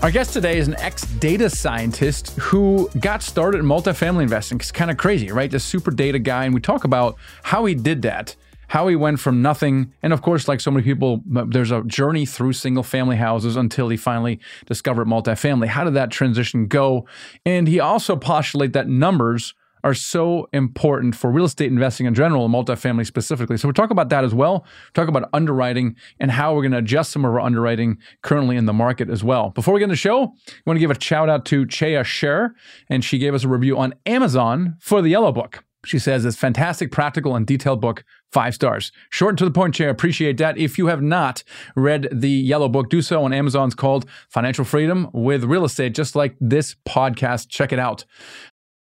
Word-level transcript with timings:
Our 0.00 0.12
guest 0.12 0.32
today 0.32 0.58
is 0.58 0.68
an 0.68 0.76
ex 0.78 1.02
data 1.02 1.50
scientist 1.50 2.30
who 2.38 2.88
got 3.00 3.20
started 3.20 3.58
in 3.58 3.64
multifamily 3.64 4.22
investing. 4.22 4.58
It's 4.58 4.70
kind 4.70 4.92
of 4.92 4.96
crazy, 4.96 5.32
right? 5.32 5.50
The 5.50 5.58
super 5.58 5.90
data 5.90 6.20
guy. 6.20 6.44
And 6.44 6.54
we 6.54 6.60
talk 6.60 6.84
about 6.84 7.16
how 7.42 7.64
he 7.64 7.74
did 7.74 8.02
that, 8.02 8.36
how 8.68 8.86
he 8.86 8.94
went 8.94 9.18
from 9.18 9.42
nothing. 9.42 9.92
And 10.00 10.12
of 10.12 10.22
course, 10.22 10.46
like 10.46 10.60
so 10.60 10.70
many 10.70 10.84
people, 10.84 11.24
there's 11.26 11.72
a 11.72 11.82
journey 11.82 12.26
through 12.26 12.52
single 12.52 12.84
family 12.84 13.16
houses 13.16 13.56
until 13.56 13.88
he 13.88 13.96
finally 13.96 14.38
discovered 14.66 15.08
multifamily. 15.08 15.66
How 15.66 15.82
did 15.82 15.94
that 15.94 16.12
transition 16.12 16.68
go? 16.68 17.04
And 17.44 17.66
he 17.66 17.80
also 17.80 18.14
postulated 18.14 18.74
that 18.74 18.88
numbers 18.88 19.52
are 19.84 19.94
so 19.94 20.48
important 20.52 21.14
for 21.14 21.30
real 21.30 21.44
estate 21.44 21.70
investing 21.70 22.06
in 22.06 22.14
general 22.14 22.44
and 22.44 22.54
multifamily 22.54 23.06
specifically. 23.06 23.56
So 23.56 23.68
we'll 23.68 23.74
talk 23.74 23.90
about 23.90 24.08
that 24.10 24.24
as 24.24 24.34
well. 24.34 24.64
Talk 24.94 25.08
about 25.08 25.28
underwriting 25.32 25.96
and 26.20 26.30
how 26.30 26.54
we're 26.54 26.62
going 26.62 26.72
to 26.72 26.78
adjust 26.78 27.12
some 27.12 27.24
of 27.24 27.32
our 27.32 27.40
underwriting 27.40 27.98
currently 28.22 28.56
in 28.56 28.66
the 28.66 28.72
market 28.72 29.10
as 29.10 29.22
well. 29.24 29.50
Before 29.50 29.74
we 29.74 29.80
get 29.80 29.84
into 29.84 29.94
the 29.94 29.96
show, 29.96 30.22
I 30.22 30.52
want 30.66 30.76
to 30.76 30.80
give 30.80 30.90
a 30.90 31.00
shout 31.00 31.28
out 31.28 31.44
to 31.46 31.66
Chea 31.66 32.02
Sher, 32.04 32.54
and 32.88 33.04
she 33.04 33.18
gave 33.18 33.34
us 33.34 33.44
a 33.44 33.48
review 33.48 33.78
on 33.78 33.94
Amazon 34.06 34.76
for 34.80 35.02
the 35.02 35.08
Yellow 35.08 35.32
Book. 35.32 35.64
She 35.84 35.98
says 35.98 36.24
it's 36.24 36.36
fantastic, 36.36 36.90
practical, 36.90 37.36
and 37.36 37.46
detailed 37.46 37.80
book, 37.80 38.04
five 38.32 38.54
stars. 38.54 38.90
Short 39.10 39.30
and 39.30 39.38
to 39.38 39.44
the 39.44 39.50
point, 39.50 39.74
Chair. 39.74 39.90
Appreciate 39.90 40.36
that. 40.38 40.58
If 40.58 40.76
you 40.76 40.88
have 40.88 41.00
not 41.00 41.44
read 41.76 42.08
the 42.12 42.28
Yellow 42.28 42.68
Book, 42.68 42.90
do 42.90 43.00
so 43.00 43.22
on 43.22 43.32
Amazon's 43.32 43.74
called 43.74 44.04
Financial 44.28 44.64
Freedom 44.64 45.08
with 45.12 45.44
Real 45.44 45.64
Estate, 45.64 45.94
just 45.94 46.16
like 46.16 46.34
this 46.40 46.74
podcast. 46.86 47.48
Check 47.48 47.72
it 47.72 47.78
out. 47.78 48.04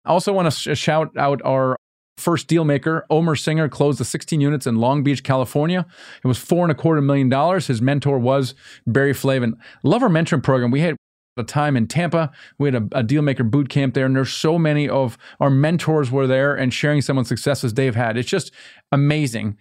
I 0.04 0.10
also 0.10 0.32
want 0.32 0.46
to 0.46 0.50
sh- 0.50 0.68
uh, 0.68 0.74
shout 0.74 1.16
out 1.16 1.40
our 1.44 1.76
first 2.18 2.46
deal 2.46 2.64
maker, 2.64 3.06
Omer 3.10 3.36
Singer, 3.36 3.68
closed 3.68 3.98
the 3.98 4.04
16 4.04 4.40
units 4.40 4.66
in 4.66 4.76
Long 4.76 5.02
Beach, 5.02 5.22
California. 5.24 5.86
It 6.22 6.26
was 6.26 6.38
four 6.38 6.64
and 6.64 6.72
a 6.72 6.74
quarter 6.74 7.00
million 7.00 7.28
dollars. 7.28 7.66
His 7.66 7.82
mentor 7.82 8.18
was 8.18 8.54
Barry 8.86 9.14
Flavin. 9.14 9.56
Love 9.82 10.02
our 10.02 10.08
mentoring 10.08 10.42
program. 10.42 10.70
We 10.70 10.80
had 10.80 10.96
a 11.36 11.42
time 11.42 11.76
in 11.76 11.86
Tampa. 11.86 12.30
We 12.58 12.70
had 12.70 12.74
a, 12.74 12.98
a 12.98 13.02
deal 13.02 13.22
maker 13.22 13.44
boot 13.44 13.68
camp 13.68 13.94
there, 13.94 14.04
and 14.06 14.14
there's 14.14 14.32
so 14.32 14.58
many 14.58 14.88
of 14.88 15.16
our 15.40 15.50
mentors 15.50 16.10
were 16.10 16.26
there 16.26 16.54
and 16.54 16.72
sharing 16.72 17.00
someone's 17.00 17.28
successes 17.28 17.74
they've 17.74 17.94
had. 17.94 18.16
It's 18.16 18.28
just 18.28 18.52
amazing. 18.90 19.56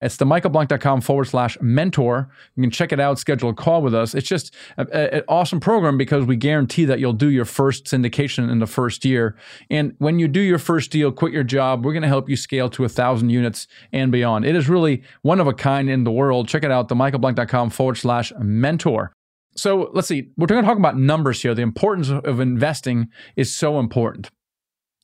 It's 0.00 0.16
the 0.16 0.24
michaelblank.com 0.24 1.02
forward 1.02 1.26
slash 1.26 1.58
mentor. 1.60 2.30
You 2.56 2.62
can 2.62 2.70
check 2.70 2.92
it 2.92 3.00
out, 3.00 3.18
schedule 3.18 3.50
a 3.50 3.54
call 3.54 3.82
with 3.82 3.94
us. 3.94 4.14
It's 4.14 4.28
just 4.28 4.54
an 4.78 5.22
awesome 5.28 5.60
program 5.60 5.98
because 5.98 6.24
we 6.24 6.36
guarantee 6.36 6.86
that 6.86 7.00
you'll 7.00 7.12
do 7.12 7.28
your 7.28 7.44
first 7.44 7.84
syndication 7.84 8.50
in 8.50 8.60
the 8.60 8.66
first 8.66 9.04
year. 9.04 9.36
And 9.68 9.94
when 9.98 10.18
you 10.18 10.26
do 10.28 10.40
your 10.40 10.58
first 10.58 10.90
deal, 10.90 11.12
quit 11.12 11.32
your 11.32 11.44
job, 11.44 11.84
we're 11.84 11.92
going 11.92 12.02
to 12.02 12.08
help 12.08 12.30
you 12.30 12.36
scale 12.36 12.70
to 12.70 12.84
a 12.84 12.88
thousand 12.88 13.30
units 13.30 13.66
and 13.92 14.10
beyond. 14.10 14.46
It 14.46 14.56
is 14.56 14.68
really 14.68 15.02
one 15.22 15.40
of 15.40 15.46
a 15.46 15.52
kind 15.52 15.90
in 15.90 16.04
the 16.04 16.12
world. 16.12 16.48
Check 16.48 16.64
it 16.64 16.70
out, 16.70 16.88
the 16.88 16.94
michaelblank.com 16.94 17.70
forward 17.70 17.96
slash 17.96 18.32
mentor. 18.38 19.12
So 19.56 19.90
let's 19.92 20.08
see, 20.08 20.30
we're 20.36 20.46
going 20.46 20.62
to 20.62 20.66
talk 20.66 20.78
about 20.78 20.96
numbers 20.96 21.42
here. 21.42 21.54
The 21.54 21.62
importance 21.62 22.08
of 22.08 22.40
investing 22.40 23.08
is 23.36 23.54
so 23.54 23.78
important 23.78 24.30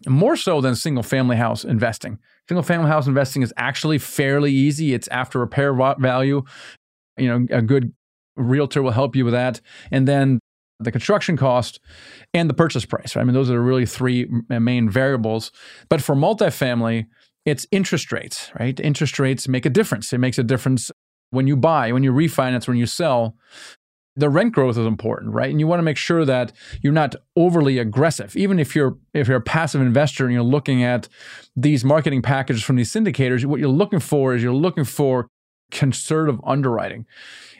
more 0.06 0.36
so 0.36 0.60
than 0.60 0.76
single 0.76 1.02
family 1.02 1.36
house 1.36 1.64
investing. 1.64 2.18
Single 2.48 2.62
family 2.62 2.88
house 2.88 3.06
investing 3.06 3.42
is 3.42 3.52
actually 3.56 3.98
fairly 3.98 4.52
easy. 4.52 4.94
It's 4.94 5.08
after 5.08 5.38
repair 5.38 5.74
value. 5.74 6.42
You 7.16 7.28
know, 7.28 7.46
a 7.50 7.62
good 7.62 7.92
realtor 8.36 8.82
will 8.82 8.92
help 8.92 9.16
you 9.16 9.24
with 9.24 9.34
that. 9.34 9.60
And 9.90 10.06
then 10.06 10.38
the 10.78 10.92
construction 10.92 11.36
cost 11.36 11.80
and 12.34 12.48
the 12.48 12.54
purchase 12.54 12.84
price. 12.84 13.16
Right? 13.16 13.22
I 13.22 13.24
mean, 13.24 13.34
those 13.34 13.50
are 13.50 13.60
really 13.60 13.86
three 13.86 14.30
uh, 14.50 14.60
main 14.60 14.88
variables. 14.88 15.50
But 15.88 16.02
for 16.02 16.14
multifamily, 16.14 17.06
it's 17.44 17.66
interest 17.70 18.12
rates, 18.12 18.50
right? 18.58 18.78
Interest 18.80 19.18
rates 19.18 19.48
make 19.48 19.64
a 19.64 19.70
difference. 19.70 20.12
It 20.12 20.18
makes 20.18 20.38
a 20.38 20.44
difference 20.44 20.90
when 21.30 21.46
you 21.46 21.56
buy, 21.56 21.92
when 21.92 22.02
you 22.02 22.12
refinance, 22.12 22.68
when 22.68 22.76
you 22.76 22.86
sell 22.86 23.36
the 24.16 24.30
rent 24.30 24.52
growth 24.54 24.78
is 24.78 24.86
important, 24.86 25.32
right? 25.32 25.50
And 25.50 25.60
you 25.60 25.66
want 25.66 25.78
to 25.78 25.84
make 25.84 25.96
sure 25.96 26.24
that 26.24 26.52
you're 26.82 26.92
not 26.92 27.14
overly 27.36 27.78
aggressive. 27.78 28.34
Even 28.36 28.58
if 28.58 28.74
you're 28.74 28.96
if 29.12 29.28
you're 29.28 29.36
a 29.36 29.42
passive 29.42 29.80
investor 29.80 30.24
and 30.24 30.32
you're 30.32 30.42
looking 30.42 30.82
at 30.82 31.08
these 31.54 31.84
marketing 31.84 32.22
packages 32.22 32.62
from 32.62 32.76
these 32.76 32.92
syndicators, 32.92 33.44
what 33.44 33.60
you're 33.60 33.68
looking 33.68 34.00
for 34.00 34.34
is 34.34 34.42
you're 34.42 34.52
looking 34.52 34.84
for 34.84 35.28
conservative 35.70 36.40
underwriting. 36.44 37.06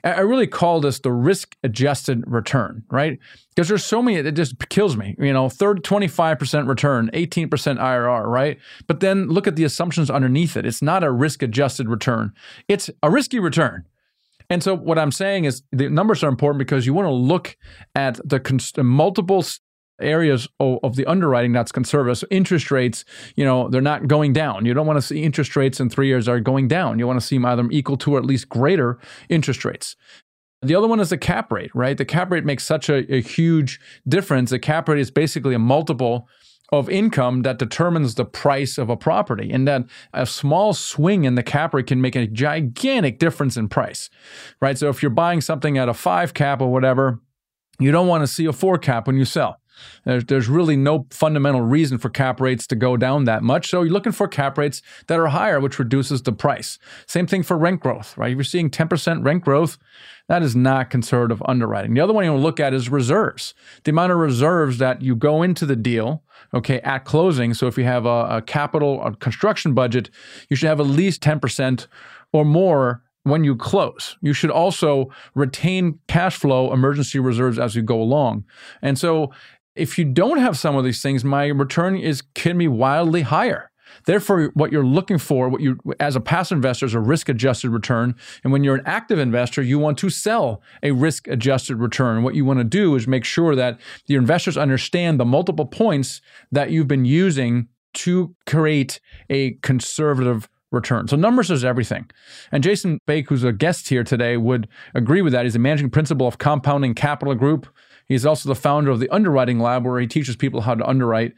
I 0.05 0.21
really 0.21 0.47
call 0.47 0.81
this 0.81 1.01
the 1.01 1.11
risk 1.11 1.57
adjusted 1.65 2.23
return, 2.29 2.85
right? 2.91 3.19
Because 3.49 3.67
there's 3.67 3.85
so 3.85 4.01
many, 4.01 4.19
it 4.19 4.33
just 4.33 4.69
kills 4.69 4.97
me. 4.97 5.17
You 5.19 5.33
know, 5.33 5.49
third 5.49 5.83
25% 5.83 6.69
return, 6.69 7.11
18% 7.13 7.49
IRR, 7.49 8.27
right? 8.27 8.59
But 8.87 9.01
then 9.01 9.27
look 9.27 9.49
at 9.49 9.57
the 9.57 9.65
assumptions 9.65 10.09
underneath 10.09 10.57
it. 10.57 10.65
It's 10.65 10.81
not 10.81 11.03
a 11.03 11.11
risk 11.11 11.43
adjusted 11.43 11.89
return, 11.89 12.33
it's 12.69 12.89
a 13.03 13.11
risky 13.11 13.41
return. 13.41 13.85
And 14.49 14.63
so 14.63 14.77
what 14.77 14.99
I'm 14.99 15.13
saying 15.13 15.45
is 15.45 15.63
the 15.73 15.89
numbers 15.89 16.23
are 16.23 16.29
important 16.29 16.59
because 16.59 16.87
you 16.87 16.95
want 16.95 17.07
to 17.07 17.13
look 17.13 17.57
at 17.95 18.21
the 18.25 18.39
cons- 18.39 18.73
multiple 18.77 19.45
areas 20.01 20.49
of, 20.61 20.79
of, 20.83 20.97
the 20.97 21.07
underwriting 21.07 21.53
that's 21.53 21.73
conservative. 21.73 22.19
So 22.19 22.27
interest 22.31 22.71
rates, 22.71 23.05
you 23.35 23.45
know, 23.45 23.69
they're 23.69 23.81
not 23.81 24.07
going 24.07 24.33
down. 24.33 24.67
You 24.67 24.75
don't 24.75 24.87
want 24.87 24.99
to 24.99 25.03
see 25.03 25.23
interest 25.23 25.57
rates 25.57 25.81
in 25.81 25.89
three 25.89 26.07
years 26.07 26.29
are 26.29 26.41
going 26.41 26.69
down. 26.69 26.99
You 26.99 27.07
want 27.07 27.21
to 27.21 27.27
see 27.27 27.43
either 27.43 27.67
equal 27.71 27.97
to 27.99 28.15
or 28.15 28.19
at 28.19 28.25
least 28.25 28.49
greater 28.49 28.99
interest 29.29 29.65
rates. 29.65 29.97
The 30.63 30.75
other 30.75 30.89
one 30.89 31.01
is 31.01 31.11
the 31.11 31.19
cap 31.19 31.53
rate, 31.53 31.71
right? 31.75 31.97
The 31.97 32.05
cap 32.05 32.31
rate 32.31 32.45
makes 32.45 32.65
such 32.65 32.89
a, 32.89 33.13
a 33.13 33.21
huge 33.21 33.81
difference. 34.09 34.51
The 34.51 34.59
cap 34.59 34.89
rate 34.89 35.01
is 35.01 35.11
basically 35.11 35.55
a 35.55 35.59
multiple 35.59 36.29
of 36.73 36.91
income 36.91 37.43
that 37.43 37.59
determines 37.59 38.15
the 38.15 38.25
price 38.25 38.79
of 38.79 38.91
a 38.91 38.97
property. 38.97 39.51
And 39.53 39.69
that 39.69 39.85
a 40.13 40.27
small 40.27 40.75
swing 40.75 41.25
in 41.25 41.35
the 41.35 41.43
cap 41.43 41.75
rate 41.75 41.87
can 41.87 42.01
make 42.01 42.17
a 42.17 42.27
gigantic 42.27 43.19
difference 43.19 43.57
in 43.57 43.69
price, 43.69 44.11
right? 44.61 44.77
So 44.77 44.89
if 44.89 45.03
you're 45.03 45.11
buying 45.11 45.41
something 45.41 45.79
at 45.79 45.89
a 45.89 45.95
five 45.95 46.35
cap 46.35 46.61
or 46.61 46.73
whatever, 46.73 47.21
you 47.79 47.93
don't 47.93 48.09
want 48.09 48.23
to 48.23 48.27
see 48.27 48.47
a 48.47 48.53
four 48.53 48.79
cap 48.79 49.07
when 49.07 49.17
you 49.17 49.25
sell. 49.25 49.61
There's, 50.05 50.25
there's 50.25 50.49
really 50.49 50.77
no 50.77 51.07
fundamental 51.11 51.61
reason 51.61 51.99
for 51.99 52.09
cap 52.09 52.41
rates 52.41 52.67
to 52.69 52.77
go 52.77 52.97
down 52.97 53.25
that 53.25 53.43
much. 53.43 53.69
So 53.71 53.83
you're 53.83 53.93
looking 53.93 54.13
for 54.13 54.29
cap 54.29 54.59
rates 54.59 54.83
that 55.07 55.19
are 55.19 55.29
higher, 55.29 55.61
which 55.61 55.79
reduces 55.79 56.23
the 56.23 56.33
price. 56.33 56.79
Same 57.07 57.27
thing 57.27 57.43
for 57.43 57.57
rent 57.57 57.81
growth, 57.81 58.17
right? 58.17 58.31
If 58.31 58.37
you're 58.37 58.45
seeing 58.45 58.71
10% 58.71 59.25
rent 59.25 59.45
growth, 59.45 59.79
that 60.29 60.43
is 60.43 60.57
not 60.57 60.91
conservative 60.91 61.43
underwriting. 61.47 61.95
The 61.95 62.01
other 62.01 62.13
one 62.13 62.25
you 62.25 62.33
want 62.33 62.41
to 62.41 62.45
look 62.45 62.61
at 62.61 62.75
is 62.75 62.89
reserves. 62.89 63.55
The 63.85 63.91
amount 63.91 64.13
of 64.13 64.19
reserves 64.19 64.79
that 64.79 65.03
you 65.03 65.15
go 65.15 65.43
into 65.43 65.67
the 65.67 65.77
deal, 65.77 66.25
okay, 66.53 66.81
at 66.81 67.05
closing. 67.05 67.55
So 67.55 67.67
if 67.67 67.79
you 67.79 67.85
have 67.85 68.07
a, 68.07 68.27
a 68.37 68.43
capital, 68.43 69.15
construction 69.21 69.73
budget, 69.73 70.11
you 70.49 70.57
should 70.57 70.69
have 70.69 70.81
at 70.81 70.87
least 70.87 71.23
10% 71.23 71.87
or 72.33 72.45
more 72.45 73.03
when 73.27 73.43
you 73.43 73.57
close. 73.57 74.17
You 74.23 74.33
should 74.33 74.53
also 74.53 75.11
retain 75.35 75.99
cash 76.07 76.37
flow 76.37 76.73
emergency 76.73 77.19
reserves 77.19 77.59
as 77.59 77.75
you 77.75 77.83
go 77.83 78.01
along. 78.01 78.45
And 78.83 78.97
so 78.97 79.33
if 79.77 79.99
you 79.99 80.05
don't 80.05 80.39
have 80.39 80.57
some 80.57 80.77
of 80.77 80.85
these 80.85 81.03
things, 81.03 81.25
my 81.25 81.47
return 81.47 81.97
is 81.97 82.23
can 82.35 82.59
be 82.59 82.69
wildly 82.69 83.23
higher. 83.23 83.71
Therefore, 84.05 84.51
what 84.55 84.73
you're 84.73 84.85
looking 84.85 85.19
for, 85.19 85.49
what 85.49 85.61
you 85.61 85.79
as 86.01 86.17
a 86.17 86.21
passive 86.21 86.57
investor, 86.57 86.87
is 86.87 86.95
a 86.95 87.01
risk-adjusted 87.01 87.71
return. 87.71 88.15
And 88.45 88.53
when 88.53 88.63
you're 88.63 88.77
an 88.77 88.87
active 88.87 89.19
investor, 89.19 89.63
you 89.63 89.79
want 89.79 89.99
to 89.99 90.11
sell 90.11 90.63
a 90.83 90.91
risk-adjusted 90.91 91.77
return. 91.77 92.23
What 92.23 92.35
you 92.35 92.45
want 92.45 92.59
to 92.59 92.65
do 92.65 92.95
is 92.95 93.07
make 93.07 93.25
sure 93.25 93.55
that 93.57 93.81
your 94.07 94.21
investors 94.21 94.57
understand 94.57 95.19
the 95.19 95.25
multiple 95.25 95.67
points 95.67 96.21
that 96.53 96.71
you've 96.71 96.89
been 96.89 97.05
using 97.05 97.69
to 97.95 98.35
create 98.45 99.01
a 99.31 99.53
conservative 99.63 100.49
return. 100.73 101.09
So 101.09 101.17
numbers 101.17 101.51
is 101.51 101.65
everything. 101.65 102.11
And 102.53 102.63
Jason 102.63 102.99
Bake, 103.07 103.29
who's 103.29 103.45
a 103.45 103.53
guest 103.53 103.89
here 103.89 104.05
today, 104.05 104.37
would 104.37 104.69
agree 104.95 105.23
with 105.23 105.33
that. 105.33 105.45
He's 105.45 105.57
a 105.57 105.61
managing 105.61 105.91
principal 105.91 106.27
of 106.27 106.39
Compounding 106.39 106.95
Capital 106.95 107.35
Group. 107.35 107.67
He's 108.07 108.27
also 108.27 108.49
the 108.49 108.55
founder 108.55 108.91
of 108.91 109.01
the 109.01 109.11
Underwriting 109.11 109.59
Lab, 109.59 109.85
where 109.85 110.01
he 110.01 110.07
teaches 110.07 110.37
people 110.37 110.63
how 110.63 110.75
to 110.75 110.87
underwrite. 110.87 111.33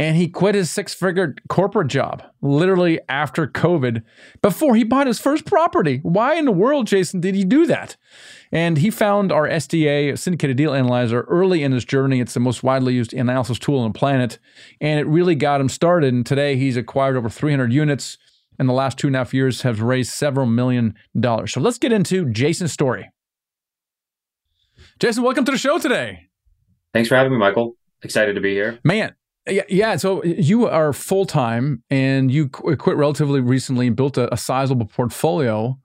And 0.00 0.16
he 0.16 0.28
quit 0.28 0.54
his 0.54 0.70
six 0.70 0.94
figure 0.94 1.34
corporate 1.48 1.88
job 1.88 2.22
literally 2.40 3.00
after 3.08 3.48
COVID 3.48 4.02
before 4.42 4.76
he 4.76 4.84
bought 4.84 5.08
his 5.08 5.18
first 5.18 5.44
property. 5.44 5.98
Why 6.04 6.36
in 6.36 6.44
the 6.44 6.52
world, 6.52 6.86
Jason, 6.86 7.20
did 7.20 7.34
he 7.34 7.44
do 7.44 7.66
that? 7.66 7.96
And 8.52 8.78
he 8.78 8.90
found 8.90 9.32
our 9.32 9.48
SDA, 9.48 10.16
Syndicated 10.16 10.56
Deal 10.56 10.72
Analyzer, 10.72 11.22
early 11.22 11.64
in 11.64 11.72
his 11.72 11.84
journey. 11.84 12.20
It's 12.20 12.34
the 12.34 12.40
most 12.40 12.62
widely 12.62 12.94
used 12.94 13.12
analysis 13.12 13.58
tool 13.58 13.80
on 13.80 13.92
the 13.92 13.98
planet. 13.98 14.38
And 14.80 15.00
it 15.00 15.06
really 15.08 15.34
got 15.34 15.60
him 15.60 15.68
started. 15.68 16.14
And 16.14 16.24
today 16.24 16.56
he's 16.56 16.76
acquired 16.76 17.16
over 17.16 17.28
300 17.28 17.72
units. 17.72 18.18
In 18.60 18.66
the 18.66 18.72
last 18.72 18.98
two 18.98 19.06
and 19.08 19.16
a 19.16 19.20
half 19.20 19.34
years, 19.34 19.62
has 19.62 19.80
raised 19.80 20.12
several 20.12 20.46
million 20.46 20.94
dollars. 21.18 21.52
So 21.52 21.60
let's 21.60 21.78
get 21.78 21.92
into 21.92 22.24
Jason's 22.30 22.72
story. 22.72 23.08
Jason, 24.98 25.22
welcome 25.22 25.44
to 25.44 25.52
the 25.52 25.58
show 25.58 25.78
today. 25.78 26.26
Thanks 26.92 27.08
for 27.08 27.14
having 27.14 27.30
me, 27.30 27.38
Michael. 27.38 27.76
Excited 28.02 28.34
to 28.34 28.40
be 28.40 28.52
here. 28.52 28.80
Man, 28.82 29.14
yeah, 29.48 29.62
yeah. 29.68 29.94
So 29.94 30.24
you 30.24 30.66
are 30.66 30.92
full 30.92 31.24
time 31.24 31.84
and 31.88 32.32
you 32.32 32.50
uh, 32.66 32.74
quit 32.74 32.96
relatively 32.96 33.40
recently 33.40 33.86
and 33.86 33.94
built 33.94 34.18
a, 34.18 34.32
a 34.34 34.36
sizable 34.36 34.86
portfolio. 34.86 35.78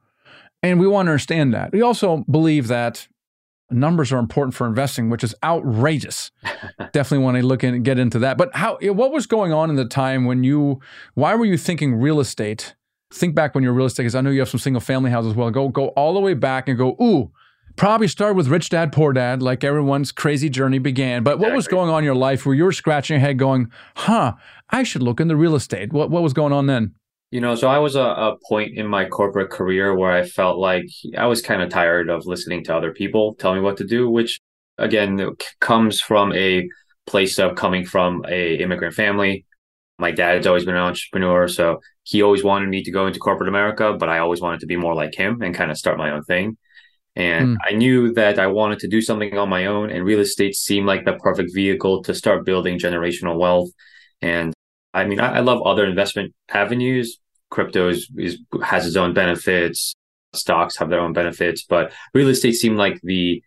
And 0.63 0.79
we 0.79 0.87
want 0.87 1.07
to 1.07 1.11
understand 1.11 1.53
that. 1.53 1.73
We 1.73 1.81
also 1.81 2.25
believe 2.29 2.67
that 2.69 3.07
numbers 3.69 4.11
are 4.11 4.17
important 4.17 4.55
for 4.55 4.65
investing, 4.65 5.11
which 5.11 5.23
is 5.23 5.35
outrageous. 5.43 6.31
Definitely 6.91 7.19
want 7.19 7.37
to 7.37 7.43
look 7.43 7.61
and 7.61 7.85
get 7.85 7.99
into 7.99 8.17
that. 8.19 8.37
But 8.37 8.55
how? 8.55 8.79
What 8.81 9.11
was 9.11 9.27
going 9.27 9.53
on 9.53 9.69
in 9.69 9.75
the 9.75 9.85
time 9.85 10.25
when 10.25 10.43
you? 10.43 10.79
Why 11.13 11.35
were 11.35 11.45
you 11.45 11.57
thinking 11.57 11.95
real 11.95 12.19
estate? 12.19 12.73
Think 13.13 13.35
back 13.35 13.53
when 13.53 13.63
you're 13.63 13.73
real 13.73 13.85
estate, 13.85 14.03
because 14.03 14.15
I 14.15 14.21
know 14.21 14.31
you 14.31 14.39
have 14.39 14.49
some 14.49 14.59
single 14.59 14.81
family 14.81 15.11
houses 15.11 15.33
as 15.33 15.37
well. 15.37 15.51
Go 15.51 15.69
go 15.69 15.89
all 15.89 16.15
the 16.15 16.19
way 16.19 16.33
back 16.33 16.67
and 16.67 16.75
go. 16.79 16.97
Ooh, 16.99 17.31
probably 17.75 18.07
started 18.07 18.35
with 18.35 18.47
Rich 18.47 18.69
Dad 18.69 18.91
Poor 18.91 19.13
Dad, 19.13 19.41
like 19.41 19.63
everyone's 19.63 20.11
crazy 20.11 20.49
journey 20.49 20.79
began. 20.79 21.23
But 21.23 21.39
what 21.39 21.53
was 21.53 21.67
going 21.67 21.89
on 21.89 21.99
in 21.99 22.05
your 22.05 22.15
life 22.15 22.45
where 22.45 22.55
you 22.55 22.63
were 22.63 22.71
scratching 22.71 23.15
your 23.15 23.21
head, 23.21 23.37
going, 23.37 23.71
"Huh, 23.95 24.33
I 24.69 24.83
should 24.83 25.03
look 25.03 25.19
into 25.19 25.35
real 25.35 25.55
estate." 25.55 25.91
What 25.91 26.09
what 26.09 26.23
was 26.23 26.33
going 26.33 26.53
on 26.53 26.67
then? 26.67 26.93
You 27.31 27.41
know, 27.41 27.55
so 27.55 27.67
I 27.67 27.79
was 27.79 27.95
a, 27.95 28.01
a 28.01 28.37
point 28.47 28.77
in 28.77 28.87
my 28.87 29.05
corporate 29.05 29.49
career 29.49 29.95
where 29.95 30.11
I 30.11 30.23
felt 30.23 30.59
like 30.59 30.85
I 31.17 31.25
was 31.25 31.41
kind 31.41 31.63
of 31.63 31.69
tired 31.69 32.09
of 32.09 32.27
listening 32.27 32.63
to 32.65 32.75
other 32.75 32.93
people 32.93 33.33
tell 33.35 33.55
me 33.55 33.61
what 33.61 33.77
to 33.77 33.85
do, 33.85 34.09
which 34.09 34.39
again 34.77 35.19
comes 35.59 35.99
from 35.99 36.31
a 36.33 36.67
place 37.05 37.39
of 37.39 37.55
coming 37.55 37.85
from 37.85 38.23
a 38.27 38.55
immigrant 38.55 38.93
family. 38.93 39.45
My 39.99 40.11
dad 40.11 40.35
has 40.37 40.47
always 40.47 40.65
been 40.65 40.75
an 40.75 40.81
entrepreneur, 40.81 41.47
so 41.47 41.79
he 42.03 42.21
always 42.21 42.43
wanted 42.43 42.69
me 42.69 42.83
to 42.83 42.91
go 42.91 43.07
into 43.07 43.19
corporate 43.19 43.49
America, 43.49 43.95
but 43.97 44.09
I 44.09 44.19
always 44.19 44.41
wanted 44.41 44.59
to 44.61 44.65
be 44.65 44.75
more 44.75 44.95
like 44.95 45.15
him 45.15 45.41
and 45.41 45.55
kind 45.55 45.71
of 45.71 45.77
start 45.77 45.97
my 45.97 46.11
own 46.11 46.23
thing. 46.23 46.57
And 47.15 47.57
mm. 47.57 47.59
I 47.69 47.73
knew 47.73 48.13
that 48.13 48.39
I 48.39 48.47
wanted 48.47 48.79
to 48.79 48.87
do 48.87 49.01
something 49.01 49.37
on 49.37 49.49
my 49.49 49.67
own, 49.67 49.91
and 49.91 50.03
real 50.03 50.19
estate 50.19 50.55
seemed 50.55 50.87
like 50.87 51.05
the 51.05 51.13
perfect 51.13 51.53
vehicle 51.53 52.03
to 52.03 52.15
start 52.15 52.45
building 52.45 52.79
generational 52.79 53.37
wealth. 53.37 53.69
And 54.21 54.53
I 54.93 55.05
mean, 55.05 55.19
I, 55.19 55.37
I 55.37 55.39
love 55.41 55.61
other 55.61 55.85
investment 55.85 56.33
avenues, 56.49 57.19
crypto 57.53 57.87
is, 57.87 58.09
is 58.17 58.39
has 58.63 58.87
its 58.87 58.95
own 58.95 59.13
benefits 59.13 59.93
stocks 60.33 60.75
have 60.77 60.89
their 60.89 60.99
own 60.99 61.13
benefits 61.13 61.63
but 61.63 61.93
real 62.15 62.27
estate 62.27 62.53
seemed 62.53 62.77
like 62.77 62.99
the 63.03 63.41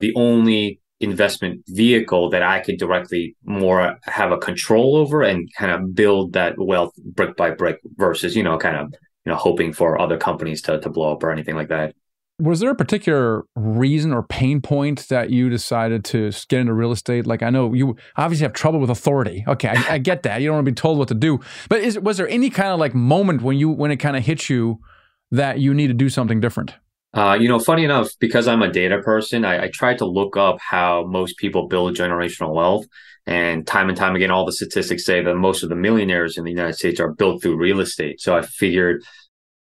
the 0.00 0.12
only 0.14 0.80
investment 1.00 1.62
vehicle 1.66 2.28
that 2.28 2.42
i 2.42 2.60
could 2.60 2.78
directly 2.78 3.34
more 3.44 3.96
have 4.02 4.32
a 4.32 4.36
control 4.36 4.96
over 4.96 5.22
and 5.22 5.48
kind 5.56 5.72
of 5.72 5.94
build 5.94 6.34
that 6.34 6.54
wealth 6.58 6.92
brick 6.98 7.34
by 7.36 7.50
brick 7.50 7.78
versus 7.96 8.36
you 8.36 8.42
know 8.42 8.58
kind 8.58 8.76
of 8.76 8.92
you 9.24 9.32
know 9.32 9.36
hoping 9.36 9.72
for 9.72 9.98
other 9.98 10.18
companies 10.18 10.60
to, 10.60 10.78
to 10.80 10.90
blow 10.90 11.12
up 11.12 11.22
or 11.22 11.30
anything 11.30 11.56
like 11.56 11.68
that 11.68 11.94
was 12.38 12.60
there 12.60 12.70
a 12.70 12.74
particular 12.74 13.44
reason 13.56 14.12
or 14.12 14.22
pain 14.22 14.60
point 14.60 15.08
that 15.08 15.30
you 15.30 15.48
decided 15.48 16.04
to 16.06 16.30
get 16.48 16.60
into 16.60 16.72
real 16.72 16.92
estate? 16.92 17.26
Like, 17.26 17.42
I 17.42 17.50
know 17.50 17.74
you 17.74 17.96
obviously 18.16 18.44
have 18.44 18.52
trouble 18.52 18.78
with 18.78 18.90
authority. 18.90 19.44
Okay, 19.48 19.68
I, 19.68 19.94
I 19.94 19.98
get 19.98 20.22
that. 20.22 20.40
You 20.40 20.48
don't 20.48 20.56
want 20.56 20.66
to 20.66 20.72
be 20.72 20.74
told 20.76 20.98
what 20.98 21.08
to 21.08 21.14
do. 21.14 21.40
But 21.68 21.80
is, 21.80 21.98
was 21.98 22.16
there 22.16 22.28
any 22.28 22.50
kind 22.50 22.68
of 22.68 22.78
like 22.78 22.94
moment 22.94 23.42
when 23.42 23.58
you 23.58 23.68
when 23.70 23.90
it 23.90 23.96
kind 23.96 24.16
of 24.16 24.24
hit 24.24 24.48
you 24.48 24.78
that 25.30 25.58
you 25.58 25.74
need 25.74 25.88
to 25.88 25.94
do 25.94 26.08
something 26.08 26.40
different? 26.40 26.74
Uh, 27.14 27.36
you 27.40 27.48
know, 27.48 27.58
funny 27.58 27.84
enough, 27.84 28.10
because 28.20 28.46
I'm 28.46 28.62
a 28.62 28.70
data 28.70 29.00
person, 29.02 29.44
I, 29.44 29.64
I 29.64 29.70
tried 29.72 29.98
to 29.98 30.04
look 30.04 30.36
up 30.36 30.58
how 30.60 31.06
most 31.06 31.38
people 31.38 31.66
build 31.66 31.96
generational 31.96 32.54
wealth. 32.54 32.86
And 33.26 33.66
time 33.66 33.88
and 33.88 33.96
time 33.96 34.14
again, 34.14 34.30
all 34.30 34.46
the 34.46 34.52
statistics 34.52 35.04
say 35.04 35.22
that 35.22 35.34
most 35.34 35.62
of 35.62 35.68
the 35.68 35.74
millionaires 35.74 36.38
in 36.38 36.44
the 36.44 36.50
United 36.50 36.74
States 36.74 37.00
are 37.00 37.12
built 37.12 37.42
through 37.42 37.58
real 37.58 37.80
estate. 37.80 38.20
So 38.20 38.36
I 38.36 38.42
figured 38.42 39.02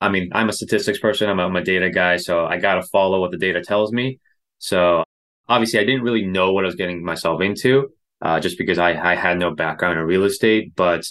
I 0.00 0.08
mean, 0.08 0.30
I'm 0.32 0.48
a 0.48 0.52
statistics 0.52 0.98
person. 0.98 1.28
I'm 1.28 1.38
a, 1.38 1.44
I'm 1.44 1.56
a 1.56 1.62
data 1.62 1.90
guy, 1.90 2.16
so 2.16 2.46
I 2.46 2.58
got 2.58 2.76
to 2.76 2.82
follow 2.82 3.20
what 3.20 3.30
the 3.30 3.36
data 3.36 3.62
tells 3.62 3.92
me. 3.92 4.18
So 4.58 5.04
obviously, 5.48 5.80
I 5.80 5.84
didn't 5.84 6.02
really 6.02 6.24
know 6.24 6.52
what 6.52 6.64
I 6.64 6.66
was 6.66 6.74
getting 6.74 7.04
myself 7.04 7.40
into, 7.40 7.90
uh, 8.22 8.40
just 8.40 8.56
because 8.56 8.78
I, 8.78 9.12
I 9.12 9.14
had 9.14 9.38
no 9.38 9.54
background 9.54 9.98
in 9.98 10.04
real 10.04 10.24
estate. 10.24 10.74
But 10.74 11.06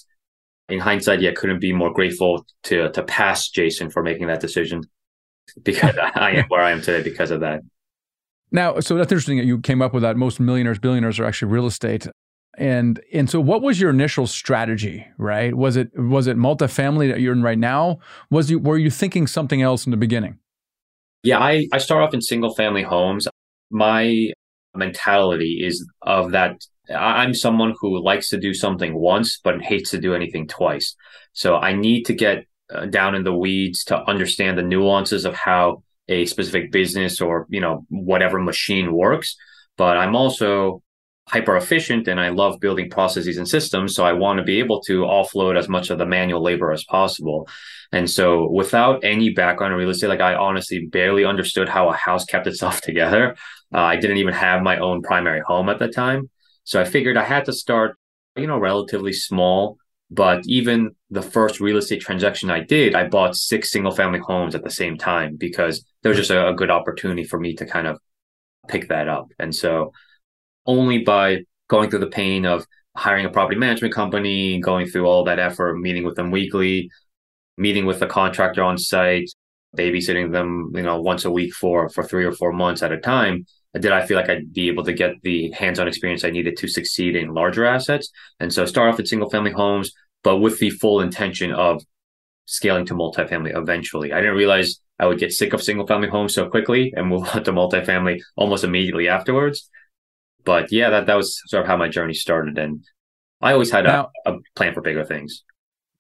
in 0.70 0.80
hindsight, 0.80 1.22
yeah, 1.22 1.32
couldn't 1.36 1.60
be 1.60 1.74
more 1.74 1.94
grateful 1.94 2.46
to 2.64 2.90
to 2.92 3.04
pass 3.04 3.50
Jason 3.50 3.90
for 3.90 4.02
making 4.02 4.28
that 4.28 4.40
decision 4.40 4.82
because 5.64 5.96
I 6.16 6.32
am 6.32 6.46
where 6.48 6.62
I 6.62 6.72
am 6.72 6.82
today 6.82 7.04
because 7.04 7.32
of 7.32 7.42
that. 7.42 7.62
Now, 8.52 8.80
so 8.80 8.96
that's 8.96 9.12
interesting 9.12 9.38
that 9.38 9.46
you 9.46 9.60
came 9.60 9.82
up 9.82 9.94
with 9.94 10.02
that. 10.02 10.18
Most 10.18 10.40
millionaires, 10.40 10.80
billionaires 10.80 11.20
are 11.20 11.26
actually 11.26 11.52
real 11.52 11.68
estate 11.68 12.08
and 12.60 13.00
and 13.14 13.30
so 13.30 13.40
what 13.40 13.62
was 13.62 13.80
your 13.80 13.90
initial 13.90 14.28
strategy 14.28 15.08
right? 15.18 15.56
Was 15.56 15.78
it 15.78 15.98
was 15.98 16.28
it 16.28 16.38
multifamily 16.38 17.10
that 17.10 17.22
you're 17.22 17.34
in 17.34 17.42
right 17.42 17.58
now? 17.58 18.00
Was 18.30 18.52
you 18.52 18.60
were 18.60 18.78
you 18.78 18.92
thinking 18.92 19.28
something 19.28 19.62
else 19.62 19.86
in 19.86 19.92
the 19.92 19.98
beginning? 19.98 20.38
Yeah 21.24 21.40
i 21.40 21.68
i 21.72 21.78
start 21.78 22.04
off 22.04 22.14
in 22.14 22.22
single 22.22 22.54
family 22.54 22.84
homes. 22.84 23.28
My 23.72 24.32
mentality 24.76 25.62
is 25.64 25.88
of 26.02 26.32
that 26.32 26.62
i'm 26.96 27.34
someone 27.34 27.74
who 27.80 28.04
likes 28.04 28.30
to 28.30 28.38
do 28.38 28.54
something 28.54 28.94
once 28.94 29.40
but 29.44 29.62
hates 29.62 29.92
to 29.92 29.98
do 29.98 30.14
anything 30.14 30.46
twice. 30.46 30.96
So 31.32 31.56
i 31.56 31.72
need 31.72 32.04
to 32.04 32.14
get 32.14 32.46
uh, 32.74 32.86
down 32.88 33.16
in 33.16 33.24
the 33.24 33.34
weeds 33.34 33.86
to 33.86 34.04
understand 34.04 34.58
the 34.58 34.64
nuances 34.64 35.24
of 35.24 35.34
how 35.34 35.82
a 36.10 36.26
specific 36.26 36.72
business 36.74 37.22
or 37.22 37.48
you 37.50 37.62
know 37.62 37.86
whatever 37.90 38.38
machine 38.38 38.92
works. 38.92 39.38
But 39.78 39.96
i'm 39.96 40.14
also 40.14 40.82
hyper 41.30 41.56
efficient 41.56 42.08
and 42.08 42.20
I 42.20 42.30
love 42.30 42.60
building 42.60 42.90
processes 42.90 43.38
and 43.38 43.48
systems. 43.48 43.94
So 43.94 44.04
I 44.04 44.14
want 44.14 44.40
to 44.40 44.44
be 44.44 44.60
able 44.60 44.82
to 44.82 45.02
offload 45.02 45.58
as 45.58 45.70
much 45.70 45.92
of 45.92 46.00
the 46.00 46.06
manual 46.06 46.42
labor 46.42 46.72
as 46.72 46.84
possible. 46.86 47.48
And 47.92 48.10
so 48.10 48.50
without 48.50 49.04
any 49.04 49.30
background 49.30 49.74
in 49.74 49.80
real 49.80 49.90
estate, 49.92 50.08
like 50.08 50.22
I 50.22 50.34
honestly 50.34 50.88
barely 50.88 51.26
understood 51.26 51.70
how 51.70 51.90
a 51.90 51.94
house 51.94 52.26
kept 52.26 52.48
itself 52.48 52.82
together. 52.90 53.36
Uh, 53.74 53.80
I 53.80 53.98
didn't 53.98 54.18
even 54.18 54.34
have 54.34 54.64
my 54.64 54.80
own 54.80 55.04
primary 55.04 55.42
home 55.46 55.70
at 55.70 55.78
the 55.78 55.88
time. 55.88 56.30
So 56.64 56.82
I 56.82 56.86
figured 56.86 57.18
I 57.18 57.24
had 57.24 57.46
to 57.46 57.54
start, 57.54 57.96
you 58.36 58.48
know, 58.48 58.58
relatively 58.58 59.14
small. 59.14 59.78
But 60.12 60.42
even 60.48 60.96
the 61.12 61.22
first 61.22 61.60
real 61.60 61.78
estate 61.78 62.02
transaction 62.02 62.50
I 62.50 62.62
did, 62.62 62.96
I 62.96 63.08
bought 63.08 63.36
six 63.36 63.70
single 63.70 63.92
family 63.92 64.20
homes 64.20 64.56
at 64.56 64.64
the 64.64 64.72
same 64.72 64.98
time 64.98 65.36
because 65.36 65.86
there 66.02 66.10
was 66.10 66.18
just 66.18 66.32
a, 66.32 66.48
a 66.48 66.56
good 66.56 66.72
opportunity 66.72 67.24
for 67.24 67.40
me 67.40 67.54
to 67.58 67.66
kind 67.68 67.86
of 67.86 68.00
pick 68.68 68.90
that 68.90 69.08
up. 69.08 69.28
And 69.38 69.54
so 69.54 69.92
only 70.66 71.00
by 71.00 71.40
going 71.68 71.90
through 71.90 72.00
the 72.00 72.08
pain 72.08 72.46
of 72.46 72.66
hiring 72.96 73.26
a 73.26 73.30
property 73.30 73.58
management 73.58 73.94
company, 73.94 74.60
going 74.60 74.88
through 74.88 75.06
all 75.06 75.24
that 75.24 75.40
effort, 75.40 75.76
meeting 75.76 76.04
with 76.04 76.16
them 76.16 76.32
weekly, 76.32 76.90
meeting 77.58 77.86
with 77.86 78.00
the 78.00 78.08
contractor 78.08 78.64
on 78.64 78.78
site, 78.78 79.30
babysitting 79.78 80.32
them, 80.32 80.72
you 80.76 80.82
know, 80.82 81.02
once 81.02 81.26
a 81.26 81.32
week 81.32 81.54
for 81.54 81.90
for 81.90 82.04
three 82.04 82.26
or 82.26 82.32
four 82.32 82.52
months 82.52 82.84
at 82.84 82.92
a 82.92 83.00
time. 83.00 83.46
Did 83.74 83.92
I 83.92 84.06
feel 84.06 84.18
like 84.18 84.30
I'd 84.30 84.52
be 84.52 84.68
able 84.68 84.84
to 84.86 84.94
get 84.94 85.22
the 85.22 85.52
hands-on 85.52 85.88
experience 85.88 86.24
I 86.24 86.32
needed 86.32 86.58
to 86.58 86.68
succeed 86.68 87.16
in 87.16 87.36
larger 87.36 87.66
assets? 87.66 88.10
And 88.40 88.52
so 88.52 88.66
start 88.66 88.92
off 88.92 89.00
at 89.00 89.08
single-family 89.08 89.52
homes, 89.52 89.92
but 90.24 90.38
with 90.38 90.58
the 90.58 90.72
full 90.72 91.02
intention 91.02 91.52
of 91.52 91.84
scaling 92.46 92.88
to 92.88 92.96
multifamily 92.96 93.56
eventually. 93.56 94.12
I 94.12 94.22
didn't 94.22 94.38
realize 94.38 94.82
I 94.98 95.06
would 95.06 95.20
get 95.20 95.32
sick 95.32 95.54
of 95.54 95.62
single-family 95.62 96.10
homes 96.10 96.34
so 96.34 96.50
quickly 96.50 96.92
and 96.96 97.08
move 97.08 97.30
on 97.36 97.44
to 97.44 97.54
multifamily 97.54 98.22
almost 98.36 98.64
immediately 98.64 99.08
afterwards 99.08 99.70
but 100.46 100.72
yeah, 100.72 100.90
that 100.90 101.08
that 101.08 101.16
was 101.16 101.42
sort 101.48 101.64
of 101.64 101.68
how 101.68 101.78
my 101.78 101.90
journey 101.90 102.14
started, 102.14 102.58
and 102.58 102.84
I 103.42 103.54
always 103.54 103.72
had 103.72 103.86
now, 103.86 104.12
a, 104.26 104.34
a 104.34 104.38
plan 104.56 104.74
for 104.74 104.82
bigger 104.82 105.06
things. 105.06 105.44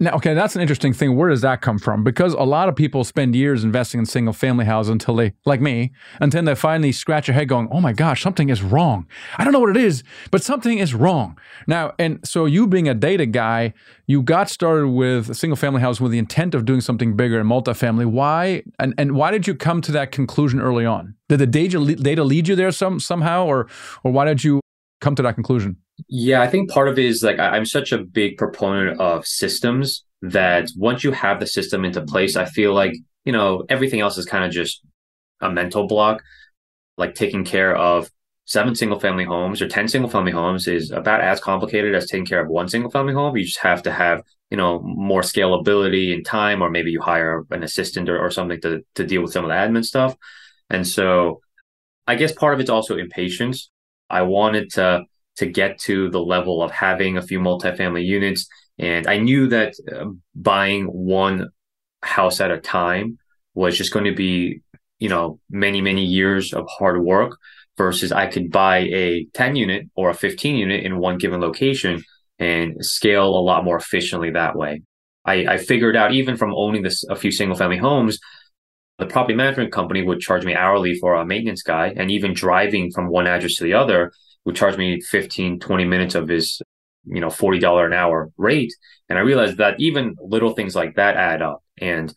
Now, 0.02 0.12
okay, 0.12 0.34
that's 0.34 0.56
an 0.56 0.62
interesting 0.62 0.94
thing. 0.94 1.18
Where 1.18 1.28
does 1.28 1.42
that 1.42 1.60
come 1.60 1.78
from? 1.78 2.06
Because 2.06 2.34
a 2.34 2.44
lot 2.44 2.70
of 2.70 2.76
people 2.78 3.04
spend 3.04 3.36
years 3.36 3.66
investing 3.66 4.00
in 4.00 4.06
single 4.06 4.32
family 4.32 4.64
houses 4.64 4.92
until 4.92 5.14
they, 5.14 5.34
like 5.46 5.60
me, 5.60 5.92
until 6.22 6.42
they 6.42 6.56
finally 6.56 6.94
scratch 6.94 7.28
their 7.28 7.34
head 7.36 7.50
going, 7.50 7.68
oh 7.70 7.82
my 7.82 7.92
gosh, 7.92 8.24
something 8.24 8.48
is 8.48 8.64
wrong. 8.64 9.08
I 9.38 9.44
don't 9.44 9.52
know 9.52 9.60
what 9.60 9.76
it 9.76 9.84
is, 9.84 10.04
but 10.32 10.42
something 10.42 10.78
is 10.78 10.94
wrong. 10.94 11.38
Now, 11.68 11.96
and 12.00 12.26
so 12.26 12.46
you 12.46 12.66
being 12.66 12.88
a 12.88 12.94
data 12.94 13.26
guy, 13.26 13.74
you 14.08 14.22
got 14.22 14.50
started 14.50 14.88
with 14.88 15.36
single 15.36 15.58
family 15.58 15.82
house 15.82 16.00
with 16.00 16.14
the 16.14 16.18
intent 16.18 16.56
of 16.56 16.64
doing 16.64 16.80
something 16.80 17.18
bigger 17.18 17.38
in 17.38 17.46
multifamily. 17.46 18.06
Why, 18.06 18.64
and, 18.80 18.94
and 18.98 19.16
why 19.16 19.32
did 19.32 19.48
you 19.48 19.54
come 19.54 19.82
to 19.82 19.92
that 19.92 20.14
conclusion 20.14 20.62
early 20.62 20.86
on? 20.86 21.16
Did 21.28 21.40
the 21.40 21.48
data, 21.48 21.84
data 21.96 22.24
lead 22.24 22.48
you 22.48 22.56
there 22.56 22.72
some, 22.72 23.02
somehow, 23.02 23.46
or, 23.46 23.68
or 24.06 24.14
why 24.14 24.24
did 24.24 24.46
you 24.46 24.62
come 25.02 25.16
to 25.16 25.24
that 25.24 25.36
conclusion? 25.36 25.76
Yeah, 26.08 26.42
I 26.42 26.48
think 26.48 26.70
part 26.70 26.88
of 26.88 26.98
it 26.98 27.06
is 27.06 27.24
like 27.24 27.40
I'm 27.40 27.66
such 27.66 27.92
a 27.92 27.98
big 27.98 28.38
proponent 28.38 29.00
of 29.00 29.26
systems 29.26 30.06
that 30.22 30.70
once 30.76 31.04
you 31.04 31.12
have 31.12 31.40
the 31.40 31.48
system 31.48 31.86
into 31.86 32.02
place, 32.02 32.36
I 32.36 32.46
feel 32.46 32.74
like, 32.74 32.94
you 33.26 33.32
know, 33.32 33.64
everything 33.70 34.00
else 34.02 34.18
is 34.18 34.26
kind 34.26 34.44
of 34.44 34.52
just 34.52 34.82
a 35.42 35.52
mental 35.52 35.88
block. 35.88 36.22
Like 36.98 37.16
taking 37.16 37.46
care 37.46 37.76
of 37.76 38.10
seven 38.46 38.76
single 38.76 39.00
family 39.00 39.26
homes 39.26 39.62
or 39.62 39.68
10 39.68 39.88
single 39.88 40.10
family 40.10 40.32
homes 40.32 40.68
is 40.68 40.92
about 40.92 41.22
as 41.22 41.40
complicated 41.40 41.96
as 41.96 42.08
taking 42.08 42.26
care 42.26 42.42
of 42.42 42.50
one 42.50 42.68
single 42.68 42.92
family 42.92 43.14
home. 43.14 43.38
You 43.38 43.46
just 43.46 43.60
have 43.60 43.84
to 43.84 43.92
have, 43.92 44.24
you 44.50 44.58
know, 44.58 44.82
more 44.84 45.22
scalability 45.22 46.14
in 46.14 46.24
time, 46.24 46.62
or 46.62 46.70
maybe 46.70 46.92
you 46.92 47.02
hire 47.02 47.46
an 47.52 47.64
assistant 47.64 48.10
or, 48.10 48.20
or 48.20 48.32
something 48.32 48.60
to, 48.62 48.84
to 48.96 49.06
deal 49.06 49.22
with 49.22 49.32
some 49.32 49.46
of 49.46 49.50
the 49.50 49.56
admin 49.56 49.86
stuff. 49.86 50.16
And 50.70 50.86
so 50.86 51.42
I 52.08 52.16
guess 52.16 52.32
part 52.32 52.54
of 52.54 52.60
it's 52.60 52.70
also 52.70 52.98
impatience. 52.98 53.70
I 54.10 54.24
wanted 54.24 54.72
to 54.72 55.04
to 55.40 55.46
get 55.46 55.80
to 55.80 56.10
the 56.10 56.20
level 56.20 56.62
of 56.62 56.70
having 56.70 57.18
a 57.18 57.22
few 57.22 57.40
multifamily 57.40 58.06
units. 58.06 58.48
And 58.78 59.08
I 59.08 59.18
knew 59.18 59.48
that 59.48 59.74
uh, 59.92 60.12
buying 60.36 60.86
one 60.86 61.48
house 62.02 62.42
at 62.42 62.52
a 62.52 62.60
time 62.60 63.18
was 63.54 63.78
just 63.78 63.94
going 63.94 64.06
to 64.06 64.16
be, 64.16 64.62
you 65.00 65.08
know, 65.08 65.40
many, 65.50 65.82
many 65.82 66.04
years 66.04 66.54
of 66.54 66.68
hard 66.70 67.02
work 67.02 67.38
versus 67.78 68.12
I 68.12 68.28
could 68.28 68.52
buy 68.52 68.80
a 68.80 69.28
10 69.34 69.56
unit 69.56 69.90
or 69.96 70.10
a 70.10 70.14
15 70.14 70.58
unit 70.58 70.84
in 70.84 71.00
one 71.00 71.18
given 71.18 71.40
location 71.40 72.04
and 72.38 72.76
scale 72.86 73.28
a 73.28 73.40
lot 73.42 73.64
more 73.64 73.78
efficiently 73.78 74.32
that 74.32 74.58
way. 74.58 74.82
I, 75.24 75.46
I 75.54 75.58
figured 75.58 75.96
out 75.96 76.14
even 76.14 76.36
from 76.36 76.54
owning 76.54 76.84
this 76.84 77.06
a 77.10 77.16
few 77.16 77.32
single 77.32 77.58
family 77.58 77.78
homes, 77.78 78.20
the 78.98 79.06
property 79.06 79.36
management 79.36 79.72
company 79.72 80.02
would 80.02 80.20
charge 80.20 80.44
me 80.44 80.54
hourly 80.54 80.96
for 80.96 81.16
a 81.16 81.26
maintenance 81.26 81.64
guy 81.64 81.94
and 81.96 82.12
even 82.12 82.34
driving 82.34 82.92
from 82.92 83.08
one 83.08 83.28
address 83.28 83.56
to 83.56 83.64
the 83.64 83.74
other 83.74 84.12
would 84.50 84.56
charge 84.56 84.78
me 84.78 85.00
15 85.00 85.60
20 85.60 85.86
minutes 85.86 86.16
of 86.16 86.28
his 86.28 86.62
you 87.06 87.22
know 87.22 87.28
$40 87.28 87.86
an 87.86 87.94
hour 87.94 88.32
rate. 88.38 88.74
And 89.08 89.18
i 89.18 89.22
realized 89.22 89.58
that 89.58 89.80
even 89.80 90.16
little 90.20 90.54
things 90.54 90.76
like 90.76 90.96
that 90.96 91.16
add 91.16 91.42
up. 91.42 91.64
And 91.78 92.14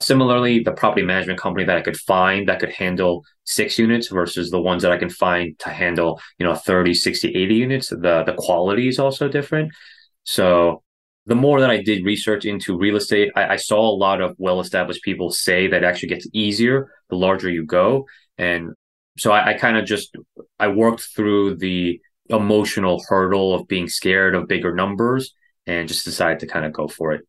similarly 0.00 0.62
the 0.62 0.72
property 0.72 1.04
management 1.04 1.40
company 1.40 1.64
that 1.66 1.76
i 1.76 1.80
could 1.80 1.96
find 1.96 2.48
that 2.48 2.60
could 2.60 2.70
handle 2.70 3.24
six 3.44 3.78
units 3.80 4.06
versus 4.06 4.48
the 4.48 4.60
ones 4.60 4.82
that 4.82 4.92
i 4.92 4.96
can 4.96 5.10
find 5.10 5.58
to 5.58 5.70
handle 5.70 6.20
you 6.38 6.46
know 6.46 6.54
30 6.54 6.94
60 6.94 7.34
80 7.34 7.54
units 7.54 7.88
the 7.88 8.22
the 8.24 8.34
quality 8.38 8.88
is 8.88 8.98
also 8.98 9.28
different. 9.28 9.72
So 10.24 10.82
the 11.28 11.34
more 11.34 11.60
that 11.60 11.70
I 11.70 11.82
did 11.82 12.06
research 12.06 12.46
into 12.46 12.78
real 12.78 12.96
estate, 12.96 13.30
I, 13.36 13.54
I 13.54 13.56
saw 13.56 13.80
a 13.80 13.96
lot 14.06 14.22
of 14.22 14.34
well 14.38 14.60
established 14.60 15.02
people 15.02 15.30
say 15.30 15.68
that 15.68 15.84
actually 15.84 16.08
gets 16.08 16.26
easier 16.32 16.90
the 17.10 17.16
larger 17.16 17.50
you 17.50 17.66
go. 17.66 18.06
And 18.38 18.72
so 19.18 19.32
I, 19.32 19.50
I 19.50 19.54
kind 19.54 19.76
of 19.76 19.84
just 19.84 20.14
I 20.58 20.68
worked 20.68 21.02
through 21.14 21.56
the 21.56 22.00
emotional 22.30 23.02
hurdle 23.08 23.54
of 23.54 23.68
being 23.68 23.88
scared 23.88 24.34
of 24.34 24.48
bigger 24.48 24.74
numbers 24.74 25.34
and 25.66 25.88
just 25.88 26.04
decided 26.04 26.40
to 26.40 26.46
kind 26.46 26.64
of 26.64 26.72
go 26.72 26.88
for 26.88 27.12
it, 27.12 27.26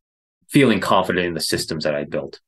feeling 0.47 0.79
confident 0.79 1.25
in 1.25 1.33
the 1.33 1.41
systems 1.41 1.83
that 1.83 1.95
I 1.95 2.03
built. 2.03 2.39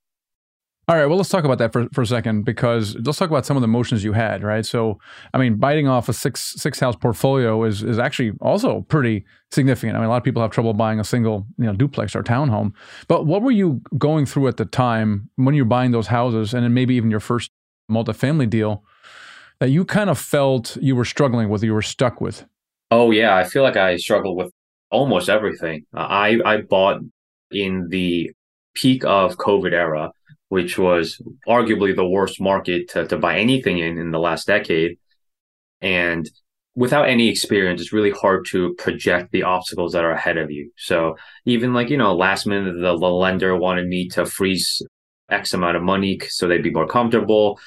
All 0.87 0.97
right, 0.97 1.05
well, 1.05 1.15
let's 1.15 1.29
talk 1.29 1.45
about 1.45 1.59
that 1.59 1.71
for, 1.71 1.87
for 1.93 2.01
a 2.01 2.05
second 2.05 2.43
because 2.43 2.95
let's 2.95 3.17
talk 3.17 3.29
about 3.29 3.45
some 3.45 3.55
of 3.55 3.61
the 3.61 3.67
motions 3.67 4.03
you 4.03 4.13
had, 4.13 4.43
right? 4.43 4.65
So, 4.65 4.99
I 5.33 5.37
mean, 5.37 5.55
biting 5.55 5.87
off 5.87 6.09
a 6.09 6.13
six 6.13 6.53
six 6.57 6.79
house 6.79 6.95
portfolio 6.95 7.63
is 7.63 7.83
is 7.83 7.99
actually 7.99 8.33
also 8.41 8.81
pretty 8.81 9.23
significant. 9.51 9.95
I 9.95 9.99
mean, 9.99 10.07
a 10.07 10.09
lot 10.09 10.17
of 10.17 10.23
people 10.23 10.41
have 10.41 10.51
trouble 10.51 10.73
buying 10.73 10.99
a 10.99 11.03
single, 11.03 11.45
you 11.57 11.65
know, 11.65 11.73
duplex 11.73 12.15
or 12.15 12.23
townhome. 12.23 12.73
But 13.07 13.25
what 13.25 13.41
were 13.41 13.51
you 13.51 13.81
going 13.97 14.25
through 14.25 14.47
at 14.47 14.57
the 14.57 14.65
time 14.65 15.29
when 15.35 15.55
you're 15.55 15.65
buying 15.65 15.91
those 15.91 16.07
houses, 16.07 16.53
and 16.53 16.63
then 16.63 16.73
maybe 16.73 16.95
even 16.95 17.11
your 17.11 17.19
first 17.21 17.51
multifamily 17.89 18.49
deal 18.49 18.83
that 19.61 19.69
you 19.69 19.85
kind 19.85 20.09
of 20.09 20.19
felt 20.19 20.75
you 20.81 20.95
were 20.95 21.05
struggling 21.05 21.47
with, 21.47 21.63
you 21.63 21.73
were 21.73 21.81
stuck 21.81 22.19
with? 22.19 22.45
Oh 22.89 23.11
yeah, 23.11 23.37
I 23.37 23.45
feel 23.45 23.63
like 23.63 23.77
I 23.77 23.95
struggled 23.95 24.35
with 24.35 24.51
almost 24.89 25.29
everything. 25.29 25.85
I 25.93 26.39
I 26.43 26.61
bought 26.61 27.01
in 27.51 27.87
the 27.89 28.31
peak 28.73 29.05
of 29.05 29.37
COVID 29.37 29.71
era 29.71 30.11
which 30.51 30.77
was 30.77 31.21
arguably 31.47 31.95
the 31.95 32.05
worst 32.05 32.41
market 32.41 32.89
to, 32.89 33.07
to 33.07 33.17
buy 33.17 33.37
anything 33.39 33.77
in 33.77 33.97
in 33.97 34.11
the 34.11 34.19
last 34.19 34.47
decade. 34.47 34.97
And 35.79 36.29
without 36.75 37.07
any 37.07 37.29
experience, 37.29 37.79
it's 37.79 37.93
really 37.93 38.11
hard 38.11 38.45
to 38.47 38.73
project 38.73 39.31
the 39.31 39.43
obstacles 39.43 39.93
that 39.93 40.03
are 40.03 40.11
ahead 40.11 40.37
of 40.37 40.51
you. 40.51 40.69
So 40.75 41.15
even 41.45 41.73
like, 41.73 41.89
you 41.89 41.95
know, 41.95 42.13
last 42.13 42.45
minute, 42.45 42.73
the, 42.73 42.97
the 42.97 43.07
lender 43.07 43.55
wanted 43.55 43.87
me 43.87 44.09
to 44.09 44.25
freeze 44.25 44.81
X 45.29 45.53
amount 45.53 45.77
of 45.77 45.83
money 45.83 46.19
so 46.27 46.49
they'd 46.49 46.61
be 46.61 46.69
more 46.69 46.85
comfortable. 46.85 47.57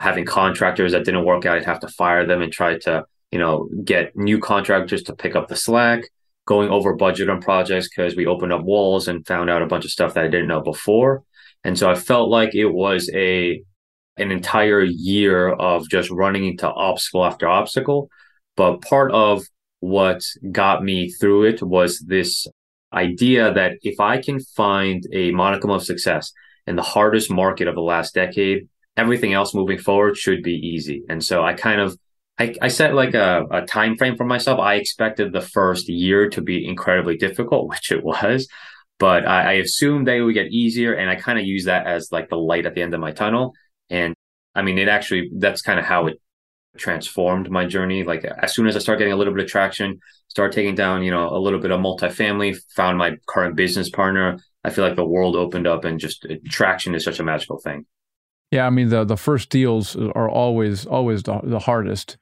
Having 0.00 0.24
contractors 0.24 0.92
that 0.92 1.04
didn't 1.04 1.24
work 1.24 1.46
out, 1.46 1.58
I'd 1.58 1.64
have 1.64 1.80
to 1.80 1.88
fire 1.88 2.26
them 2.26 2.42
and 2.42 2.52
try 2.52 2.78
to, 2.78 3.04
you 3.30 3.38
know, 3.38 3.68
get 3.84 4.16
new 4.16 4.38
contractors 4.38 5.02
to 5.04 5.14
pick 5.14 5.36
up 5.36 5.48
the 5.48 5.56
slack. 5.56 6.04
Going 6.46 6.70
over 6.70 6.96
budget 6.96 7.28
on 7.28 7.40
projects 7.40 7.88
because 7.88 8.16
we 8.16 8.26
opened 8.26 8.52
up 8.52 8.64
walls 8.64 9.06
and 9.06 9.24
found 9.26 9.50
out 9.50 9.62
a 9.62 9.66
bunch 9.66 9.84
of 9.84 9.90
stuff 9.92 10.14
that 10.14 10.24
I 10.24 10.28
didn't 10.28 10.48
know 10.48 10.62
before. 10.62 11.22
And 11.62 11.78
so 11.78 11.88
I 11.88 11.94
felt 11.94 12.28
like 12.28 12.54
it 12.54 12.66
was 12.66 13.08
a 13.14 13.62
an 14.16 14.30
entire 14.30 14.82
year 14.82 15.50
of 15.50 15.88
just 15.88 16.10
running 16.10 16.44
into 16.44 16.68
obstacle 16.68 17.24
after 17.24 17.46
obstacle. 17.46 18.10
But 18.56 18.82
part 18.82 19.12
of 19.12 19.44
what 19.80 20.22
got 20.50 20.82
me 20.82 21.10
through 21.10 21.44
it 21.44 21.62
was 21.62 22.00
this 22.00 22.46
idea 22.92 23.52
that 23.52 23.78
if 23.82 24.00
I 24.00 24.20
can 24.20 24.40
find 24.40 25.04
a 25.12 25.30
modicum 25.30 25.70
of 25.70 25.84
success 25.84 26.32
in 26.66 26.76
the 26.76 26.82
hardest 26.82 27.30
market 27.30 27.68
of 27.68 27.74
the 27.74 27.80
last 27.80 28.14
decade, 28.14 28.68
everything 29.00 29.32
else 29.32 29.54
moving 29.54 29.78
forward 29.78 30.16
should 30.16 30.42
be 30.42 30.54
easy. 30.54 31.02
And 31.08 31.22
so 31.24 31.42
I 31.42 31.54
kind 31.54 31.80
of 31.80 31.96
I, 32.38 32.54
I 32.62 32.68
set 32.68 32.94
like 32.94 33.14
a, 33.14 33.44
a 33.50 33.62
time 33.66 33.96
frame 33.96 34.16
for 34.16 34.24
myself. 34.24 34.60
I 34.60 34.76
expected 34.76 35.32
the 35.32 35.42
first 35.42 35.88
year 35.88 36.30
to 36.30 36.40
be 36.40 36.66
incredibly 36.66 37.16
difficult, 37.16 37.68
which 37.72 37.92
it 37.92 38.02
was 38.02 38.46
but 39.00 39.26
I, 39.26 39.40
I 39.40 39.52
assumed 39.54 40.06
they 40.06 40.20
would 40.20 40.34
get 40.34 40.52
easier. 40.52 40.92
And 40.92 41.10
I 41.10 41.16
kind 41.16 41.38
of 41.38 41.44
use 41.44 41.64
that 41.64 41.88
as 41.88 42.12
like 42.12 42.28
the 42.28 42.36
light 42.36 42.66
at 42.66 42.74
the 42.74 42.82
end 42.82 42.94
of 42.94 43.00
my 43.00 43.10
tunnel. 43.10 43.54
And 43.88 44.14
I 44.54 44.62
mean, 44.62 44.78
it 44.78 44.88
actually, 44.88 45.30
that's 45.38 45.62
kind 45.62 45.80
of 45.80 45.86
how 45.86 46.06
it 46.06 46.20
transformed 46.76 47.50
my 47.50 47.64
journey. 47.64 48.04
Like 48.04 48.24
as 48.24 48.54
soon 48.54 48.68
as 48.68 48.76
I 48.76 48.78
start 48.78 48.98
getting 48.98 49.14
a 49.14 49.16
little 49.16 49.34
bit 49.34 49.42
of 49.44 49.50
traction, 49.50 49.98
start 50.28 50.52
taking 50.52 50.74
down, 50.76 51.02
you 51.02 51.10
know, 51.10 51.30
a 51.30 51.40
little 51.40 51.58
bit 51.58 51.72
of 51.72 51.80
multifamily, 51.80 52.56
found 52.76 52.98
my 52.98 53.16
current 53.26 53.56
business 53.56 53.88
partner. 53.88 54.38
I 54.62 54.70
feel 54.70 54.84
like 54.84 54.96
the 54.96 55.04
world 55.04 55.34
opened 55.34 55.66
up 55.66 55.84
and 55.84 55.98
just 55.98 56.26
traction 56.50 56.94
is 56.94 57.02
such 57.02 57.18
a 57.18 57.24
magical 57.24 57.58
thing. 57.58 57.86
Yeah, 58.50 58.66
I 58.66 58.70
mean 58.70 58.88
the 58.88 59.04
the 59.04 59.16
first 59.16 59.48
deals 59.50 59.96
are 59.96 60.28
always 60.28 60.86
always 60.86 61.22
the, 61.22 61.40
the 61.42 61.60
hardest. 61.60 62.16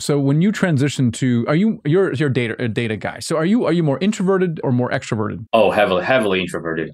So 0.00 0.18
when 0.18 0.40
you 0.40 0.50
transition 0.50 1.12
to, 1.12 1.44
are 1.46 1.54
you 1.54 1.80
you're 1.84 2.12
you're 2.14 2.30
a 2.30 2.32
data 2.32 2.56
a 2.58 2.68
data 2.68 2.96
guy? 2.96 3.18
So 3.20 3.36
are 3.36 3.44
you 3.44 3.66
are 3.66 3.72
you 3.72 3.82
more 3.82 3.98
introverted 4.00 4.60
or 4.64 4.72
more 4.72 4.90
extroverted? 4.90 5.44
Oh, 5.52 5.70
heavily 5.70 6.04
heavily 6.04 6.40
introverted. 6.40 6.90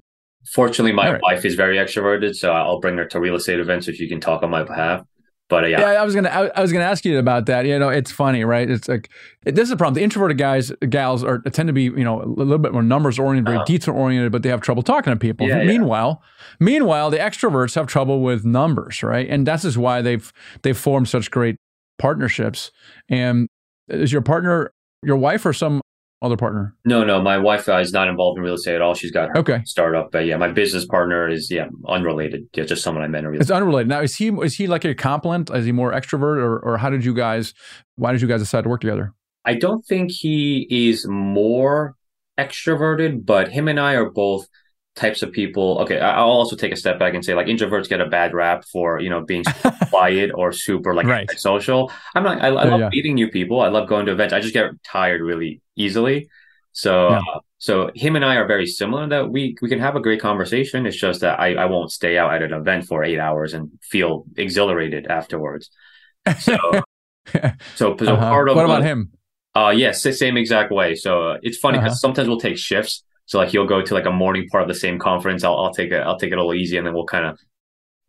Fortunately, 0.53 0.93
my 0.93 1.11
right. 1.13 1.21
wife 1.21 1.43
is 1.43 1.55
very 1.55 1.77
extroverted, 1.77 2.35
so 2.35 2.51
I'll 2.51 2.79
bring 2.79 2.97
her 2.97 3.05
to 3.05 3.19
real 3.19 3.35
estate 3.35 3.59
events 3.59 3.87
if 3.87 3.99
you 3.99 4.07
can 4.07 4.21
talk 4.21 4.43
on 4.43 4.49
my 4.49 4.63
behalf. 4.63 5.01
But 5.49 5.63
uh, 5.63 5.67
yeah. 5.67 5.79
yeah, 5.79 6.01
I 6.01 6.03
was 6.03 6.13
gonna 6.13 6.29
I, 6.29 6.47
I, 6.47 6.61
was 6.61 6.73
gonna 6.73 6.83
ask 6.83 7.05
you 7.05 7.17
about 7.19 7.45
that. 7.45 7.65
You 7.65 7.79
know, 7.79 7.89
it's 7.89 8.11
funny, 8.11 8.43
right? 8.43 8.69
It's 8.69 8.89
like 8.89 9.09
this 9.43 9.63
is 9.63 9.69
the 9.69 9.77
problem. 9.77 9.93
The 9.93 10.03
introverted 10.03 10.37
guys, 10.37 10.71
gals 10.89 11.23
are 11.23 11.39
tend 11.39 11.67
to 11.67 11.73
be 11.73 11.83
you 11.83 12.03
know 12.03 12.21
a 12.21 12.25
little 12.25 12.57
bit 12.57 12.73
more 12.73 12.83
numbers 12.83 13.17
oriented, 13.17 13.45
very 13.45 13.57
uh-huh. 13.57 13.65
detail 13.65 13.95
oriented, 13.95 14.31
but 14.31 14.43
they 14.43 14.49
have 14.49 14.59
trouble 14.59 14.83
talking 14.83 15.13
to 15.13 15.17
people. 15.17 15.47
Yeah, 15.47 15.63
meanwhile, 15.63 16.21
yeah. 16.21 16.55
meanwhile, 16.59 17.09
the 17.09 17.17
extroverts 17.17 17.75
have 17.75 17.87
trouble 17.87 18.21
with 18.21 18.43
numbers, 18.43 19.01
right? 19.03 19.27
And 19.29 19.47
that's 19.47 19.63
just 19.63 19.77
why 19.77 20.01
they've 20.01 20.31
they've 20.63 20.77
formed 20.77 21.07
such 21.07 21.31
great 21.31 21.55
partnerships. 21.97 22.71
And 23.09 23.47
is 23.87 24.11
your 24.11 24.21
partner 24.21 24.73
your 25.03 25.15
wife 25.15 25.45
or 25.45 25.53
some 25.53 25.81
other 26.21 26.37
partner? 26.37 26.75
No, 26.85 27.03
no, 27.03 27.21
my 27.21 27.37
wife 27.37 27.69
uh, 27.69 27.77
is 27.77 27.91
not 27.91 28.07
involved 28.07 28.37
in 28.37 28.43
real 28.43 28.55
estate 28.55 28.75
at 28.75 28.81
all. 28.81 28.93
She's 28.93 29.11
got 29.11 29.29
her 29.29 29.37
okay. 29.37 29.61
startup, 29.65 30.11
but 30.11 30.25
yeah, 30.25 30.37
my 30.37 30.47
business 30.47 30.85
partner 30.85 31.29
is 31.29 31.51
yeah 31.51 31.67
unrelated. 31.87 32.47
Yeah, 32.53 32.65
just 32.65 32.83
someone 32.83 33.03
I 33.03 33.07
met 33.07 33.23
in 33.23 33.27
real. 33.27 33.41
It's 33.41 33.51
unrelated. 33.51 33.87
Now, 33.87 34.01
is 34.01 34.15
he 34.15 34.29
is 34.29 34.55
he 34.55 34.67
like 34.67 34.85
a 34.85 34.95
complement? 34.95 35.49
Is 35.49 35.65
he 35.65 35.71
more 35.71 35.91
extrovert, 35.91 36.37
or 36.37 36.59
or 36.59 36.77
how 36.77 36.89
did 36.89 37.05
you 37.05 37.13
guys? 37.13 37.53
Why 37.95 38.11
did 38.11 38.21
you 38.21 38.27
guys 38.27 38.41
decide 38.41 38.63
to 38.63 38.69
work 38.69 38.81
together? 38.81 39.13
I 39.45 39.53
don't 39.53 39.85
think 39.85 40.11
he 40.11 40.67
is 40.69 41.07
more 41.07 41.95
extroverted, 42.37 43.25
but 43.25 43.49
him 43.49 43.67
and 43.67 43.79
I 43.79 43.93
are 43.93 44.09
both 44.09 44.47
types 44.97 45.21
of 45.21 45.31
people 45.31 45.77
okay 45.79 45.99
i'll 45.99 46.25
also 46.25 46.55
take 46.55 46.71
a 46.71 46.75
step 46.75 46.97
back 46.97 47.13
and 47.13 47.23
say 47.23 47.35
like 47.35 47.45
introverts 47.47 47.87
get 47.87 48.01
a 48.01 48.07
bad 48.07 48.33
rap 48.33 48.65
for 48.65 48.99
you 48.99 49.09
know 49.09 49.21
being 49.21 49.43
quiet 49.89 50.31
or 50.33 50.51
super 50.51 50.95
like 50.95 51.05
right. 51.05 51.29
social 51.39 51.91
i'm 52.15 52.23
not 52.23 52.41
i, 52.41 52.47
I 52.47 52.63
love 52.65 52.79
yeah. 52.79 52.89
meeting 52.89 53.13
new 53.13 53.29
people 53.29 53.61
i 53.61 53.67
love 53.67 53.87
going 53.87 54.07
to 54.07 54.11
events 54.11 54.33
i 54.33 54.39
just 54.39 54.53
get 54.53 54.71
tired 54.83 55.21
really 55.21 55.61
easily 55.75 56.29
so 56.71 57.09
yeah. 57.09 57.19
uh, 57.19 57.39
so 57.59 57.91
him 57.93 58.15
and 58.15 58.25
i 58.25 58.35
are 58.35 58.47
very 58.47 58.65
similar 58.65 59.07
that 59.07 59.29
we 59.29 59.55
we 59.61 59.69
can 59.69 59.79
have 59.79 59.95
a 59.95 60.01
great 60.01 60.19
conversation 60.19 60.87
it's 60.87 60.97
just 60.97 61.21
that 61.21 61.39
i 61.39 61.53
i 61.53 61.65
won't 61.65 61.91
stay 61.91 62.17
out 62.17 62.33
at 62.33 62.41
an 62.41 62.53
event 62.53 62.85
for 62.85 63.03
eight 63.03 63.19
hours 63.19 63.53
and 63.53 63.69
feel 63.83 64.25
exhilarated 64.35 65.05
afterwards 65.07 65.69
so 66.39 66.57
so, 67.75 67.95
so 67.95 67.95
uh-huh. 67.95 68.15
part 68.15 68.49
of 68.49 68.55
what 68.55 68.65
about 68.65 68.83
him 68.83 69.11
uh 69.55 69.71
yes 69.75 70.01
same 70.01 70.37
exact 70.37 70.71
way 70.71 70.95
so 70.95 71.29
uh, 71.29 71.37
it's 71.43 71.57
funny 71.57 71.77
because 71.77 71.91
uh-huh. 71.91 71.99
sometimes 71.99 72.27
we'll 72.27 72.39
take 72.39 72.57
shifts 72.57 73.03
so 73.27 73.37
like 73.37 73.53
you'll 73.53 73.67
go 73.67 73.81
to 73.81 73.93
like 73.93 74.05
a 74.05 74.11
morning 74.11 74.47
part 74.49 74.63
of 74.63 74.69
the 74.69 74.75
same 74.75 74.97
conference. 74.97 75.43
I'll 75.43 75.57
I'll 75.57 75.73
take 75.73 75.91
it 75.91 76.01
I'll 76.01 76.17
take 76.17 76.31
it 76.31 76.35
a 76.35 76.37
little 76.37 76.55
easy, 76.55 76.77
and 76.77 76.87
then 76.87 76.93
we'll 76.93 77.05
kind 77.05 77.25
of 77.25 77.39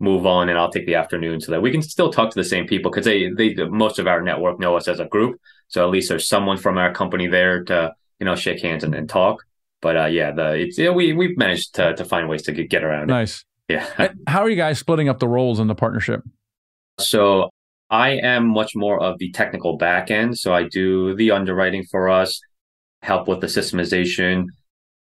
move 0.01 0.27
on, 0.27 0.49
and 0.49 0.57
I'll 0.57 0.71
take 0.71 0.87
the 0.87 0.95
afternoon 0.95 1.41
so 1.41 1.53
that 1.53 1.61
we 1.61 1.73
can 1.73 1.83
still 1.83 2.11
talk 2.11 2.31
to 2.31 2.39
the 2.39 2.45
same 2.45 2.67
people 2.67 2.91
because 2.91 3.05
they 3.05 3.29
they 3.31 3.55
most 3.65 3.99
of 3.99 4.07
our 4.07 4.23
network 4.23 4.61
know 4.61 4.77
us 4.77 4.89
as 4.89 5.01
a 5.01 5.07
group. 5.07 5.41
So 5.67 5.85
at 5.85 5.91
least 5.91 6.09
there's 6.09 6.29
someone 6.29 6.57
from 6.57 6.79
our 6.79 6.93
company 6.93 7.27
there 7.27 7.65
to 7.65 7.93
you 8.21 8.25
know 8.25 8.37
shake 8.37 8.63
hands 8.63 8.85
and, 8.85 8.95
and 8.95 9.09
talk. 9.09 9.45
But 9.83 9.97
uh, 9.97 10.07
yeah, 10.07 10.31
the 10.31 10.53
it's 10.53 10.79
yeah, 10.79 10.91
we 10.91 11.13
we've 11.13 11.37
managed 11.37 11.75
to 11.75 11.95
to 11.97 12.05
find 12.05 12.29
ways 12.29 12.43
to 12.43 12.53
get, 12.53 12.71
get 12.71 12.85
around. 12.85 13.09
Nice. 13.09 13.45
It. 13.69 13.75
Yeah. 13.75 14.13
How 14.29 14.43
are 14.43 14.49
you 14.49 14.57
guys 14.57 14.79
splitting 14.79 15.09
up 15.09 15.19
the 15.19 15.29
roles 15.29 15.59
in 15.59 15.67
the 15.67 15.75
partnership? 15.75 16.23
So 17.01 17.51
I 17.91 18.11
am 18.11 18.47
much 18.49 18.77
more 18.77 19.03
of 19.03 19.19
the 19.19 19.33
technical 19.33 19.77
back 19.77 20.13
end. 20.13 20.39
So 20.39 20.55
I 20.55 20.65
do 20.65 21.15
the 21.17 21.33
underwriting 21.33 21.85
for 21.91 22.09
us, 22.09 22.41
help 23.03 23.29
with 23.29 23.41
the 23.41 23.47
systemization, 23.47 24.47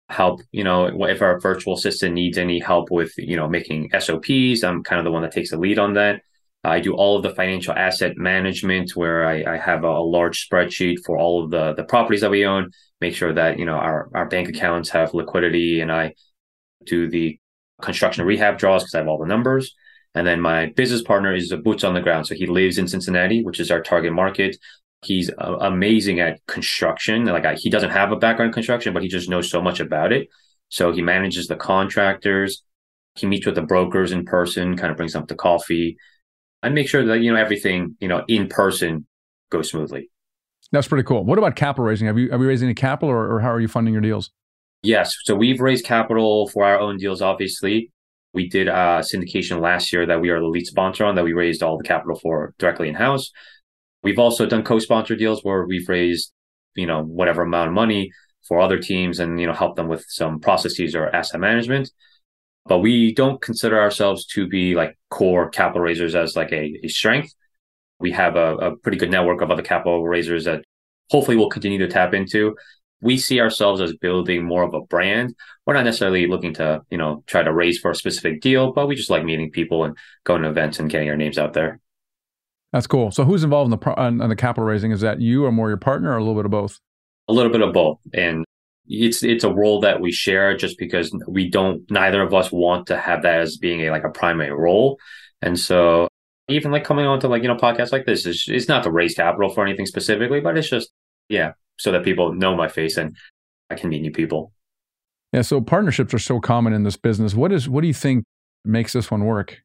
help 0.09 0.41
you 0.53 0.63
know 0.63 0.87
if 1.07 1.21
our 1.21 1.41
virtual 1.41 1.75
assistant 1.75 2.15
needs 2.15 2.39
any 2.39 2.61
help 2.61 2.91
with 2.91 3.13
you 3.19 3.37
know 3.37 3.49
making 3.49 3.91
sops 3.99 4.63
i'm 4.63 4.83
kind 4.85 5.01
of 5.01 5.05
the 5.05 5.11
one 5.11 5.23
that 5.23 5.33
takes 5.33 5.51
the 5.51 5.57
lead 5.57 5.81
on 5.81 5.95
that 5.95 6.21
i 6.63 6.79
do 6.79 6.95
all 6.95 7.17
of 7.17 7.25
the 7.25 7.35
financial 7.35 7.75
asset 7.75 8.17
management 8.17 8.95
where 8.95 9.27
i, 9.27 9.55
I 9.55 9.57
have 9.57 9.83
a, 9.83 10.01
large 10.01 10.49
spreadsheet 10.49 10.99
for 11.05 11.19
all 11.19 11.45
of 11.45 11.51
the 11.51 11.75
the 11.75 11.83
properties 11.83 12.21
that 12.21 12.31
we 12.31 12.47
own 12.47 12.71
make 13.01 13.17
sure 13.17 13.33
that 13.33 13.59
you 13.59 13.65
know 13.65 13.75
our, 13.75 14.09
our 14.15 14.27
bank 14.27 14.49
accounts 14.49 14.91
have 14.91 15.13
liquidity 15.13 15.81
and 15.81 15.91
i 15.91 16.15
do 16.85 17.11
the 17.11 17.39
construction 17.83 18.25
rehab 18.25 18.59
draws 18.59 18.85
because 18.85 18.95
i 18.95 18.99
have 18.99 19.09
all 19.09 19.19
the 19.19 19.27
numbers 19.27 19.75
And 20.15 20.27
then 20.27 20.41
my 20.41 20.73
business 20.77 21.03
partner 21.03 21.35
is 21.35 21.53
a 21.53 21.59
boots 21.59 21.85
on 21.85 21.93
the 21.93 22.01
ground. 22.01 22.27
So 22.27 22.35
he 22.35 22.47
lives 22.47 22.79
in 22.79 22.89
Cincinnati, 22.89 23.43
which 23.45 23.61
is 23.61 23.71
our 23.71 23.83
target 23.83 24.13
market. 24.15 24.57
He's 25.07 25.31
uh, 25.31 25.57
amazing 25.61 26.21
at 26.21 26.45
construction. 26.47 27.25
Like 27.27 27.45
I, 27.45 27.55
he 27.55 27.71
doesn't 27.71 27.91
have 27.91 28.13
a 28.13 28.17
background 28.17 28.51
in 28.51 28.53
construction, 28.53 28.93
but 28.93 29.03
he 29.03 29.09
just 29.09 29.31
knows 29.31 29.51
so 29.51 29.63
much 29.63 29.81
about 29.81 30.13
it. 30.13 30.29
So 30.69 30.93
he 30.93 31.03
manages 31.03 31.47
the 31.47 31.57
contractors. 31.57 32.63
He 33.15 33.27
meets 33.27 33.47
with 33.47 33.55
the 33.55 33.63
brokers 33.63 34.13
in 34.13 34.25
person, 34.25 34.77
kind 34.77 34.91
of 34.91 34.97
brings 34.97 35.15
up 35.15 35.29
the 35.29 35.35
coffee, 35.35 35.97
and 36.63 36.75
make 36.75 36.89
sure 36.89 37.05
that 37.07 37.21
you 37.21 37.33
know 37.33 37.39
everything 37.39 37.97
you 38.01 38.09
know 38.09 38.25
in 38.29 38.49
person 38.49 39.07
goes 39.51 39.71
smoothly. 39.71 40.11
That's 40.73 40.89
pretty 40.89 41.05
cool. 41.05 41.25
What 41.25 41.39
about 41.39 41.55
capital 41.57 41.85
raising? 41.85 42.09
Have 42.09 42.19
you 42.19 42.31
have 42.31 42.41
you 42.41 42.49
raised 42.49 42.63
any 42.63 42.75
capital, 42.75 43.11
or, 43.11 43.37
or 43.37 43.41
how 43.41 43.51
are 43.51 43.61
you 43.61 43.69
funding 43.69 43.95
your 43.95 44.03
deals? 44.03 44.31
Yes, 44.83 45.15
so 45.25 45.35
we've 45.35 45.61
raised 45.61 45.85
capital 45.85 46.49
for 46.49 46.65
our 46.65 46.79
own 46.79 46.99
deals. 46.99 47.23
Obviously, 47.23 47.91
we 48.35 48.49
did 48.49 48.69
a 48.69 49.03
syndication 49.03 49.61
last 49.61 49.93
year 49.93 50.07
that 50.07 50.21
we 50.21 50.29
are 50.29 50.39
the 50.39 50.47
lead 50.47 50.67
sponsor 50.67 51.05
on 51.05 51.15
that 51.15 51.25
we 51.25 51.33
raised 51.33 51.63
all 51.63 51.79
the 51.79 51.85
capital 51.85 52.19
for 52.19 52.55
directly 52.59 52.89
in 52.89 52.95
house. 52.95 53.31
We've 54.07 54.21
also 54.21 54.47
done 54.47 54.63
co-sponsor 54.63 55.17
deals 55.17 55.43
where 55.43 55.67
we've 55.67 55.89
raised, 55.89 56.33
you 56.77 56.87
know, 56.87 57.03
whatever 57.03 57.43
amount 57.43 57.71
of 57.71 57.75
money 57.75 58.13
for 58.47 58.61
other 58.61 58.79
teams 58.79 59.19
and, 59.19 59.41
you 59.41 59.49
know, 59.49 59.53
help 59.53 59.75
them 59.75 59.89
with 59.89 60.05
some 60.07 60.39
processes 60.39 60.95
or 60.95 61.09
asset 61.09 61.41
management. 61.41 61.91
But 62.67 62.79
we 62.79 63.13
don't 63.13 63.43
consider 63.43 63.81
ourselves 63.81 64.25
to 64.27 64.47
be 64.47 64.77
like 64.77 64.97
core 65.11 65.51
capital 65.51 65.83
raisers 65.83 66.15
as 66.15 66.37
like 66.37 66.53
a, 66.53 66.79
a 66.85 66.89
strength. 66.89 67.35
We 67.99 68.13
have 68.13 68.37
a, 68.37 68.55
a 68.59 68.77
pretty 68.77 68.97
good 68.97 69.11
network 69.11 69.41
of 69.41 69.51
other 69.51 69.65
capital 69.65 70.07
raisers 70.07 70.45
that 70.45 70.63
hopefully 71.11 71.37
we'll 71.37 71.49
continue 71.49 71.79
to 71.79 71.89
tap 71.89 72.15
into. 72.15 72.55
We 73.01 73.19
see 73.19 73.41
ourselves 73.41 73.81
as 73.81 73.97
building 73.97 74.45
more 74.45 74.63
of 74.63 74.73
a 74.73 74.83
brand. 74.83 75.35
We're 75.67 75.75
not 75.75 75.85
necessarily 75.85 76.29
looking 76.29 76.55
to, 76.55 76.83
you 76.91 76.99
know, 76.99 77.25
try 77.27 77.43
to 77.43 77.53
raise 77.53 77.81
for 77.81 77.91
a 77.91 77.97
specific 77.97 78.41
deal, 78.41 78.73
but 78.73 78.87
we 78.87 78.95
just 78.95 79.11
like 79.11 79.25
meeting 79.25 79.51
people 79.51 79.83
and 79.83 79.99
going 80.23 80.43
to 80.43 80.49
events 80.49 80.79
and 80.79 80.89
getting 80.89 81.11
our 81.11 81.17
names 81.17 81.39
out 81.39 81.55
there. 81.55 81.81
That's 82.73 82.87
cool. 82.87 83.11
So 83.11 83.25
who's 83.25 83.45
involved 83.45 83.73
in 83.73 83.79
the 83.79 84.25
in 84.25 84.29
the 84.29 84.37
capital 84.37 84.65
raising? 84.65 84.91
Is 84.91 85.01
that 85.01 85.21
you 85.21 85.45
or 85.45 85.53
more 85.53 85.69
your 85.69 85.79
partner 85.79 86.13
or 86.13 86.17
a 86.17 86.21
little 86.21 86.35
bit 86.35 86.45
of 86.45 86.51
both? 86.51 86.79
A 87.29 87.33
little 87.33 87.51
bit 87.51 87.63
of 87.63 87.73
both. 87.73 87.99
And 88.13 88.45
it's 88.89 89.23
it's 89.23 89.45
a 89.45 89.53
role 89.53 89.81
that 89.81 90.01
we 90.01 90.13
share 90.13 90.57
just 90.57 90.79
because 90.79 91.13
we 91.27 91.49
don't 91.49 91.89
neither 91.91 92.23
of 92.23 92.35
us 92.35 92.53
want 92.53 92.87
to 92.89 92.97
have 92.97 93.23
that 93.23 93.41
as 93.41 93.57
being 93.57 93.83
a 93.83 93.91
like 93.91 94.05
a 94.05 94.11
primary 94.11 94.53
role. 94.53 94.99
And 95.43 95.59
so 95.59 96.09
even 96.49 96.71
like 96.71 96.85
coming 96.85 97.07
on 97.07 97.21
to 97.21 97.29
like, 97.29 97.43
you 97.43 97.49
know, 97.49 97.57
podcasts 97.57 97.93
like 97.93 98.07
this 98.07 98.27
is 98.27 98.45
it's 98.49 98.69
not 98.69 98.83
to 98.85 98.91
raise 98.91 99.15
capital 99.15 99.51
for 99.51 99.65
anything 99.65 99.87
specifically, 99.87 100.41
but 100.41 100.57
it's 100.57 100.71
just 100.71 100.91
yeah, 101.29 101.53
so 101.79 101.93
that 101.93 102.05
people 102.05 102.33
know 102.33 102.57
my 102.57 102.69
face 102.69 102.97
and 102.97 103.17
I 103.71 103.75
can 103.75 103.91
meet 103.91 104.03
new 104.03 104.13
people. 104.13 104.53
Yeah, 105.33 105.43
so 105.43 105.61
partnerships 105.61 106.15
are 106.15 106.19
so 106.19 106.41
common 106.41 106.73
in 106.73 106.85
this 106.85 106.97
business. 106.97 107.35
What 107.35 107.53
is 107.53 107.69
what 107.69 107.81
do 107.81 107.89
you 107.89 107.95
think 107.95 108.25
makes 108.65 108.93
this 108.93 109.11
one 109.11 109.25
work? 109.25 109.63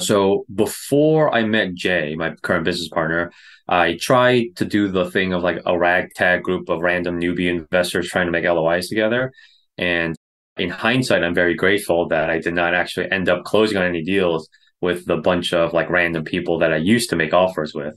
So 0.00 0.44
before 0.54 1.34
I 1.34 1.42
met 1.42 1.74
Jay, 1.74 2.14
my 2.14 2.34
current 2.42 2.64
business 2.64 2.88
partner, 2.88 3.32
I 3.66 3.98
tried 4.00 4.56
to 4.56 4.64
do 4.64 4.88
the 4.88 5.10
thing 5.10 5.32
of 5.32 5.42
like 5.42 5.60
a 5.66 5.76
ragtag 5.76 6.42
group 6.44 6.68
of 6.68 6.82
random 6.82 7.20
newbie 7.20 7.50
investors 7.50 8.08
trying 8.08 8.26
to 8.26 8.32
make 8.32 8.44
LOIs 8.44 8.88
together. 8.88 9.32
And 9.76 10.14
in 10.56 10.70
hindsight, 10.70 11.24
I'm 11.24 11.34
very 11.34 11.54
grateful 11.54 12.08
that 12.08 12.30
I 12.30 12.38
did 12.38 12.54
not 12.54 12.74
actually 12.74 13.10
end 13.10 13.28
up 13.28 13.44
closing 13.44 13.76
on 13.76 13.86
any 13.86 14.02
deals 14.02 14.48
with 14.80 15.04
the 15.04 15.16
bunch 15.16 15.52
of 15.52 15.72
like 15.72 15.90
random 15.90 16.24
people 16.24 16.60
that 16.60 16.72
I 16.72 16.76
used 16.76 17.10
to 17.10 17.16
make 17.16 17.34
offers 17.34 17.74
with. 17.74 17.94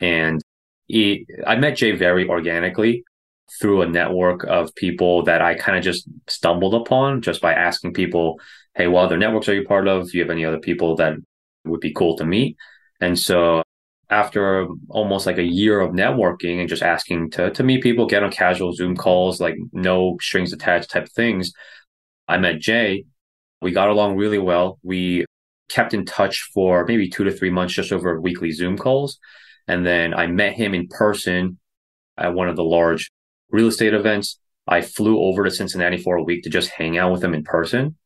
And 0.00 0.42
he, 0.88 1.26
I 1.46 1.56
met 1.56 1.76
Jay 1.76 1.92
very 1.92 2.28
organically 2.28 3.04
through 3.60 3.82
a 3.82 3.88
network 3.88 4.44
of 4.44 4.74
people 4.74 5.22
that 5.24 5.40
I 5.40 5.54
kind 5.54 5.78
of 5.78 5.84
just 5.84 6.08
stumbled 6.28 6.74
upon 6.74 7.22
just 7.22 7.40
by 7.40 7.54
asking 7.54 7.94
people, 7.94 8.40
Hey, 8.74 8.88
what 8.88 9.04
other 9.04 9.16
networks 9.16 9.48
are 9.48 9.54
you 9.54 9.64
part 9.64 9.86
of? 9.86 10.10
Do 10.10 10.18
you 10.18 10.24
have 10.24 10.30
any 10.30 10.44
other 10.44 10.58
people 10.58 10.96
that 10.96 11.14
would 11.66 11.80
be 11.80 11.92
cool 11.92 12.16
to 12.16 12.24
meet. 12.24 12.56
And 13.00 13.18
so 13.18 13.62
after 14.08 14.68
almost 14.88 15.26
like 15.26 15.38
a 15.38 15.42
year 15.42 15.80
of 15.80 15.92
networking 15.92 16.60
and 16.60 16.68
just 16.68 16.82
asking 16.82 17.30
to, 17.32 17.50
to 17.50 17.62
meet 17.62 17.82
people, 17.82 18.06
get 18.06 18.22
on 18.22 18.30
casual 18.30 18.72
Zoom 18.72 18.96
calls, 18.96 19.40
like 19.40 19.56
no 19.72 20.16
strings 20.20 20.52
attached 20.52 20.90
type 20.90 21.08
things, 21.08 21.52
I 22.28 22.38
met 22.38 22.60
Jay. 22.60 23.04
We 23.60 23.72
got 23.72 23.88
along 23.88 24.16
really 24.16 24.38
well. 24.38 24.78
We 24.82 25.24
kept 25.68 25.94
in 25.94 26.04
touch 26.04 26.48
for 26.54 26.84
maybe 26.86 27.08
two 27.08 27.24
to 27.24 27.32
three 27.32 27.50
months, 27.50 27.74
just 27.74 27.92
over 27.92 28.20
weekly 28.20 28.52
Zoom 28.52 28.76
calls. 28.78 29.18
And 29.66 29.84
then 29.84 30.14
I 30.14 30.26
met 30.28 30.52
him 30.54 30.74
in 30.74 30.86
person 30.88 31.58
at 32.16 32.34
one 32.34 32.48
of 32.48 32.56
the 32.56 32.64
large 32.64 33.10
real 33.50 33.66
estate 33.66 33.94
events. 33.94 34.38
I 34.68 34.80
flew 34.80 35.20
over 35.20 35.44
to 35.44 35.50
Cincinnati 35.50 35.96
for 35.96 36.16
a 36.16 36.22
week 36.22 36.44
to 36.44 36.50
just 36.50 36.70
hang 36.70 36.98
out 36.98 37.12
with 37.12 37.22
him 37.22 37.34
in 37.34 37.42
person. 37.42 37.96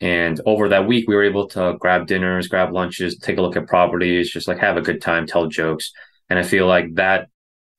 And 0.00 0.40
over 0.46 0.68
that 0.68 0.86
week, 0.86 1.08
we 1.08 1.16
were 1.16 1.24
able 1.24 1.48
to 1.48 1.76
grab 1.78 2.06
dinners, 2.06 2.46
grab 2.46 2.72
lunches, 2.72 3.18
take 3.18 3.38
a 3.38 3.42
look 3.42 3.56
at 3.56 3.66
properties, 3.66 4.30
just 4.30 4.46
like 4.46 4.58
have 4.58 4.76
a 4.76 4.82
good 4.82 5.02
time, 5.02 5.26
tell 5.26 5.46
jokes. 5.46 5.92
And 6.30 6.38
I 6.38 6.42
feel 6.42 6.66
like 6.66 6.94
that 6.94 7.28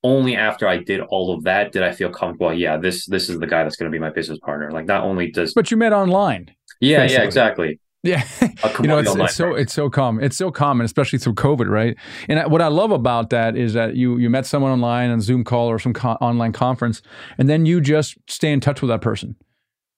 only 0.03 0.35
after 0.35 0.67
I 0.67 0.77
did 0.77 1.01
all 1.01 1.33
of 1.33 1.43
that 1.43 1.71
did 1.71 1.83
I 1.83 1.91
feel 1.91 2.09
comfortable. 2.09 2.53
Yeah, 2.53 2.77
this 2.77 3.05
this 3.05 3.29
is 3.29 3.39
the 3.39 3.47
guy 3.47 3.63
that's 3.63 3.75
going 3.75 3.91
to 3.91 3.95
be 3.95 3.99
my 3.99 4.09
business 4.09 4.39
partner. 4.39 4.71
Like 4.71 4.85
not 4.85 5.03
only 5.03 5.31
does, 5.31 5.53
but 5.53 5.71
you 5.71 5.77
met 5.77 5.93
online. 5.93 6.53
Yeah, 6.79 6.99
basically. 6.99 7.15
yeah, 7.15 7.25
exactly. 7.25 7.79
Yeah, 8.01 8.23
you 8.79 8.87
know, 8.87 8.99
it's, 8.99 9.13
it's 9.13 9.35
so 9.35 9.55
it's 9.55 9.73
so 9.73 9.89
common. 9.89 10.23
It's 10.23 10.37
so 10.37 10.51
common, 10.51 10.85
especially 10.85 11.19
through 11.19 11.33
COVID, 11.33 11.67
right? 11.67 11.97
And 12.29 12.49
what 12.49 12.61
I 12.61 12.67
love 12.67 12.91
about 12.91 13.29
that 13.31 13.57
is 13.57 13.73
that 13.73 13.95
you 13.95 14.17
you 14.17 14.29
met 14.29 14.45
someone 14.45 14.71
online 14.71 15.09
on 15.09 15.19
Zoom 15.19 15.43
call 15.43 15.67
or 15.69 15.79
some 15.79 15.93
co- 15.93 16.17
online 16.21 16.53
conference, 16.53 17.01
and 17.37 17.49
then 17.49 17.65
you 17.65 17.81
just 17.81 18.17
stay 18.27 18.53
in 18.53 18.61
touch 18.61 18.81
with 18.81 18.89
that 18.89 19.01
person. 19.01 19.35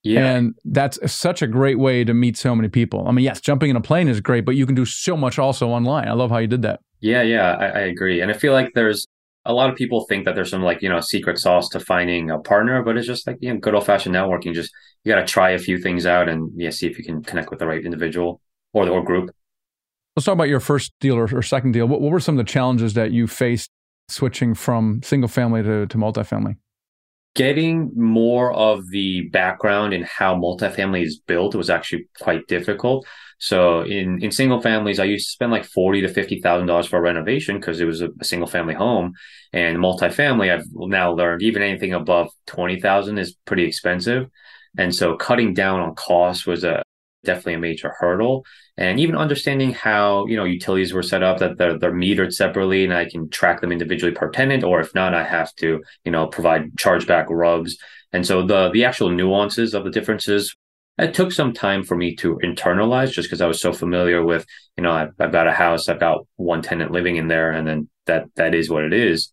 Yeah. 0.03 0.25
And 0.25 0.55
that's 0.65 0.99
such 1.11 1.41
a 1.41 1.47
great 1.47 1.77
way 1.77 2.03
to 2.03 2.13
meet 2.13 2.35
so 2.35 2.55
many 2.55 2.69
people. 2.69 3.07
I 3.07 3.11
mean, 3.11 3.23
yes, 3.23 3.39
jumping 3.39 3.69
in 3.69 3.75
a 3.75 3.81
plane 3.81 4.07
is 4.07 4.19
great, 4.19 4.45
but 4.45 4.55
you 4.55 4.65
can 4.65 4.73
do 4.73 4.85
so 4.85 5.15
much 5.15 5.37
also 5.37 5.69
online. 5.69 6.07
I 6.07 6.13
love 6.13 6.31
how 6.31 6.39
you 6.39 6.47
did 6.47 6.63
that. 6.63 6.79
Yeah, 7.01 7.21
yeah, 7.21 7.51
I, 7.51 7.65
I 7.65 7.79
agree. 7.81 8.21
And 8.21 8.31
I 8.31 8.33
feel 8.33 8.53
like 8.53 8.71
there's 8.73 9.07
a 9.45 9.53
lot 9.53 9.69
of 9.69 9.75
people 9.75 10.05
think 10.07 10.25
that 10.25 10.35
there's 10.35 10.49
some 10.49 10.63
like, 10.63 10.81
you 10.81 10.89
know, 10.89 11.01
secret 11.01 11.37
sauce 11.37 11.69
to 11.69 11.79
finding 11.79 12.31
a 12.31 12.39
partner, 12.39 12.81
but 12.83 12.97
it's 12.97 13.07
just 13.07 13.27
like, 13.27 13.37
you 13.41 13.53
know, 13.53 13.59
good 13.59 13.75
old 13.75 13.85
fashioned 13.85 14.15
networking. 14.15 14.53
Just, 14.53 14.71
you 15.03 15.13
got 15.13 15.19
to 15.19 15.25
try 15.25 15.51
a 15.51 15.59
few 15.59 15.77
things 15.77 16.05
out 16.05 16.29
and 16.29 16.51
yeah, 16.55 16.71
see 16.71 16.87
if 16.87 16.97
you 16.97 17.03
can 17.03 17.23
connect 17.23 17.49
with 17.49 17.59
the 17.59 17.67
right 17.67 17.83
individual 17.83 18.41
or, 18.73 18.87
or 18.89 19.03
group. 19.03 19.29
Let's 20.15 20.25
talk 20.25 20.33
about 20.33 20.49
your 20.49 20.59
first 20.59 20.93
deal 20.99 21.15
or, 21.15 21.29
or 21.33 21.41
second 21.41 21.71
deal. 21.71 21.87
What, 21.87 22.01
what 22.01 22.11
were 22.11 22.19
some 22.19 22.37
of 22.39 22.45
the 22.45 22.51
challenges 22.51 22.95
that 22.95 23.11
you 23.11 23.27
faced 23.27 23.69
switching 24.09 24.53
from 24.53 25.01
single 25.03 25.27
family 25.27 25.63
to, 25.63 25.85
to 25.87 25.97
multifamily? 25.97 26.57
Getting 27.35 27.91
more 27.95 28.53
of 28.53 28.89
the 28.89 29.29
background 29.29 29.93
in 29.93 30.03
how 30.03 30.35
multifamily 30.35 31.03
is 31.03 31.19
built 31.19 31.55
was 31.55 31.69
actually 31.69 32.09
quite 32.19 32.47
difficult. 32.47 33.05
So 33.39 33.81
in, 33.81 34.21
in 34.23 34.31
single 34.31 34.61
families, 34.61 34.99
I 34.99 35.05
used 35.05 35.27
to 35.27 35.31
spend 35.31 35.51
like 35.51 35.65
forty 35.65 36.01
to 36.01 36.07
fifty 36.07 36.41
thousand 36.41 36.67
dollars 36.67 36.87
for 36.87 36.97
a 36.97 37.01
renovation 37.01 37.59
because 37.59 37.79
it 37.79 37.85
was 37.85 38.01
a, 38.01 38.09
a, 38.19 38.23
single 38.23 38.47
family 38.47 38.75
home. 38.75 39.13
And 39.51 39.77
multifamily, 39.77 40.53
I've 40.53 40.65
now 40.71 41.13
learned 41.13 41.41
even 41.41 41.63
anything 41.63 41.93
above 41.93 42.29
twenty 42.45 42.79
thousand 42.79 43.17
is 43.17 43.35
pretty 43.45 43.63
expensive. 43.63 44.27
And 44.77 44.93
so 44.93 45.15
cutting 45.15 45.53
down 45.53 45.79
on 45.79 45.95
costs 45.95 46.45
was 46.45 46.63
a 46.63 46.83
definitely 47.23 47.55
a 47.55 47.59
major 47.59 47.93
hurdle. 47.99 48.45
And 48.77 48.99
even 48.99 49.15
understanding 49.15 49.73
how, 49.73 50.25
you 50.25 50.35
know, 50.35 50.43
utilities 50.43 50.93
were 50.93 51.03
set 51.03 51.23
up 51.23 51.39
that 51.39 51.57
they're, 51.57 51.77
they're 51.77 51.93
metered 51.93 52.33
separately 52.33 52.83
and 52.83 52.93
I 52.93 53.05
can 53.05 53.29
track 53.29 53.61
them 53.61 53.71
individually 53.71 54.13
per 54.13 54.29
tenant, 54.29 54.63
or 54.63 54.79
if 54.79 54.93
not, 54.95 55.13
I 55.13 55.23
have 55.23 55.53
to, 55.55 55.83
you 56.03 56.11
know, 56.11 56.27
provide 56.27 56.75
chargeback 56.75 57.27
RUBS. 57.29 57.77
And 58.11 58.25
so 58.25 58.45
the, 58.45 58.69
the 58.71 58.85
actual 58.85 59.09
nuances 59.09 59.73
of 59.73 59.83
the 59.83 59.91
differences, 59.91 60.55
it 60.97 61.13
took 61.13 61.31
some 61.31 61.53
time 61.53 61.83
for 61.83 61.95
me 61.95 62.15
to 62.17 62.39
internalize 62.43 63.11
just 63.11 63.27
because 63.29 63.41
I 63.41 63.47
was 63.47 63.61
so 63.61 63.71
familiar 63.71 64.23
with, 64.23 64.45
you 64.77 64.83
know, 64.83 64.91
I've, 64.91 65.13
I've 65.19 65.31
got 65.31 65.47
a 65.47 65.53
house, 65.53 65.87
I've 65.87 65.99
got 65.99 66.25
one 66.35 66.61
tenant 66.61 66.91
living 66.91 67.15
in 67.15 67.27
there, 67.27 67.51
and 67.51 67.67
then 67.67 67.89
that, 68.07 68.25
that 68.35 68.53
is 68.53 68.69
what 68.69 68.83
it 68.83 68.93
is. 68.93 69.31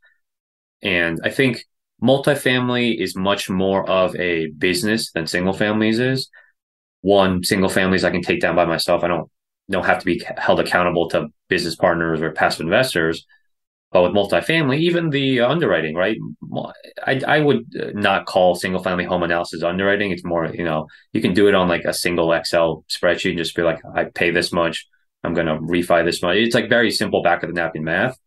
And 0.83 1.19
I 1.25 1.31
think 1.31 1.65
multifamily 2.03 3.01
is 3.01 3.17
much 3.17 3.51
more 3.51 3.89
of 3.89 4.15
a 4.17 4.49
business 4.51 5.11
than 5.11 5.27
single 5.27 5.53
families 5.53 5.99
is 5.99 6.29
one 7.01 7.43
single 7.45 7.69
families 7.69 8.05
I 8.05 8.11
can 8.11 8.23
take 8.23 8.41
down 8.41 8.57
by 8.57 8.65
myself. 8.65 9.05
I 9.05 9.09
don't 9.09 9.31
don't 9.71 9.87
have 9.87 9.99
to 9.99 10.07
be 10.07 10.23
held 10.39 10.61
accountable 10.61 11.11
to 11.11 11.29
business 11.49 11.77
partners 11.77 12.23
or 12.23 12.33
passive 12.33 12.61
investors. 12.61 13.27
But 13.91 14.03
with 14.03 14.13
multifamily, 14.13 14.79
even 14.81 15.09
the 15.09 15.41
underwriting, 15.41 15.95
right? 15.95 16.19
I, 17.07 17.23
I 17.27 17.41
would 17.41 17.65
not 17.95 18.27
call 18.27 18.55
single 18.55 18.83
family 18.83 19.05
home 19.05 19.23
analysis 19.23 19.63
underwriting. 19.63 20.11
It's 20.11 20.25
more, 20.25 20.47
you 20.47 20.65
know, 20.65 20.89
you 21.13 21.23
can 21.23 21.33
do 21.33 21.49
it 21.49 21.55
on 21.55 21.69
like 21.69 21.85
a 21.85 21.95
single 21.95 22.33
Excel 22.33 22.85
spreadsheet 22.91 23.31
and 23.31 23.39
just 23.39 23.57
be 23.57 23.63
like, 23.63 23.81
I 23.95 24.05
pay 24.05 24.31
this 24.31 24.53
much. 24.53 24.87
I'm 25.25 25.33
going 25.33 25.47
to 25.47 25.55
refi 25.55 26.05
this 26.05 26.23
much. 26.23 26.37
It's 26.37 26.55
like 26.55 26.69
very 26.69 26.91
simple 26.91 27.23
back 27.23 27.43
of 27.43 27.49
the 27.49 27.55
napkin 27.55 27.83
math. 27.83 28.19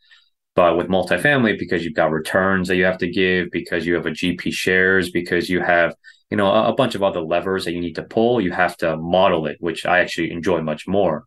But 0.55 0.77
with 0.77 0.87
multifamily, 0.87 1.57
because 1.59 1.85
you've 1.85 1.93
got 1.93 2.11
returns 2.11 2.67
that 2.67 2.75
you 2.75 2.85
have 2.85 2.97
to 2.97 3.09
give, 3.09 3.51
because 3.51 3.85
you 3.85 3.93
have 3.93 4.07
a 4.07 4.11
GP 4.11 4.51
shares, 4.51 5.11
because 5.11 5.47
you 5.49 5.61
have, 5.61 5.95
you 6.31 6.37
know, 6.37 6.47
a, 6.47 6.69
a 6.69 6.73
bunch 6.73 6.95
of 6.95 7.03
other 7.03 7.19
levers 7.21 7.65
that 7.65 7.73
you 7.73 7.81
need 7.81 7.95
to 7.95 8.03
pull, 8.03 8.39
you 8.39 8.51
have 8.51 8.77
to 8.77 8.95
model 8.95 9.45
it, 9.45 9.57
which 9.59 9.85
I 9.85 9.99
actually 9.99 10.31
enjoy 10.31 10.61
much 10.61 10.87
more. 10.87 11.25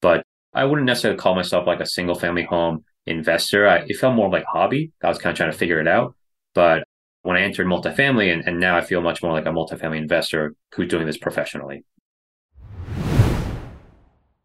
But 0.00 0.22
I 0.54 0.64
wouldn't 0.64 0.86
necessarily 0.86 1.18
call 1.18 1.34
myself 1.34 1.66
like 1.66 1.80
a 1.80 1.86
single 1.86 2.14
family 2.14 2.44
home 2.44 2.84
investor. 3.04 3.68
I, 3.68 3.78
it 3.88 3.96
felt 3.96 4.14
more 4.14 4.30
like 4.30 4.44
hobby. 4.44 4.92
I 5.02 5.08
was 5.08 5.18
kind 5.18 5.32
of 5.32 5.36
trying 5.36 5.50
to 5.50 5.58
figure 5.58 5.80
it 5.80 5.88
out. 5.88 6.14
But 6.54 6.84
when 7.22 7.36
I 7.36 7.40
entered 7.40 7.66
multifamily, 7.66 8.32
and, 8.32 8.46
and 8.46 8.60
now 8.60 8.76
I 8.76 8.82
feel 8.82 9.00
much 9.00 9.22
more 9.22 9.32
like 9.32 9.46
a 9.46 9.48
multifamily 9.48 9.98
investor 9.98 10.54
who's 10.72 10.88
doing 10.88 11.06
this 11.06 11.18
professionally. 11.18 11.84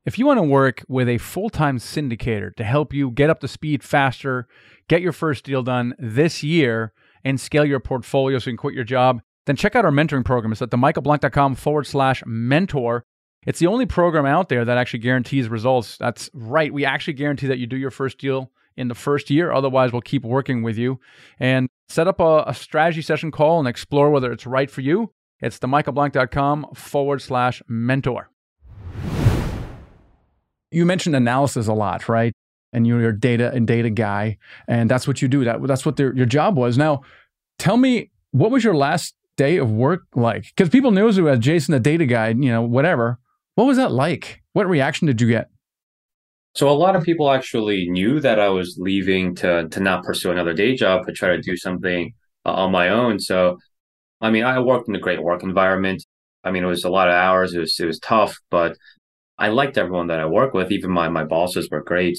If 0.05 0.17
you 0.17 0.25
want 0.25 0.39
to 0.39 0.43
work 0.43 0.83
with 0.87 1.07
a 1.07 1.19
full 1.19 1.51
time 1.51 1.77
syndicator 1.77 2.55
to 2.55 2.63
help 2.63 2.93
you 2.93 3.11
get 3.11 3.29
up 3.29 3.41
to 3.41 3.47
speed 3.47 3.83
faster, 3.83 4.47
get 4.87 5.03
your 5.03 5.11
first 5.11 5.43
deal 5.43 5.61
done 5.61 5.93
this 5.99 6.41
year, 6.41 6.93
and 7.23 7.39
scale 7.39 7.65
your 7.65 7.79
portfolio 7.79 8.39
so 8.39 8.49
you 8.49 8.53
can 8.53 8.57
quit 8.57 8.73
your 8.73 8.83
job, 8.83 9.21
then 9.49 9.55
check 9.55 9.75
out 9.75 9.83
our 9.83 9.91
mentoring 9.91 10.23
program. 10.23 10.51
It's 10.51 10.61
at 10.61 10.69
themichaelblank.com 10.69 11.55
forward 11.55 11.87
slash 11.87 12.21
mentor. 12.27 13.03
It's 13.47 13.57
the 13.57 13.65
only 13.65 13.87
program 13.87 14.27
out 14.27 14.47
there 14.47 14.63
that 14.63 14.77
actually 14.77 14.99
guarantees 14.99 15.49
results. 15.49 15.97
That's 15.97 16.29
right. 16.35 16.71
We 16.71 16.85
actually 16.85 17.13
guarantee 17.13 17.47
that 17.47 17.57
you 17.57 17.65
do 17.65 17.75
your 17.75 17.89
first 17.89 18.19
deal 18.19 18.51
in 18.77 18.89
the 18.89 18.95
first 18.95 19.31
year. 19.31 19.51
Otherwise, 19.51 19.91
we'll 19.91 20.03
keep 20.03 20.23
working 20.23 20.61
with 20.61 20.77
you 20.77 20.99
and 21.39 21.67
set 21.87 22.07
up 22.07 22.19
a, 22.19 22.43
a 22.45 22.53
strategy 22.53 23.01
session 23.01 23.31
call 23.31 23.57
and 23.57 23.67
explore 23.67 24.11
whether 24.11 24.31
it's 24.31 24.45
right 24.45 24.69
for 24.69 24.81
you. 24.81 25.11
It's 25.39 25.57
themichaelblank.com 25.57 26.75
forward 26.75 27.19
slash 27.19 27.63
mentor. 27.67 28.29
You 30.69 30.85
mentioned 30.85 31.15
analysis 31.15 31.67
a 31.67 31.73
lot, 31.73 32.07
right? 32.07 32.33
And 32.71 32.85
you're 32.85 33.09
a 33.09 33.19
data 33.19 33.51
and 33.51 33.65
data 33.65 33.89
guy, 33.89 34.37
and 34.67 34.91
that's 34.91 35.07
what 35.07 35.23
you 35.23 35.27
do. 35.27 35.43
That 35.43 35.65
that's 35.65 35.87
what 35.87 35.95
their, 35.95 36.15
your 36.15 36.27
job 36.27 36.55
was. 36.55 36.77
Now, 36.77 37.01
tell 37.57 37.77
me, 37.77 38.11
what 38.29 38.51
was 38.51 38.63
your 38.63 38.75
last 38.75 39.15
day 39.39 39.55
of 39.55 39.71
work 39.71 40.01
like? 40.13 40.43
Because 40.55 40.69
people 40.69 40.91
knew 40.91 41.09
you 41.09 41.29
as 41.29 41.39
Jason, 41.39 41.71
the 41.71 41.79
data 41.79 42.05
guy, 42.05 42.27
you 42.29 42.51
know, 42.51 42.61
whatever. 42.61 43.19
What 43.55 43.65
was 43.65 43.77
that 43.77 43.91
like? 43.91 44.43
What 44.51 44.67
reaction 44.67 45.07
did 45.07 45.21
you 45.21 45.27
get? 45.27 45.49
So 46.55 46.69
a 46.69 46.71
lot 46.71 46.97
of 46.97 47.03
people 47.03 47.31
actually 47.31 47.89
knew 47.89 48.19
that 48.19 48.37
I 48.37 48.49
was 48.49 48.77
leaving 48.77 49.33
to 49.35 49.69
to 49.69 49.79
not 49.79 50.03
pursue 50.03 50.31
another 50.31 50.53
day 50.53 50.75
job, 50.75 51.03
but 51.05 51.15
try 51.15 51.29
to 51.29 51.41
do 51.41 51.55
something 51.55 52.13
uh, 52.45 52.51
on 52.51 52.71
my 52.71 52.89
own. 52.89 53.19
So, 53.19 53.57
I 54.19 54.29
mean, 54.29 54.43
I 54.43 54.59
worked 54.59 54.89
in 54.89 54.95
a 54.95 54.99
great 54.99 55.23
work 55.23 55.41
environment. 55.41 56.03
I 56.43 56.51
mean, 56.51 56.63
it 56.63 56.67
was 56.67 56.83
a 56.83 56.89
lot 56.89 57.07
of 57.07 57.13
hours. 57.13 57.53
It 57.53 57.59
was 57.59 57.79
it 57.79 57.85
was 57.85 57.99
tough, 57.99 58.37
but 58.51 58.75
I 59.37 59.49
liked 59.49 59.77
everyone 59.77 60.07
that 60.07 60.19
I 60.19 60.25
worked 60.25 60.53
with. 60.53 60.71
Even 60.71 60.91
my 60.91 61.07
my 61.07 61.23
bosses 61.23 61.69
were 61.71 61.83
great. 61.83 62.17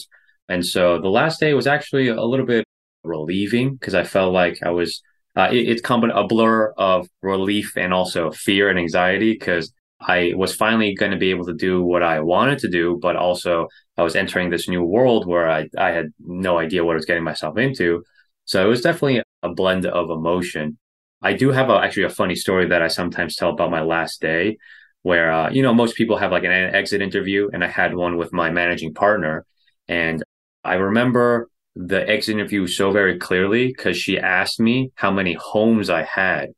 And 0.49 0.65
so 0.65 1.01
the 1.01 1.11
last 1.21 1.39
day 1.41 1.53
was 1.55 1.67
actually 1.67 2.09
a 2.09 2.25
little 2.33 2.47
bit 2.47 2.65
relieving 3.05 3.75
because 3.75 3.95
I 3.95 4.05
felt 4.05 4.33
like 4.33 4.57
I 4.65 4.71
was. 4.71 5.03
Uh, 5.37 5.49
it, 5.53 5.69
it's 5.69 5.83
combined 5.83 6.13
a 6.13 6.27
blur 6.27 6.73
of 6.77 7.09
relief 7.23 7.77
and 7.77 7.95
also 7.95 8.31
fear 8.31 8.69
and 8.69 8.79
anxiety 8.79 9.33
because 9.33 9.73
I 10.01 10.33
was 10.37 10.55
finally 10.55 10.95
going 10.95 11.13
to 11.13 11.19
be 11.19 11.31
able 11.31 11.47
to 11.47 11.55
do 11.55 11.83
what 11.83 12.03
I 12.03 12.21
wanted 12.21 12.59
to 12.61 12.69
do, 12.69 12.99
but 13.01 13.17
also 13.17 13.69
I 13.97 14.03
was 14.03 14.17
entering 14.17 14.51
this 14.51 14.69
new 14.69 14.83
world 14.83 15.27
where 15.27 15.49
I, 15.49 15.69
I 15.79 15.91
had 15.91 16.07
no 16.19 16.59
idea 16.59 16.85
what 16.85 16.93
I 16.93 16.97
was 16.97 17.05
getting 17.05 17.25
myself 17.25 17.59
into. 17.59 18.03
So 18.47 18.65
it 18.65 18.69
was 18.69 18.81
definitely 18.81 19.23
a 19.43 19.49
blend 19.51 19.87
of 19.87 20.11
emotion. 20.11 20.79
I 21.23 21.35
do 21.35 21.51
have 21.51 21.69
a, 21.69 21.75
actually 21.75 22.05
a 22.05 22.11
funny 22.11 22.35
story 22.35 22.67
that 22.69 22.83
I 22.83 22.89
sometimes 22.89 23.37
tell 23.37 23.51
about 23.51 23.71
my 23.71 23.83
last 23.83 24.21
day 24.21 24.57
where 25.03 25.33
uh, 25.33 25.51
you 25.51 25.63
know 25.63 25.75
most 25.75 25.97
people 25.97 26.17
have 26.17 26.33
like 26.33 26.45
an 26.45 26.53
exit 26.53 27.03
interview 27.03 27.49
and 27.53 27.65
i 27.65 27.67
had 27.67 27.95
one 27.95 28.17
with 28.17 28.33
my 28.33 28.51
managing 28.51 28.93
partner 28.95 29.45
and 29.89 30.23
i 30.65 30.75
remember 30.75 31.49
the 31.77 32.09
exit 32.09 32.35
interview 32.35 32.67
so 32.67 32.91
very 32.91 33.19
clearly 33.19 33.69
because 33.69 33.97
she 33.97 34.19
asked 34.19 34.61
me 34.61 34.91
how 34.95 35.11
many 35.11 35.35
homes 35.35 35.89
i 35.89 36.03
had 36.03 36.49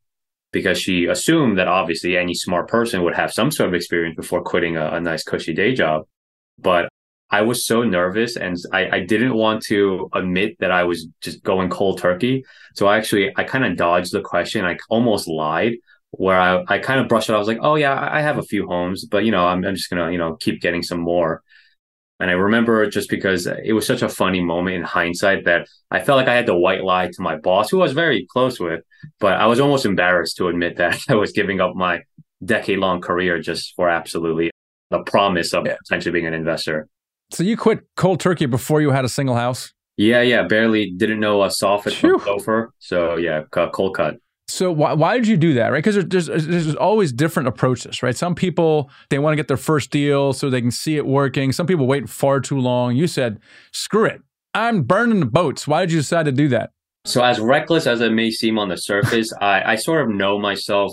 because 0.52 0.78
she 0.78 1.06
assumed 1.06 1.58
that 1.58 1.68
obviously 1.68 2.16
any 2.16 2.34
smart 2.34 2.68
person 2.68 3.02
would 3.02 3.14
have 3.14 3.32
some 3.32 3.50
sort 3.50 3.68
of 3.68 3.74
experience 3.74 4.16
before 4.16 4.42
quitting 4.42 4.76
a, 4.76 4.86
a 4.90 5.00
nice 5.00 5.22
cushy 5.22 5.52
day 5.52 5.74
job 5.74 6.02
but 6.58 6.88
i 7.30 7.42
was 7.42 7.66
so 7.66 7.82
nervous 7.82 8.36
and 8.36 8.56
I, 8.72 8.96
I 8.96 9.00
didn't 9.00 9.34
want 9.34 9.62
to 9.64 10.08
admit 10.14 10.56
that 10.60 10.70
i 10.70 10.84
was 10.84 11.08
just 11.20 11.42
going 11.42 11.68
cold 11.68 11.98
turkey 11.98 12.44
so 12.74 12.86
i 12.86 12.96
actually 12.96 13.32
i 13.36 13.44
kind 13.44 13.64
of 13.64 13.76
dodged 13.76 14.12
the 14.12 14.22
question 14.22 14.64
i 14.64 14.78
almost 14.88 15.28
lied 15.28 15.74
where 16.12 16.38
I, 16.38 16.62
I 16.68 16.78
kind 16.78 17.00
of 17.00 17.08
brushed 17.08 17.30
it. 17.30 17.32
I 17.32 17.38
was 17.38 17.48
like, 17.48 17.60
oh 17.62 17.74
yeah, 17.74 17.98
I 17.98 18.20
have 18.20 18.38
a 18.38 18.42
few 18.42 18.66
homes, 18.66 19.06
but 19.06 19.24
you 19.24 19.30
know, 19.30 19.46
I'm, 19.46 19.64
I'm 19.64 19.74
just 19.74 19.90
gonna, 19.90 20.12
you 20.12 20.18
know, 20.18 20.36
keep 20.36 20.60
getting 20.60 20.82
some 20.82 21.00
more. 21.00 21.42
And 22.22 22.30
I 22.30 22.34
remember 22.34 22.88
just 22.88 23.10
because 23.10 23.48
it 23.48 23.72
was 23.72 23.84
such 23.84 24.00
a 24.00 24.08
funny 24.08 24.40
moment 24.40 24.76
in 24.76 24.84
hindsight 24.84 25.44
that 25.46 25.66
I 25.90 25.98
felt 25.98 26.18
like 26.18 26.28
I 26.28 26.36
had 26.36 26.46
to 26.46 26.54
white 26.54 26.84
lie 26.84 27.08
to 27.08 27.20
my 27.20 27.34
boss, 27.34 27.68
who 27.68 27.80
I 27.80 27.82
was 27.82 27.94
very 27.94 28.28
close 28.30 28.60
with, 28.60 28.84
but 29.18 29.32
I 29.32 29.46
was 29.46 29.58
almost 29.58 29.84
embarrassed 29.84 30.36
to 30.36 30.46
admit 30.46 30.76
that 30.76 31.00
I 31.08 31.16
was 31.16 31.32
giving 31.32 31.60
up 31.60 31.74
my 31.74 32.02
decade 32.44 32.78
long 32.78 33.00
career 33.00 33.40
just 33.40 33.74
for 33.74 33.88
absolutely 33.88 34.52
the 34.90 35.00
promise 35.00 35.52
of 35.52 35.66
yeah. 35.66 35.74
potentially 35.82 36.12
being 36.12 36.28
an 36.28 36.32
investor. 36.32 36.86
So 37.32 37.42
you 37.42 37.56
quit 37.56 37.80
cold 37.96 38.20
turkey 38.20 38.46
before 38.46 38.80
you 38.80 38.92
had 38.92 39.04
a 39.04 39.08
single 39.08 39.34
house? 39.34 39.72
Yeah, 39.96 40.20
yeah, 40.20 40.44
barely 40.44 40.92
didn't 40.96 41.18
know 41.18 41.42
a 41.42 41.48
soffit 41.48 41.92
from 41.94 42.18
gopher. 42.18 42.72
So 42.78 43.16
yeah, 43.16 43.42
cold 43.50 43.96
cut. 43.96 44.18
So 44.52 44.70
why, 44.70 44.92
why 44.92 45.16
did 45.16 45.26
you 45.26 45.38
do 45.38 45.54
that, 45.54 45.68
right? 45.68 45.82
Because 45.82 46.04
there's, 46.04 46.26
there's 46.26 46.74
always 46.74 47.10
different 47.10 47.48
approaches, 47.48 48.02
right? 48.02 48.14
Some 48.14 48.34
people 48.34 48.90
they 49.08 49.18
want 49.18 49.32
to 49.32 49.36
get 49.36 49.48
their 49.48 49.56
first 49.56 49.90
deal 49.90 50.34
so 50.34 50.50
they 50.50 50.60
can 50.60 50.70
see 50.70 50.96
it 50.98 51.06
working. 51.06 51.52
Some 51.52 51.66
people 51.66 51.86
wait 51.86 52.06
far 52.10 52.38
too 52.38 52.58
long. 52.58 52.94
You 52.94 53.06
said, 53.06 53.40
"Screw 53.72 54.04
it, 54.04 54.20
I'm 54.52 54.82
burning 54.82 55.20
the 55.20 55.26
boats." 55.26 55.66
Why 55.66 55.80
did 55.80 55.92
you 55.92 56.00
decide 56.00 56.26
to 56.26 56.32
do 56.32 56.48
that? 56.48 56.70
So 57.06 57.24
as 57.24 57.40
reckless 57.40 57.86
as 57.86 58.02
it 58.02 58.12
may 58.12 58.30
seem 58.30 58.58
on 58.58 58.68
the 58.68 58.76
surface, 58.76 59.32
I, 59.40 59.72
I 59.72 59.76
sort 59.76 60.02
of 60.02 60.14
know 60.14 60.38
myself 60.38 60.92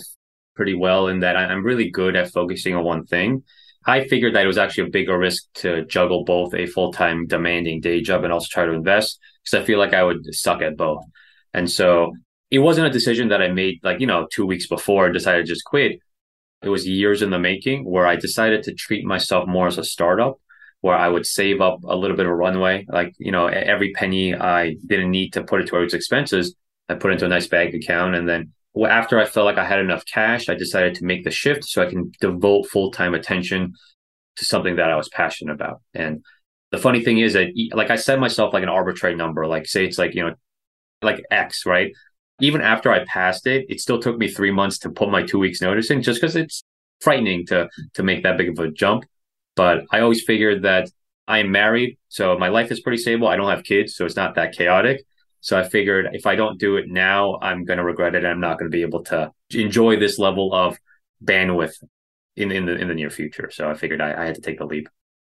pretty 0.55 0.73
well 0.73 1.07
in 1.07 1.19
that 1.19 1.35
I'm 1.35 1.63
really 1.63 1.89
good 1.89 2.15
at 2.15 2.31
focusing 2.31 2.75
on 2.75 2.85
one 2.85 3.05
thing. 3.05 3.43
I 3.85 4.07
figured 4.07 4.35
that 4.35 4.45
it 4.45 4.47
was 4.47 4.57
actually 4.57 4.87
a 4.87 4.91
bigger 4.91 5.17
risk 5.17 5.43
to 5.55 5.83
juggle 5.85 6.23
both 6.23 6.53
a 6.53 6.65
full 6.65 6.93
time 6.93 7.27
demanding 7.27 7.81
day 7.81 7.99
job 7.99 8.23
and 8.23 8.31
also 8.31 8.47
try 8.49 8.65
to 8.65 8.71
invest 8.71 9.19
because 9.43 9.61
I 9.61 9.65
feel 9.65 9.79
like 9.79 9.93
I 9.93 10.03
would 10.03 10.33
suck 10.33 10.61
at 10.61 10.77
both. 10.77 11.03
And 11.53 11.69
so 11.69 12.13
it 12.51 12.59
wasn't 12.59 12.87
a 12.87 12.91
decision 12.91 13.29
that 13.29 13.41
I 13.41 13.49
made 13.49 13.79
like, 13.83 13.99
you 13.99 14.07
know, 14.07 14.27
two 14.31 14.45
weeks 14.45 14.67
before 14.67 15.07
I 15.07 15.11
decided 15.11 15.45
to 15.45 15.51
just 15.51 15.65
quit. 15.65 15.99
It 16.61 16.69
was 16.69 16.87
years 16.87 17.21
in 17.21 17.29
the 17.29 17.39
making 17.39 17.85
where 17.85 18.05
I 18.05 18.15
decided 18.15 18.63
to 18.63 18.73
treat 18.73 19.05
myself 19.05 19.47
more 19.47 19.67
as 19.67 19.77
a 19.77 19.83
startup 19.83 20.39
where 20.81 20.95
I 20.95 21.07
would 21.07 21.25
save 21.25 21.61
up 21.61 21.83
a 21.83 21.95
little 21.95 22.17
bit 22.17 22.25
of 22.25 22.31
runway. 22.31 22.85
Like, 22.87 23.13
you 23.17 23.31
know, 23.31 23.47
every 23.47 23.91
penny 23.93 24.35
I 24.35 24.75
didn't 24.85 25.11
need 25.11 25.33
to 25.33 25.43
put 25.43 25.61
it 25.61 25.67
towards 25.67 25.93
expenses, 25.93 26.55
I 26.87 26.95
put 26.95 27.11
into 27.11 27.25
a 27.25 27.29
nice 27.29 27.47
bank 27.47 27.73
account. 27.73 28.15
And 28.15 28.27
then 28.27 28.53
after 28.87 29.19
I 29.19 29.25
felt 29.25 29.45
like 29.45 29.57
I 29.57 29.65
had 29.65 29.79
enough 29.79 30.05
cash, 30.05 30.49
I 30.49 30.55
decided 30.55 30.95
to 30.95 31.05
make 31.05 31.23
the 31.23 31.31
shift 31.31 31.65
so 31.65 31.81
I 31.81 31.89
can 31.89 32.11
devote 32.19 32.67
full 32.67 32.91
time 32.91 33.13
attention 33.13 33.73
to 34.37 34.45
something 34.45 34.77
that 34.77 34.89
I 34.89 34.95
was 34.95 35.09
passionate 35.09 35.53
about. 35.53 35.81
And 35.93 36.23
the 36.71 36.77
funny 36.77 37.03
thing 37.03 37.19
is 37.19 37.33
that, 37.33 37.49
like, 37.73 37.89
I 37.89 37.95
set 37.95 38.19
myself 38.19 38.53
like 38.53 38.63
an 38.63 38.69
arbitrary 38.69 39.15
number, 39.15 39.47
like, 39.47 39.65
say 39.65 39.85
it's 39.85 39.97
like, 39.97 40.13
you 40.15 40.23
know, 40.23 40.35
like 41.01 41.23
X, 41.31 41.65
right? 41.65 41.93
Even 42.39 42.61
after 42.61 42.91
I 42.91 43.05
passed 43.05 43.47
it, 43.47 43.65
it 43.69 43.79
still 43.79 43.99
took 43.99 44.17
me 44.17 44.27
three 44.27 44.51
months 44.51 44.79
to 44.79 44.89
put 44.89 45.09
my 45.09 45.23
two 45.23 45.39
weeks 45.39 45.61
notice 45.61 45.91
in 45.91 46.01
just 46.01 46.21
because 46.21 46.35
it's 46.35 46.63
frightening 47.01 47.45
to 47.47 47.69
to 47.93 48.03
make 48.03 48.23
that 48.23 48.37
big 48.37 48.49
of 48.49 48.59
a 48.59 48.71
jump. 48.71 49.05
But 49.55 49.85
I 49.91 49.99
always 49.99 50.23
figured 50.23 50.63
that 50.63 50.89
I 51.27 51.39
am 51.39 51.51
married, 51.51 51.97
so 52.07 52.37
my 52.37 52.47
life 52.47 52.71
is 52.71 52.79
pretty 52.79 52.97
stable. 52.97 53.27
I 53.27 53.35
don't 53.35 53.49
have 53.49 53.63
kids, 53.63 53.95
so 53.95 54.05
it's 54.05 54.15
not 54.15 54.35
that 54.35 54.53
chaotic. 54.53 55.03
So 55.41 55.57
I 55.57 55.63
figured 55.63 56.09
if 56.13 56.25
I 56.25 56.35
don't 56.35 56.59
do 56.59 56.75
it 56.77 56.89
now, 56.89 57.39
I'm 57.41 57.63
going 57.63 57.77
to 57.77 57.83
regret 57.83 58.15
it. 58.15 58.19
and 58.19 58.27
I'm 58.27 58.41
not 58.41 58.59
going 58.59 58.69
to 58.69 58.75
be 58.75 58.81
able 58.81 59.03
to 59.05 59.31
enjoy 59.51 59.97
this 59.97 60.19
level 60.19 60.53
of 60.53 60.77
bandwidth 61.23 61.75
in 62.35 62.51
in 62.51 62.65
the 62.65 62.75
in 62.75 62.87
the 62.87 62.95
near 62.95 63.09
future. 63.09 63.49
So 63.51 63.69
I 63.69 63.73
figured 63.75 64.01
I, 64.01 64.21
I 64.21 64.25
had 64.25 64.35
to 64.35 64.41
take 64.41 64.59
the 64.59 64.65
leap. 64.65 64.89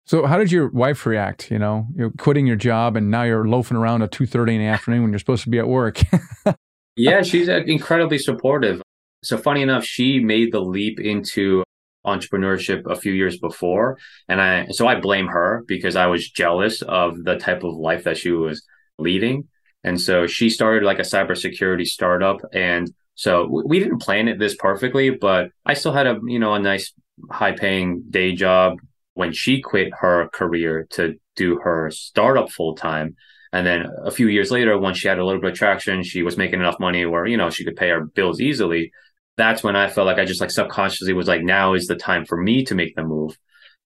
So 0.07 0.25
how 0.27 0.37
did 0.37 0.51
your 0.51 0.69
wife 0.69 1.05
react? 1.05 1.49
You 1.49 1.57
know, 1.57 1.87
you're 1.95 2.11
quitting 2.11 2.45
your 2.45 2.55
job 2.55 2.95
and 2.95 3.09
now 3.09 3.23
you're 3.23 3.47
loafing 3.47 3.77
around 3.77 4.03
at 4.03 4.11
two 4.11 4.25
thirty 4.25 4.55
in 4.55 4.61
the 4.61 4.67
afternoon 4.67 5.01
when 5.01 5.11
you're 5.11 5.19
supposed 5.19 5.43
to 5.43 5.49
be 5.49 5.59
at 5.59 5.67
work. 5.67 6.01
yeah, 6.95 7.21
she's 7.21 7.49
uh, 7.49 7.61
incredibly 7.65 8.17
supportive. 8.17 8.81
So 9.23 9.37
funny 9.37 9.61
enough, 9.61 9.83
she 9.83 10.19
made 10.19 10.51
the 10.51 10.61
leap 10.61 10.99
into 10.99 11.63
entrepreneurship 12.05 12.89
a 12.89 12.95
few 12.95 13.11
years 13.11 13.39
before. 13.39 13.97
And 14.29 14.39
I, 14.39 14.67
so 14.69 14.87
I 14.87 14.99
blame 14.99 15.27
her 15.27 15.63
because 15.67 15.95
I 15.95 16.07
was 16.07 16.29
jealous 16.29 16.81
of 16.83 17.23
the 17.23 17.37
type 17.37 17.63
of 17.63 17.75
life 17.75 18.03
that 18.03 18.17
she 18.17 18.31
was 18.31 18.63
leading. 18.99 19.47
And 19.83 19.99
so 19.99 20.27
she 20.27 20.49
started 20.49 20.83
like 20.83 20.99
a 20.99 21.03
cybersecurity 21.03 21.85
startup. 21.85 22.41
And 22.53 22.91
so 23.15 23.63
we 23.65 23.79
didn't 23.79 23.99
plan 23.99 24.27
it 24.27 24.39
this 24.39 24.55
perfectly, 24.55 25.09
but 25.09 25.49
I 25.65 25.73
still 25.73 25.93
had 25.93 26.07
a, 26.07 26.19
you 26.25 26.39
know, 26.39 26.53
a 26.53 26.59
nice 26.59 26.93
high 27.31 27.53
paying 27.53 28.03
day 28.09 28.33
job 28.33 28.77
when 29.13 29.31
she 29.31 29.61
quit 29.61 29.93
her 29.99 30.27
career 30.33 30.87
to 30.91 31.15
do 31.35 31.59
her 31.59 31.89
startup 31.91 32.51
full 32.51 32.75
time. 32.75 33.15
And 33.53 33.65
then 33.65 33.85
a 34.03 34.11
few 34.11 34.27
years 34.27 34.51
later, 34.51 34.77
once 34.77 34.97
she 34.97 35.07
had 35.07 35.19
a 35.19 35.25
little 35.25 35.41
bit 35.41 35.51
of 35.51 35.57
traction, 35.57 36.03
she 36.03 36.23
was 36.23 36.37
making 36.37 36.59
enough 36.59 36.79
money 36.79 37.05
where, 37.05 37.25
you 37.25 37.37
know, 37.37 37.49
she 37.49 37.63
could 37.63 37.75
pay 37.75 37.89
her 37.89 38.05
bills 38.05 38.41
easily. 38.41 38.91
That's 39.37 39.63
when 39.63 39.75
I 39.75 39.89
felt 39.89 40.07
like 40.07 40.17
I 40.17 40.25
just 40.25 40.41
like 40.41 40.51
subconsciously 40.51 41.13
was 41.13 41.27
like, 41.27 41.41
now 41.41 41.73
is 41.73 41.87
the 41.87 41.95
time 41.95 42.25
for 42.25 42.37
me 42.37 42.63
to 42.65 42.75
make 42.75 42.95
the 42.95 43.03
move 43.03 43.37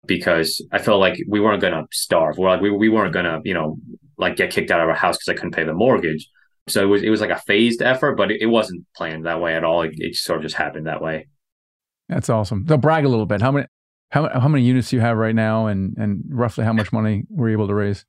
because 0.06 0.66
I 0.72 0.80
felt 0.80 1.00
like 1.00 1.18
we 1.28 1.39
weren't 1.39 1.62
going 1.62 1.74
to 1.74 1.86
starve. 1.92 2.38
We're 2.38 2.50
like, 2.50 2.62
we, 2.62 2.72
we 2.72 2.89
weren't 2.89 3.13
going 3.13 3.26
to, 3.26 3.42
you 3.44 3.54
know, 3.54 3.78
like 4.18 4.36
get 4.36 4.52
kicked 4.52 4.72
out 4.72 4.82
of 4.82 4.89
our 4.89 4.96
house 4.96 5.18
because 5.18 5.30
I 5.30 5.36
couldn't 5.36 5.56
pay 5.56 5.63
the 5.63 5.74
mortgage. 5.74 6.30
So 6.68 6.82
it 6.82 6.86
was, 6.86 7.04
it 7.04 7.10
was 7.10 7.22
like 7.22 7.30
a 7.30 7.39
phased 7.39 7.82
effort, 7.82 8.16
but 8.16 8.32
it, 8.32 8.48
wasn't 8.48 8.86
planned 8.96 9.26
that 9.26 9.42
way 9.42 9.56
at 9.56 9.63
all. 9.63 9.82
It, 9.82 9.94
it 9.96 10.16
sort 10.16 10.38
of 10.38 10.44
just 10.44 10.56
happened 10.56 10.88
that 10.88 11.02
way. 11.02 11.28
That's 12.10 12.30
awesome. 12.30 12.66
So 12.68 12.78
brag 12.78 13.06
a 13.06 13.10
little 13.10 13.26
bit. 13.26 13.42
How 13.42 13.52
many, 13.52 13.68
how, 14.12 14.30
how 14.39 14.48
many 14.48 14.63
units 14.63 14.89
do 14.89 14.96
you 14.96 15.02
have 15.02 15.18
right 15.18 15.36
now 15.36 15.68
and, 15.68 15.98
and 15.98 16.24
roughly 16.30 16.63
how 16.63 16.74
much 16.74 16.94
money 16.94 17.24
were 17.30 17.50
you 17.50 17.56
able 17.56 17.68
to 17.68 17.74
raise? 17.74 18.06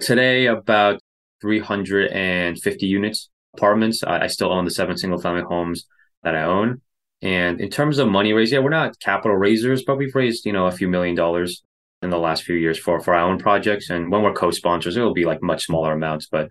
Today, 0.00 0.46
about 0.46 1.00
350 1.40 2.86
units, 2.86 3.28
apartments. 3.54 4.02
I, 4.02 4.22
I 4.22 4.26
still 4.28 4.52
own 4.52 4.64
the 4.64 4.70
seven 4.70 4.96
single 4.96 5.20
family 5.20 5.42
homes 5.42 5.86
that 6.22 6.34
I 6.34 6.42
own. 6.42 6.80
And 7.20 7.60
in 7.60 7.70
terms 7.70 7.98
of 7.98 8.08
money 8.08 8.32
raised, 8.32 8.52
yeah, 8.52 8.58
we're 8.58 8.70
not 8.70 8.98
capital 8.98 9.36
raisers, 9.36 9.84
but 9.84 9.96
we've 9.96 10.14
raised, 10.14 10.44
you 10.44 10.52
know, 10.52 10.66
a 10.66 10.72
few 10.72 10.88
million 10.88 11.14
dollars 11.14 11.62
in 12.02 12.10
the 12.10 12.18
last 12.18 12.42
few 12.42 12.56
years 12.56 12.78
for 12.78 13.00
for 13.00 13.14
our 13.14 13.28
own 13.28 13.38
projects. 13.38 13.90
And 13.90 14.10
when 14.10 14.22
we're 14.22 14.32
co-sponsors, 14.32 14.96
it 14.96 15.00
will 15.00 15.14
be 15.14 15.24
like 15.24 15.42
much 15.42 15.64
smaller 15.64 15.92
amounts, 15.92 16.26
but 16.26 16.50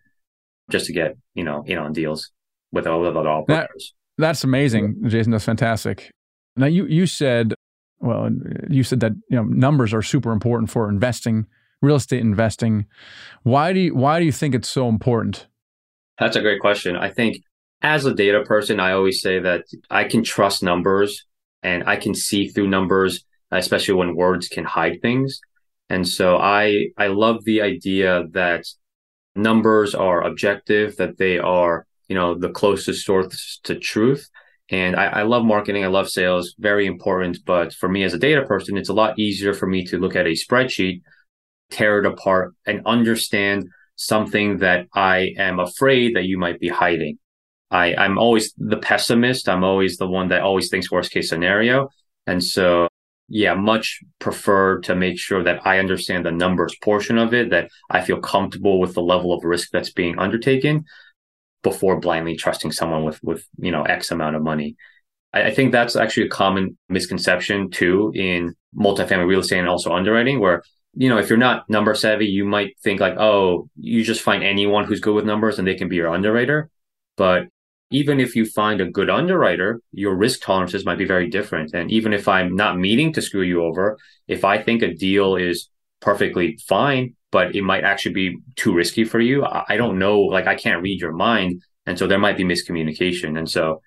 just 0.70 0.86
to 0.86 0.94
get 0.94 1.18
you 1.36 1.44
know 1.44 1.64
in 1.68 1.78
on 1.78 1.94
deals 1.94 2.32
with, 2.72 2.86
with 2.86 3.16
other 3.18 3.30
operators. 3.30 3.94
That, 4.18 4.24
that's 4.24 4.44
amazing, 4.44 4.96
Jason. 5.08 5.32
That's 5.32 5.46
fantastic. 5.46 6.10
Now 6.56 6.68
you 6.68 6.86
you 6.86 7.06
said 7.06 7.54
well 8.00 8.30
you 8.70 8.84
said 8.84 9.02
that 9.02 9.12
you 9.30 9.36
know 9.36 9.44
numbers 9.44 9.94
are 9.94 10.02
super 10.02 10.32
important 10.32 10.70
for 10.70 10.90
investing 10.90 11.46
real 11.82 11.96
estate 11.96 12.22
investing 12.22 12.86
why 13.44 13.74
do 13.74 13.80
you 13.80 13.96
why 13.96 14.20
do 14.20 14.26
you 14.26 14.32
think 14.32 14.54
it's 14.56 14.70
so 14.70 14.88
important 14.88 15.48
that's 16.20 16.36
a 16.36 16.42
great 16.42 16.60
question 16.60 16.96
i 16.96 17.10
think 17.10 17.38
as 17.82 18.06
a 18.06 18.14
data 18.14 18.44
person 18.44 18.80
i 18.80 18.92
always 18.92 19.22
say 19.22 19.40
that 19.40 19.66
i 19.90 20.04
can 20.04 20.24
trust 20.24 20.64
numbers 20.64 21.26
and 21.64 21.84
i 21.86 21.96
can 21.96 22.14
see 22.14 22.48
through 22.48 22.68
numbers 22.68 23.26
especially 23.52 23.94
when 23.94 24.16
words 24.16 24.48
can 24.48 24.64
hide 24.64 25.02
things 25.02 25.40
and 25.90 26.08
so 26.08 26.38
i 26.38 26.86
i 26.98 27.08
love 27.08 27.44
the 27.46 27.62
idea 27.62 28.24
that 28.32 28.64
numbers 29.36 29.96
are 29.96 30.22
objective 30.22 30.96
that 30.98 31.18
they 31.18 31.40
are 31.40 31.86
you 32.08 32.16
know 32.16 32.38
the 32.38 32.50
closest 32.50 33.06
source 33.06 33.60
to 33.64 33.76
truth 33.76 34.30
and 34.72 34.96
I, 34.96 35.08
I, 35.08 35.22
love 35.24 35.44
marketing. 35.44 35.84
I 35.84 35.88
love 35.88 36.10
sales, 36.10 36.56
very 36.58 36.86
important. 36.86 37.40
But 37.46 37.74
for 37.74 37.90
me 37.90 38.04
as 38.04 38.14
a 38.14 38.18
data 38.18 38.44
person, 38.44 38.78
it's 38.78 38.90
a 38.90 38.94
lot 38.94 39.20
easier 39.20 39.54
for 39.54 39.68
me 39.68 39.84
to 39.86 39.98
look 39.98 40.16
at 40.16 40.26
a 40.26 40.30
spreadsheet, 40.30 41.02
tear 41.72 42.00
it 42.00 42.06
apart, 42.06 42.54
and 42.66 42.82
understand 42.86 43.68
something 43.96 44.60
that 44.60 44.88
I 44.94 45.34
am 45.38 45.60
afraid 45.60 46.16
that 46.16 46.26
you 46.26 46.38
might 46.38 46.60
be 46.60 46.70
hiding. 46.70 47.18
I, 47.70 47.96
I'm 47.96 48.18
always 48.18 48.54
the 48.58 48.78
pessimist. 48.78 49.48
I'm 49.48 49.64
always 49.64 49.98
the 49.98 50.08
one 50.08 50.28
that 50.30 50.42
always 50.42 50.70
thinks 50.70 50.92
worst 50.92 51.12
case 51.12 51.30
scenario. 51.30 51.90
And 52.28 52.44
so, 52.44 52.88
yeah, 53.30 53.54
much 53.54 54.00
prefer 54.20 54.80
to 54.82 54.96
make 54.96 55.18
sure 55.18 55.44
that 55.44 55.66
I 55.66 55.80
understand 55.80 56.26
the 56.26 56.32
numbers 56.32 56.76
portion 56.84 57.18
of 57.18 57.34
it, 57.34 57.50
that 57.52 57.70
I 57.90 58.02
feel 58.02 58.20
comfortable 58.20 58.80
with 58.80 58.94
the 58.94 59.02
level 59.02 59.34
of 59.34 59.46
risk 59.46 59.70
that's 59.72 59.92
being 59.92 60.20
undertaken 60.20 60.84
before 61.64 62.00
blindly 62.00 62.36
trusting 62.36 62.72
someone 62.72 63.04
with 63.04 63.20
with 63.24 63.46
you 63.58 63.72
know 63.72 63.84
X 63.84 64.12
amount 64.12 64.36
of 64.36 64.44
money. 64.44 64.76
I, 65.34 65.44
I 65.44 65.54
think 65.54 65.72
that's 65.72 65.96
actually 65.96 66.26
a 66.26 66.30
common 66.30 66.78
misconception 66.90 67.70
too 67.70 68.12
in 68.16 68.56
multifamily 68.78 69.28
real 69.28 69.40
estate 69.40 69.60
and 69.60 69.70
also 69.70 69.94
underwriting, 69.94 70.40
where 70.40 70.64
you 70.94 71.10
know 71.10 71.18
if 71.18 71.30
you're 71.30 71.38
not 71.38 71.70
number 71.70 71.94
savvy, 71.96 72.26
you 72.28 72.46
might 72.46 72.78
think 72.84 73.00
like, 73.00 73.18
oh, 73.18 73.70
you 73.78 74.04
just 74.04 74.22
find 74.22 74.44
anyone 74.44 74.86
who's 74.86 75.00
good 75.00 75.16
with 75.16 75.26
numbers 75.26 75.60
and 75.60 75.68
they 75.68 75.76
can 75.76 75.90
be 75.90 75.96
your 75.96 76.14
underwriter. 76.14 76.70
But 77.18 77.48
even 77.92 78.20
if 78.20 78.36
you 78.36 78.46
find 78.46 78.80
a 78.80 78.90
good 78.90 79.10
underwriter, 79.10 79.82
your 79.92 80.16
risk 80.16 80.42
tolerances 80.42 80.86
might 80.86 80.98
be 80.98 81.06
very 81.06 81.30
different. 81.30 81.74
And 81.74 81.92
even 81.92 82.14
if 82.14 82.28
I'm 82.28 82.56
not 82.56 82.80
meaning 82.80 83.12
to 83.14 83.22
screw 83.22 83.42
you 83.42 83.64
over, 83.64 83.98
if 84.28 84.46
I 84.46 84.62
think 84.62 84.82
a 84.82 84.94
deal 84.94 85.36
is 85.36 85.70
perfectly 86.00 86.58
fine, 86.68 87.16
but 87.32 87.56
it 87.56 87.64
might 87.64 87.84
actually 87.84 88.14
be 88.14 88.38
too 88.56 88.74
risky 88.74 89.04
for 89.04 89.20
you. 89.20 89.46
I 89.46 89.76
don't 89.78 90.00
know, 90.00 90.22
like 90.22 90.48
I 90.48 90.56
can't 90.56 90.82
read 90.82 91.02
your 91.02 91.12
mind. 91.12 91.62
And 91.86 91.98
so 91.98 92.08
there 92.08 92.20
might 92.20 92.38
be 92.38 92.44
miscommunication. 92.44 93.38
And 93.38 93.50
so 93.50 93.82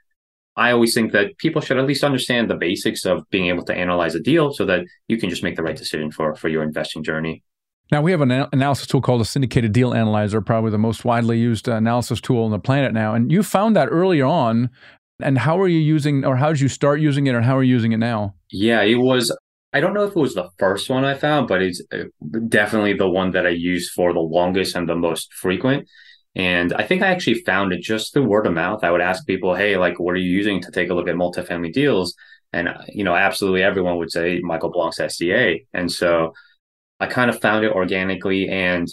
I 0.57 0.71
always 0.71 0.95
think 0.95 1.12
that 1.12 1.37
people 1.38 1.61
should 1.61 1.79
at 1.79 1.87
least 1.87 2.05
understand 2.05 2.49
the 2.49 2.55
basics 2.55 3.05
of 3.05 3.29
being 3.31 3.47
able 3.47 3.64
to 3.64 3.75
analyze 3.75 4.14
a 4.14 4.21
deal 4.21 4.53
so 4.53 4.64
that 4.67 4.85
you 5.09 5.19
can 5.19 5.31
just 5.31 5.43
make 5.43 5.57
the 5.57 5.62
right 5.62 5.77
decision 5.77 6.11
for, 6.11 6.35
for 6.35 6.49
your 6.49 6.62
investing 6.62 7.03
journey. 7.03 7.43
Now, 7.90 8.01
we 8.01 8.12
have 8.12 8.21
an 8.21 8.31
analysis 8.31 8.87
tool 8.87 9.01
called 9.01 9.21
a 9.21 9.25
syndicated 9.25 9.73
deal 9.73 9.93
analyzer, 9.93 10.40
probably 10.40 10.71
the 10.71 10.79
most 10.79 11.05
widely 11.05 11.38
used 11.38 11.69
analysis 11.69 12.21
tool 12.21 12.45
on 12.45 12.51
the 12.51 12.59
planet 12.59 12.93
now. 12.93 13.14
And 13.14 13.31
you 13.31 13.43
found 13.43 13.77
that 13.77 13.88
earlier 13.90 14.27
on. 14.27 14.71
And 15.23 15.38
how 15.38 15.61
are 15.61 15.69
you 15.69 15.79
using, 15.79 16.25
or 16.25 16.37
how 16.37 16.49
did 16.49 16.61
you 16.61 16.69
start 16.69 17.01
using 17.01 17.29
it, 17.29 17.37
or 17.37 17.40
how 17.40 17.57
are 17.57 17.62
you 17.62 17.71
using 17.71 17.93
it 17.93 17.99
now? 17.99 18.35
Yeah, 18.51 18.83
it 18.83 18.97
was 18.97 19.33
I 19.75 19.81
don't 19.81 19.93
know 19.93 20.05
if 20.05 20.11
it 20.11 20.17
was 20.17 20.35
the 20.35 20.49
first 20.57 20.88
one 20.88 21.05
I 21.05 21.14
found, 21.14 21.49
but 21.49 21.61
it's 21.61 21.83
uh, 21.93 22.05
definitely 22.49 22.95
the 22.95 23.11
one 23.11 23.33
that 23.33 23.45
I 23.45 23.51
used 23.51 23.90
for 23.90 24.12
the 24.12 24.21
longest 24.21 24.77
and 24.77 24.88
the 24.88 24.95
most 24.95 25.35
frequent. 25.35 25.88
And 26.37 26.73
I 26.73 26.83
think 26.85 27.03
I 27.03 27.09
actually 27.09 27.42
found 27.42 27.73
it 27.73 27.81
just 27.81 28.12
through 28.12 28.25
word 28.25 28.47
of 28.47 28.55
mouth. 28.55 28.83
I 28.83 28.90
would 28.90 29.01
ask 29.01 29.27
people, 29.27 29.55
"Hey, 29.55 29.77
like, 29.77 30.01
what 30.01 30.14
are 30.14 30.18
you 30.18 30.31
using 30.31 30.61
to 30.62 30.70
take 30.73 30.90
a 30.90 30.94
look 30.94 31.09
at 31.09 31.14
multifamily 31.14 31.73
deals?" 31.73 32.14
And 32.53 32.68
uh, 32.68 32.83
you 32.88 33.05
know, 33.05 33.14
absolutely 33.14 33.62
everyone 33.62 33.99
would 33.99 34.11
say 34.11 34.40
Michael 34.40 34.70
Blank's 34.70 34.99
SDA. 34.99 35.66
And 35.73 35.90
so 35.90 36.33
I 37.01 37.07
kind 37.07 37.31
of 37.31 37.40
found 37.40 37.64
it 37.64 37.73
organically, 37.73 38.49
and 38.49 38.88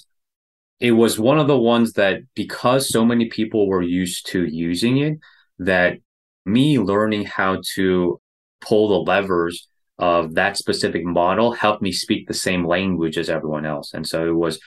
it 0.80 0.92
was 0.92 1.20
one 1.20 1.40
of 1.40 1.48
the 1.48 1.58
ones 1.58 1.94
that 1.94 2.22
because 2.36 2.90
so 2.90 3.06
many 3.06 3.26
people 3.26 3.68
were 3.68 3.82
used 3.84 4.28
to 4.28 4.46
using 4.46 4.98
it, 4.98 5.20
that 5.60 5.98
me 6.46 6.80
learning 6.80 7.26
how 7.26 7.62
to 7.76 8.20
pull 8.62 8.88
the 8.88 9.12
levers 9.12 9.68
of 10.00 10.34
that 10.34 10.58
specific 10.58 11.06
model 11.06 11.52
helped 11.52 11.82
me 11.82 11.92
speak 11.92 12.28
the 12.28 12.34
same 12.34 12.66
language 12.66 13.18
as 13.18 13.30
everyone 13.30 13.66
else. 13.66 13.94
And 13.94 14.08
so 14.08 14.28
it 14.28 14.36
was 14.36 14.60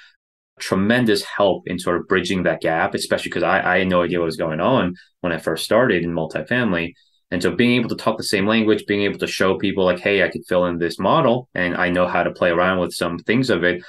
tremendous 0.61 1.23
help 1.23 1.67
in 1.67 1.79
sort 1.79 1.97
of 1.97 2.09
bridging 2.09 2.45
that 2.45 2.61
gap, 2.61 2.95
especially 2.95 3.31
because 3.31 3.43
I, 3.43 3.75
I 3.75 3.79
had 3.81 3.89
no 3.89 4.03
idea 4.03 4.21
what 4.21 4.27
was 4.27 4.37
going 4.37 4.61
on 4.61 4.95
when 5.21 5.33
I 5.33 5.39
first 5.39 5.65
started 5.65 6.05
in 6.05 6.13
multifamily. 6.13 6.93
And 7.31 7.43
so 7.43 7.51
being 7.51 7.73
able 7.81 7.89
to 7.89 7.97
talk 7.97 8.17
the 8.17 8.23
same 8.23 8.47
language, 8.47 8.87
being 8.87 9.03
able 9.03 9.19
to 9.19 9.27
show 9.27 9.59
people 9.59 9.85
like, 9.85 9.99
hey, 9.99 10.23
I 10.23 10.29
could 10.29 10.47
fill 10.47 10.67
in 10.67 10.79
this 10.79 10.99
model 10.99 11.49
and 11.55 11.77
I 11.77 11.91
know 11.91 12.07
how 12.07 12.23
to 12.23 12.31
play 12.31 12.51
around 12.51 12.79
with 12.79 12.93
some 12.93 13.19
things 13.19 13.51
of 13.51 13.65
it, 13.65 13.83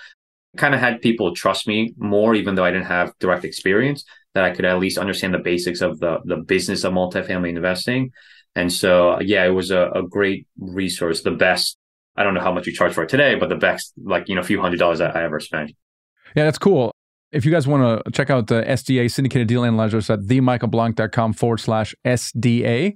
kind 0.57 0.73
of 0.73 0.79
had 0.79 1.01
people 1.01 1.35
trust 1.35 1.67
me 1.67 1.93
more, 1.97 2.33
even 2.33 2.55
though 2.55 2.65
I 2.65 2.71
didn't 2.71 2.87
have 2.87 3.13
direct 3.19 3.43
experience, 3.43 4.03
that 4.33 4.43
I 4.43 4.51
could 4.51 4.65
at 4.65 4.79
least 4.79 4.97
understand 4.97 5.33
the 5.33 5.39
basics 5.39 5.81
of 5.81 5.99
the 5.99 6.19
the 6.25 6.37
business 6.37 6.83
of 6.83 6.93
multifamily 6.93 7.49
investing. 7.49 8.11
And 8.55 8.71
so, 8.71 9.19
yeah, 9.19 9.45
it 9.45 9.49
was 9.49 9.69
a, 9.71 9.89
a 9.91 10.03
great 10.03 10.47
resource. 10.57 11.21
The 11.21 11.31
best, 11.31 11.77
I 12.15 12.23
don't 12.23 12.33
know 12.33 12.41
how 12.41 12.53
much 12.53 12.67
you 12.67 12.73
charge 12.73 12.93
for 12.93 13.03
it 13.03 13.09
today, 13.09 13.35
but 13.35 13.49
the 13.49 13.55
best, 13.55 13.93
like, 14.01 14.29
you 14.29 14.35
know, 14.35 14.41
a 14.41 14.45
few 14.45 14.61
hundred 14.61 14.79
dollars 14.79 15.01
I, 15.01 15.09
I 15.09 15.23
ever 15.23 15.39
spent. 15.39 15.71
Yeah, 16.35 16.43
that's 16.45 16.57
cool. 16.57 16.91
If 17.31 17.43
you 17.43 17.51
guys 17.51 17.67
want 17.67 18.05
to 18.05 18.11
check 18.11 18.29
out 18.29 18.47
the 18.47 18.61
SDA 18.61 19.11
syndicated 19.11 19.47
deal 19.47 19.65
analyzer, 19.65 19.97
it's 19.97 20.09
at 20.09 20.21
themichaelblank.com 20.21 21.33
forward 21.33 21.59
slash 21.59 21.93
SDA. 22.05 22.95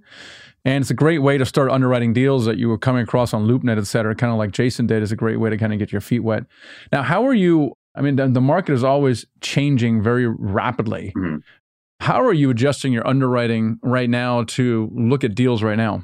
And 0.66 0.82
it's 0.82 0.92
a 0.92 0.96
great 0.96 1.20
way 1.20 1.38
to 1.38 1.46
start 1.46 1.72
underwriting 1.72 2.14
deals 2.14 2.46
that 2.46 2.58
you 2.58 2.70
were 2.70 2.78
coming 2.78 3.04
across 3.04 3.34
on 3.34 3.48
LoopNet, 3.48 3.78
et 3.78 3.88
cetera, 3.88 4.16
kind 4.16 4.32
of 4.32 4.38
like 4.38 4.52
Jason 4.52 4.88
did. 4.88 5.02
is 5.02 5.12
a 5.12 5.16
great 5.16 5.40
way 5.40 5.50
to 5.50 5.58
kind 5.58 5.74
of 5.74 5.80
get 5.80 5.92
your 5.92 6.02
feet 6.02 6.20
wet. 6.20 6.44
Now, 6.92 7.02
how 7.02 7.26
are 7.26 7.34
you? 7.34 7.74
I 7.96 8.02
mean, 8.02 8.18
the, 8.18 8.28
the 8.28 8.42
market 8.42 8.74
is 8.74 8.84
always 8.84 9.26
changing 9.42 10.04
very 10.04 10.28
rapidly. 10.28 11.12
Mm-hmm. 11.18 11.38
How 12.02 12.24
are 12.24 12.34
you 12.34 12.50
adjusting 12.50 12.94
your 12.94 13.06
underwriting 13.06 13.78
right 13.84 14.10
now 14.10 14.44
to 14.44 14.90
look 14.94 15.24
at 15.24 15.36
deals 15.36 15.64
right 15.64 15.78
now? 15.78 16.04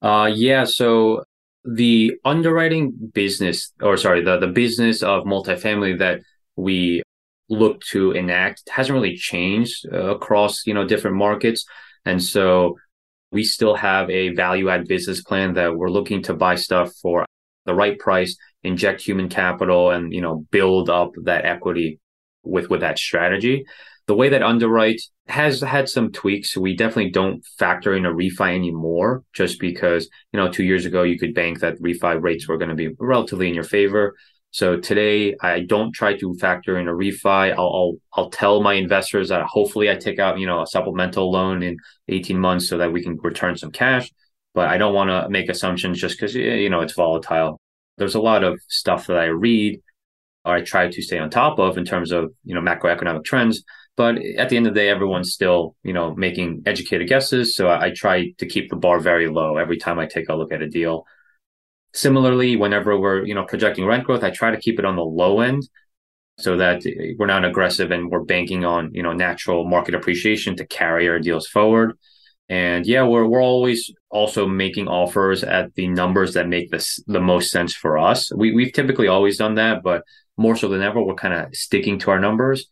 Uh, 0.00 0.30
yeah. 0.32 0.64
So 0.64 1.24
the 1.64 2.12
underwriting 2.24 2.92
business, 3.12 3.72
or 3.82 3.96
sorry, 3.96 4.22
the, 4.22 4.38
the 4.38 4.46
business 4.46 5.02
of 5.02 5.24
multifamily 5.24 5.98
that 5.98 6.20
we 6.56 7.02
look 7.48 7.80
to 7.82 8.12
enact 8.12 8.68
hasn't 8.68 8.94
really 8.94 9.16
changed 9.16 9.86
uh, 9.92 10.14
across, 10.14 10.66
you 10.66 10.74
know, 10.74 10.86
different 10.86 11.16
markets. 11.16 11.64
And 12.04 12.22
so 12.22 12.76
we 13.30 13.44
still 13.44 13.74
have 13.74 14.08
a 14.10 14.30
value 14.30 14.68
add 14.68 14.86
business 14.86 15.22
plan 15.22 15.54
that 15.54 15.76
we're 15.76 15.90
looking 15.90 16.22
to 16.24 16.34
buy 16.34 16.54
stuff 16.54 16.92
for 17.02 17.26
the 17.66 17.74
right 17.74 17.98
price, 17.98 18.36
inject 18.62 19.00
human 19.02 19.28
capital 19.28 19.90
and, 19.90 20.12
you 20.12 20.20
know, 20.20 20.46
build 20.50 20.88
up 20.88 21.12
that 21.24 21.44
equity 21.44 21.98
with, 22.42 22.70
with 22.70 22.80
that 22.80 22.98
strategy 22.98 23.64
the 24.06 24.14
way 24.14 24.28
that 24.28 24.42
underwrite 24.42 25.00
has 25.26 25.60
had 25.60 25.88
some 25.88 26.12
tweaks. 26.12 26.56
We 26.56 26.76
definitely 26.76 27.10
don't 27.10 27.44
factor 27.58 27.94
in 27.94 28.04
a 28.04 28.12
refi 28.12 28.54
anymore 28.54 29.24
just 29.32 29.58
because, 29.58 30.08
you 30.32 30.38
know, 30.38 30.50
two 30.50 30.64
years 30.64 30.84
ago 30.84 31.02
you 31.02 31.18
could 31.18 31.34
bank 31.34 31.60
that 31.60 31.80
refi 31.80 32.20
rates 32.20 32.46
were 32.46 32.58
going 32.58 32.68
to 32.68 32.74
be 32.74 32.94
relatively 32.98 33.48
in 33.48 33.54
your 33.54 33.64
favor. 33.64 34.14
So 34.54 34.78
today 34.78 35.34
I 35.40 35.62
don't 35.62 35.90
try 35.90 36.16
to 36.16 36.32
factor 36.36 36.78
in 36.78 36.86
a 36.86 36.92
refi. 36.92 37.52
I'll, 37.52 37.58
I'll, 37.58 37.94
I'll 38.12 38.30
tell 38.30 38.62
my 38.62 38.74
investors 38.74 39.30
that 39.30 39.42
hopefully 39.46 39.90
I 39.90 39.96
take 39.96 40.20
out, 40.20 40.38
you 40.38 40.46
know, 40.46 40.62
a 40.62 40.66
supplemental 40.68 41.28
loan 41.28 41.64
in 41.64 41.76
18 42.06 42.38
months 42.38 42.68
so 42.68 42.78
that 42.78 42.92
we 42.92 43.02
can 43.02 43.18
return 43.20 43.56
some 43.56 43.72
cash. 43.72 44.12
But 44.54 44.68
I 44.68 44.78
don't 44.78 44.94
want 44.94 45.10
to 45.10 45.28
make 45.28 45.48
assumptions 45.48 46.00
just 46.00 46.16
because, 46.16 46.36
you 46.36 46.70
know, 46.70 46.82
it's 46.82 46.92
volatile. 46.92 47.60
There's 47.98 48.14
a 48.14 48.20
lot 48.20 48.44
of 48.44 48.60
stuff 48.68 49.08
that 49.08 49.16
I 49.16 49.24
read 49.24 49.80
or 50.44 50.54
I 50.54 50.62
try 50.62 50.88
to 50.88 51.02
stay 51.02 51.18
on 51.18 51.30
top 51.30 51.58
of 51.58 51.76
in 51.76 51.84
terms 51.84 52.12
of, 52.12 52.32
you 52.44 52.54
know, 52.54 52.60
macroeconomic 52.60 53.24
trends 53.24 53.64
but 53.96 54.16
at 54.18 54.48
the 54.48 54.56
end 54.56 54.66
of 54.66 54.74
the 54.74 54.80
day, 54.80 54.88
everyone's 54.88 55.32
still, 55.32 55.76
you 55.84 55.92
know, 55.92 56.16
making 56.16 56.64
educated 56.66 57.08
guesses. 57.08 57.54
So 57.54 57.68
I, 57.68 57.86
I 57.86 57.90
try 57.94 58.32
to 58.38 58.46
keep 58.46 58.68
the 58.68 58.76
bar 58.76 58.98
very 58.98 59.28
low 59.28 59.56
every 59.56 59.76
time 59.76 60.00
I 60.00 60.06
take 60.06 60.28
a 60.28 60.34
look 60.34 60.52
at 60.52 60.62
a 60.62 60.68
deal. 60.68 61.06
Similarly, 61.94 62.56
whenever 62.56 62.98
we're, 62.98 63.24
you 63.24 63.34
know, 63.34 63.44
projecting 63.44 63.86
rent 63.86 64.04
growth, 64.04 64.24
I 64.24 64.30
try 64.30 64.50
to 64.50 64.60
keep 64.60 64.78
it 64.78 64.84
on 64.84 64.96
the 64.96 65.04
low 65.04 65.40
end 65.40 65.62
so 66.38 66.56
that 66.56 66.82
we're 67.18 67.26
not 67.26 67.44
aggressive 67.44 67.92
and 67.92 68.10
we're 68.10 68.24
banking 68.24 68.64
on, 68.64 68.92
you 68.92 69.02
know, 69.02 69.12
natural 69.12 69.64
market 69.64 69.94
appreciation 69.94 70.56
to 70.56 70.66
carry 70.66 71.08
our 71.08 71.20
deals 71.20 71.46
forward. 71.46 71.96
And 72.48 72.84
yeah, 72.84 73.04
we're 73.04 73.26
we're 73.26 73.42
always 73.42 73.90
also 74.10 74.46
making 74.46 74.88
offers 74.88 75.44
at 75.44 75.74
the 75.76 75.88
numbers 75.88 76.34
that 76.34 76.48
make 76.48 76.70
this 76.70 77.02
the 77.06 77.20
most 77.20 77.50
sense 77.50 77.74
for 77.74 77.96
us. 77.96 78.30
We 78.34 78.52
we've 78.52 78.72
typically 78.72 79.08
always 79.08 79.38
done 79.38 79.54
that, 79.54 79.82
but 79.82 80.02
more 80.36 80.56
so 80.56 80.68
than 80.68 80.82
ever, 80.82 81.02
we're 81.02 81.14
kind 81.14 81.32
of 81.32 81.54
sticking 81.54 81.98
to 82.00 82.10
our 82.10 82.18
numbers. 82.18 82.66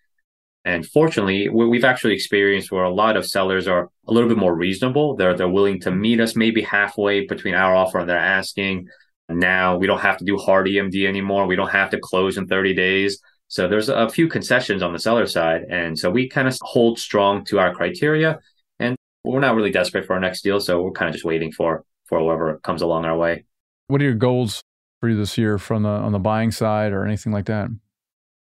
And 0.64 0.86
fortunately, 0.86 1.48
we've 1.48 1.84
actually 1.84 2.14
experienced 2.14 2.70
where 2.70 2.84
a 2.84 2.94
lot 2.94 3.16
of 3.16 3.26
sellers 3.26 3.66
are 3.66 3.88
a 4.06 4.12
little 4.12 4.28
bit 4.28 4.38
more 4.38 4.54
reasonable. 4.54 5.16
They're 5.16 5.36
they're 5.36 5.48
willing 5.48 5.80
to 5.80 5.90
meet 5.90 6.20
us 6.20 6.36
maybe 6.36 6.62
halfway 6.62 7.26
between 7.26 7.54
our 7.54 7.74
offer 7.74 7.98
and 7.98 8.08
their 8.08 8.18
asking. 8.18 8.88
Now 9.28 9.76
we 9.76 9.86
don't 9.86 10.00
have 10.00 10.18
to 10.18 10.24
do 10.24 10.36
hard 10.36 10.66
EMD 10.66 11.06
anymore. 11.06 11.46
We 11.46 11.56
don't 11.56 11.70
have 11.70 11.90
to 11.90 11.98
close 11.98 12.36
in 12.36 12.46
30 12.46 12.74
days. 12.74 13.20
So 13.48 13.68
there's 13.68 13.88
a 13.88 14.08
few 14.08 14.28
concessions 14.28 14.82
on 14.82 14.92
the 14.92 14.98
seller 14.98 15.26
side. 15.26 15.64
And 15.70 15.98
so 15.98 16.10
we 16.10 16.28
kind 16.28 16.48
of 16.48 16.56
hold 16.62 16.98
strong 16.98 17.44
to 17.46 17.58
our 17.58 17.74
criteria 17.74 18.38
and 18.78 18.96
we're 19.24 19.40
not 19.40 19.54
really 19.54 19.70
desperate 19.70 20.06
for 20.06 20.14
our 20.14 20.20
next 20.20 20.42
deal. 20.42 20.58
So 20.58 20.82
we're 20.82 20.92
kind 20.92 21.08
of 21.08 21.12
just 21.12 21.24
waiting 21.24 21.52
for, 21.52 21.84
for 22.06 22.18
whoever 22.18 22.58
comes 22.60 22.82
along 22.82 23.04
our 23.04 23.16
way. 23.16 23.44
What 23.88 24.00
are 24.00 24.04
your 24.04 24.14
goals 24.14 24.62
for 25.00 25.10
you 25.10 25.16
this 25.16 25.36
year 25.36 25.58
from 25.58 25.82
the, 25.82 25.90
on 25.90 26.12
the 26.12 26.18
buying 26.18 26.50
side 26.50 26.92
or 26.92 27.04
anything 27.04 27.32
like 27.32 27.46
that? 27.46 27.68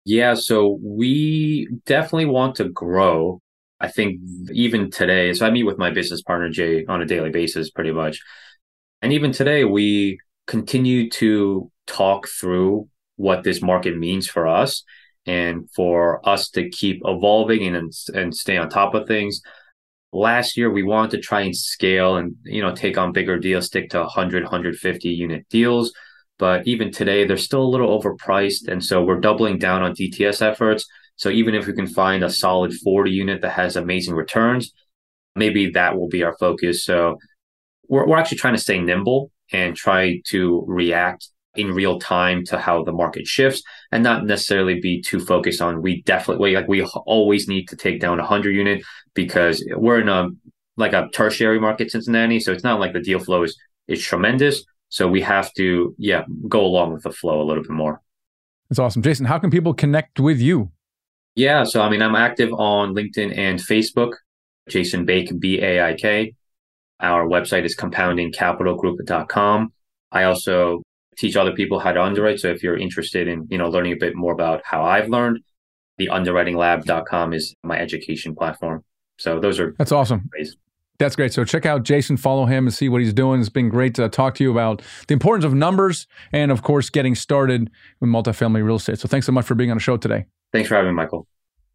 Yeah. 0.06 0.36
So 0.36 0.80
we 0.82 1.68
definitely 1.86 2.26
want 2.26 2.56
to 2.56 2.70
grow. 2.70 3.42
I 3.80 3.90
think 3.90 4.22
even 4.54 4.90
today, 4.90 5.34
so 5.34 5.46
I 5.46 5.52
meet 5.52 5.64
with 5.64 5.78
my 5.78 5.92
business 5.92 6.22
partner, 6.22 6.50
Jay, 6.50 6.86
on 6.86 7.02
a 7.02 7.06
daily 7.06 7.30
basis, 7.30 7.70
pretty 7.70 7.92
much. 7.92 8.20
And 9.02 9.12
even 9.12 9.34
today, 9.34 9.66
we 9.66 10.20
continue 10.48 11.10
to 11.10 11.72
talk 11.88 12.28
through 12.28 12.88
what 13.16 13.44
this 13.44 13.62
market 13.62 13.98
means 13.98 14.28
for 14.28 14.48
us 14.48 14.84
and 15.26 15.70
for 15.76 16.28
us 16.28 16.50
to 16.50 16.70
keep 16.70 17.02
evolving 17.06 17.76
and 17.76 17.92
and 18.14 18.36
stay 18.36 18.58
on 18.58 18.70
top 18.70 18.94
of 18.94 19.08
things. 19.08 19.42
Last 20.12 20.58
year 20.58 20.70
we 20.70 20.84
wanted 20.84 21.12
to 21.12 21.18
try 21.20 21.42
and 21.42 21.56
scale 21.56 22.18
and 22.18 22.36
you 22.44 22.62
know 22.62 22.76
take 22.76 22.98
on 22.98 23.14
bigger 23.14 23.40
deals, 23.40 23.68
stick 23.68 23.90
to 23.92 24.00
100 24.00 24.44
150 24.44 25.10
unit 25.10 25.48
deals, 25.50 25.94
but 26.38 26.68
even 26.68 26.92
today 26.92 27.26
they're 27.26 27.38
still 27.38 27.64
a 27.64 27.74
little 27.74 28.00
overpriced 28.00 28.68
and 28.68 28.84
so 28.84 29.04
we're 29.04 29.20
doubling 29.20 29.58
down 29.58 29.82
on 29.82 29.96
DTS 29.96 30.42
efforts. 30.42 30.86
So 31.16 31.30
even 31.30 31.54
if 31.56 31.68
we 31.68 31.74
can 31.74 31.88
find 31.88 32.24
a 32.24 32.30
solid 32.30 32.74
40 32.74 33.12
unit 33.12 33.42
that 33.42 33.52
has 33.52 33.76
amazing 33.76 34.16
returns, 34.16 34.74
maybe 35.36 35.70
that 35.72 35.98
will 35.98 36.10
be 36.10 36.24
our 36.24 36.36
focus. 36.40 36.84
So 36.84 37.18
we're, 37.88 38.08
we're 38.08 38.18
actually 38.18 38.40
trying 38.40 38.56
to 38.56 38.62
stay 38.62 38.80
nimble 38.80 39.32
and 39.54 39.76
try 39.76 40.20
to 40.26 40.64
react 40.68 41.30
in 41.56 41.72
real 41.72 42.00
time 42.00 42.44
to 42.44 42.58
how 42.58 42.84
the 42.84 42.92
market 42.92 43.28
shifts 43.28 43.62
and 43.92 44.04
not 44.04 44.26
necessarily 44.26 44.80
be 44.80 45.02
too 45.02 45.20
focused 45.20 45.62
on 45.62 45.84
we 45.84 46.02
definitely 46.02 46.56
like 46.56 46.68
we 46.68 46.84
always 47.06 47.48
need 47.48 47.68
to 47.68 47.76
take 47.76 48.02
down 48.02 48.20
a 48.20 48.24
100 48.24 48.52
unit 48.52 48.84
because 49.14 49.64
we're 49.76 50.02
in 50.02 50.10
a 50.10 50.30
like 50.78 50.94
a 50.94 51.08
tertiary 51.14 51.60
market 51.60 51.92
cincinnati 51.92 52.40
so 52.40 52.52
it's 52.52 52.64
not 52.64 52.80
like 52.80 52.94
the 52.94 53.00
deal 53.00 53.20
flow 53.20 53.44
is 53.44 53.56
is 53.88 54.02
tremendous. 54.02 54.64
So 54.90 55.08
we 55.08 55.22
have 55.22 55.52
to 55.54 55.96
yeah 55.98 56.24
go 56.48 56.62
along 56.62 56.94
with 56.94 57.04
the 57.04 57.12
flow 57.12 57.42
a 57.42 57.46
little 57.46 57.64
bit 57.64 57.72
more. 57.72 58.02
That's 58.70 58.80
awesome. 58.80 59.02
Jason 59.02 59.26
how 59.26 59.40
can 59.40 59.50
people 59.50 59.74
connect 59.74 60.20
with 60.20 60.40
you? 60.40 60.72
Yeah 61.36 61.64
so 61.64 61.82
i 61.82 61.90
mean 61.90 62.02
i'm 62.02 62.16
active 62.16 62.52
on 62.54 62.94
linkedin 62.94 63.36
and 63.38 63.60
facebook. 63.60 64.14
Jason 64.70 65.04
Baik 65.04 65.38
b-a-i-k 65.40 66.34
our 67.00 67.26
website 67.26 67.66
is 67.66 67.76
compoundingcapitalgroup.com 67.76 69.74
i 70.12 70.24
also 70.24 70.82
teach 71.18 71.36
other 71.36 71.52
people 71.52 71.80
how 71.80 71.92
to 71.92 72.02
underwrite. 72.02 72.40
So 72.40 72.50
if 72.50 72.64
you're 72.64 72.78
interested 72.78 73.28
in, 73.28 73.48
you 73.50 73.58
know, 73.58 73.70
learning 73.70 73.94
a 73.94 73.98
bit 73.98 74.16
more 74.16 74.34
about 74.34 74.62
how 74.64 74.84
I've 74.84 75.10
learned, 75.10 75.40
the 75.98 76.08
underwritinglab.com 76.08 77.34
is 77.34 77.56
my 77.64 77.78
education 77.78 78.36
platform. 78.36 78.84
So 79.20 79.40
those 79.40 79.60
are 79.60 79.76
That's 79.78 79.92
awesome. 79.92 80.30
Ways. 80.38 80.56
That's 81.00 81.16
great. 81.16 81.34
So 81.34 81.44
check 81.44 81.66
out 81.66 81.84
Jason, 81.84 82.18
follow 82.18 82.46
him 82.46 82.66
and 82.66 82.74
see 82.74 82.88
what 82.88 83.02
he's 83.02 83.14
doing. 83.14 83.40
It's 83.40 83.50
been 83.50 83.70
great 83.70 83.96
to 83.96 84.10
talk 84.10 84.36
to 84.36 84.44
you 84.44 84.52
about 84.52 84.82
the 85.08 85.14
importance 85.14 85.44
of 85.44 85.54
numbers 85.54 86.08
and 86.32 86.52
of 86.52 86.62
course 86.62 86.90
getting 86.90 87.16
started 87.16 87.70
with 88.00 88.10
multifamily 88.10 88.64
real 88.64 88.76
estate. 88.76 89.00
So 89.00 89.08
thanks 89.08 89.26
so 89.26 89.32
much 89.32 89.46
for 89.46 89.56
being 89.56 89.72
on 89.72 89.78
the 89.78 89.82
show 89.82 89.98
today. 89.98 90.26
Thanks 90.52 90.70
for 90.70 90.76
having 90.76 90.92
me, 90.92 90.96
Michael. 90.96 91.28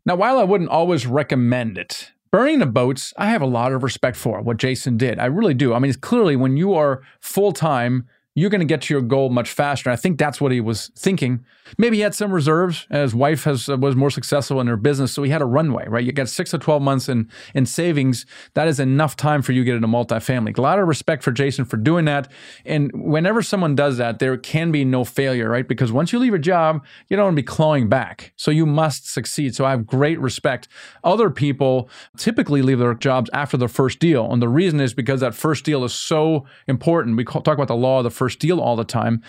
Now, 0.07 0.17
while 0.17 0.39
I 0.39 0.45
wouldn't 0.45 0.71
always 0.71 1.07
recommend 1.07 1.77
it, 1.77 2.13
Burning 2.31 2.59
the 2.59 2.67
boats, 2.67 3.15
I 3.17 3.31
have 3.31 3.41
a 3.41 3.47
lot 3.47 3.73
of 3.73 3.83
respect 3.83 4.17
for 4.17 4.43
what 4.43 4.59
Jason 4.59 4.99
did. 4.99 5.19
I 5.19 5.27
really 5.27 5.55
do. 5.55 5.73
I 5.73 5.79
mean, 5.79 5.89
it's 5.89 5.97
clearly 5.97 6.37
when 6.37 6.57
you 6.57 6.75
are 6.75 7.03
full 7.21 7.53
time 7.53 8.07
you're 8.39 8.51
going 8.51 8.61
to 8.61 8.65
get 8.67 8.83
to 8.83 8.95
your 8.95 9.03
goal 9.03 9.31
much 9.31 9.51
faster. 9.51 9.91
I 9.91 9.97
think 9.97 10.19
that's 10.19 10.41
what 10.41 10.53
he 10.53 10.61
was 10.61 10.91
thinking. 10.97 11.45
Maybe 11.77 11.97
he 11.97 12.03
had 12.03 12.15
some 12.15 12.33
reserves. 12.33 12.87
His 12.91 13.15
wife 13.15 13.45
has 13.45 13.69
uh, 13.69 13.77
was 13.77 13.97
more 13.97 14.11
successful 14.11 14.61
in 14.61 14.67
her 14.69 14.77
business, 14.77 15.13
so 15.13 15.23
he 15.23 15.31
had 15.31 15.43
a 15.43 15.47
runway, 15.47 15.87
right? 15.89 16.05
You 16.05 16.13
got 16.13 16.29
six 16.29 16.51
to 16.53 16.59
twelve 16.59 16.81
months 16.83 17.09
in 17.09 17.29
in 17.55 17.67
savings. 17.67 18.27
That 18.55 18.69
is 18.69 18.81
enough 18.81 19.17
time 19.17 19.43
for 19.43 19.53
you 19.53 19.63
to 19.63 19.65
get 19.65 19.77
into 19.77 19.89
multifamily. 19.89 20.57
A 20.57 20.63
lot 20.63 20.79
of 20.79 20.87
respect 20.89 21.23
for 21.23 21.33
Jason 21.33 21.65
for 21.65 21.77
doing 21.77 22.05
that. 22.07 22.31
And 22.65 22.91
whenever 22.95 23.43
someone 23.43 23.75
does 23.75 23.97
that, 23.99 24.19
there 24.19 24.37
can 24.37 24.73
be 24.73 24.85
no 24.85 25.05
failure, 25.05 25.51
right? 25.51 25.67
Because 25.67 25.93
once 25.93 26.13
you 26.13 26.19
leave 26.19 26.35
a 26.35 26.39
job, 26.39 26.85
you 27.09 27.17
don't 27.17 27.27
want 27.27 27.37
to 27.37 27.43
be 27.43 27.47
clawing 27.47 27.89
back. 27.89 28.33
So 28.37 28.51
you 28.51 28.65
must 28.65 29.13
succeed. 29.13 29.55
So 29.55 29.65
I 29.65 29.71
have 29.71 29.87
great 29.87 30.21
respect. 30.21 30.69
Other 31.05 31.31
people 31.31 31.91
typically 32.17 32.63
leave 32.63 32.79
their 32.79 32.95
jobs 32.95 33.29
after 33.33 33.57
the 33.57 33.69
first 33.69 33.99
deal, 33.99 34.31
and 34.33 34.41
the 34.41 34.49
reason 34.49 34.81
is 34.81 34.95
because 34.95 35.21
that 35.21 35.35
first 35.35 35.65
deal 35.65 35.85
is 35.85 35.93
so 35.93 36.47
important. 36.67 37.17
We 37.17 37.25
talk 37.25 37.49
about 37.49 37.69
the 37.69 37.77
law 37.77 37.99
of 37.99 38.05
the 38.05 38.11
first 38.11 38.28
deal 38.37 38.61
all 38.61 38.77
the 38.77 38.85
time 38.85 39.23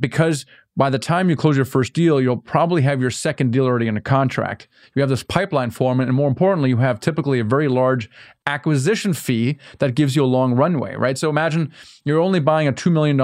because 0.00 0.46
by 0.76 0.90
the 0.90 0.98
time 0.98 1.30
you 1.30 1.36
close 1.36 1.56
your 1.56 1.64
first 1.64 1.92
deal, 1.92 2.20
you'll 2.20 2.36
probably 2.36 2.82
have 2.82 3.00
your 3.00 3.10
second 3.10 3.52
deal 3.52 3.64
already 3.64 3.86
in 3.86 3.96
a 3.96 4.00
contract. 4.00 4.66
You 4.94 5.02
have 5.02 5.08
this 5.08 5.22
pipeline 5.22 5.70
forming, 5.70 6.08
and 6.08 6.16
more 6.16 6.28
importantly, 6.28 6.70
you 6.70 6.78
have 6.78 6.98
typically 6.98 7.38
a 7.38 7.44
very 7.44 7.68
large 7.68 8.10
acquisition 8.46 9.12
fee 9.12 9.56
that 9.78 9.94
gives 9.94 10.16
you 10.16 10.24
a 10.24 10.26
long 10.26 10.54
runway, 10.54 10.96
right? 10.96 11.16
So 11.16 11.30
imagine 11.30 11.72
you're 12.04 12.20
only 12.20 12.40
buying 12.40 12.66
a 12.66 12.72
$2 12.72 12.90
million 12.90 13.16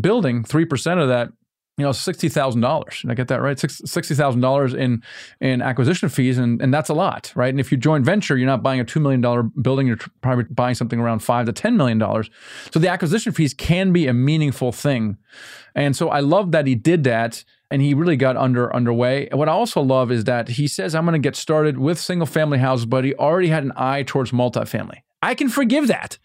building, 0.00 0.44
3% 0.44 1.02
of 1.02 1.08
that 1.08 1.32
you 1.78 1.84
know, 1.84 1.92
sixty 1.92 2.30
thousand 2.30 2.62
dollars. 2.62 3.02
Did 3.02 3.10
I 3.10 3.14
get 3.14 3.28
that 3.28 3.42
right? 3.42 3.58
Sixty 3.58 4.14
thousand 4.14 4.40
dollars 4.40 4.72
in 4.72 5.02
in 5.40 5.60
acquisition 5.60 6.08
fees, 6.08 6.38
and 6.38 6.60
and 6.62 6.72
that's 6.72 6.88
a 6.88 6.94
lot, 6.94 7.32
right? 7.34 7.50
And 7.50 7.60
if 7.60 7.70
you 7.70 7.76
join 7.76 8.02
venture, 8.02 8.36
you're 8.36 8.46
not 8.46 8.62
buying 8.62 8.80
a 8.80 8.84
two 8.84 8.98
million 8.98 9.20
dollar 9.20 9.42
building. 9.42 9.86
You're 9.86 9.98
probably 10.22 10.44
buying 10.44 10.74
something 10.74 10.98
around 10.98 11.18
five 11.18 11.44
to 11.46 11.52
ten 11.52 11.76
million 11.76 11.98
dollars. 11.98 12.30
So 12.72 12.80
the 12.80 12.88
acquisition 12.88 13.32
fees 13.32 13.52
can 13.52 13.92
be 13.92 14.06
a 14.06 14.14
meaningful 14.14 14.72
thing, 14.72 15.18
and 15.74 15.94
so 15.94 16.08
I 16.08 16.20
love 16.20 16.52
that 16.52 16.66
he 16.66 16.74
did 16.74 17.04
that, 17.04 17.44
and 17.70 17.82
he 17.82 17.92
really 17.92 18.16
got 18.16 18.38
under 18.38 18.74
underway. 18.74 19.28
what 19.32 19.48
I 19.48 19.52
also 19.52 19.82
love 19.82 20.10
is 20.10 20.24
that 20.24 20.48
he 20.48 20.68
says, 20.68 20.94
"I'm 20.94 21.04
going 21.04 21.12
to 21.12 21.18
get 21.18 21.36
started 21.36 21.76
with 21.76 21.98
single 21.98 22.26
family 22.26 22.58
houses," 22.58 22.86
but 22.86 23.04
he 23.04 23.14
already 23.14 23.48
had 23.48 23.64
an 23.64 23.72
eye 23.76 24.02
towards 24.02 24.30
multifamily. 24.30 25.02
I 25.20 25.34
can 25.34 25.48
forgive 25.48 25.88
that. 25.88 26.18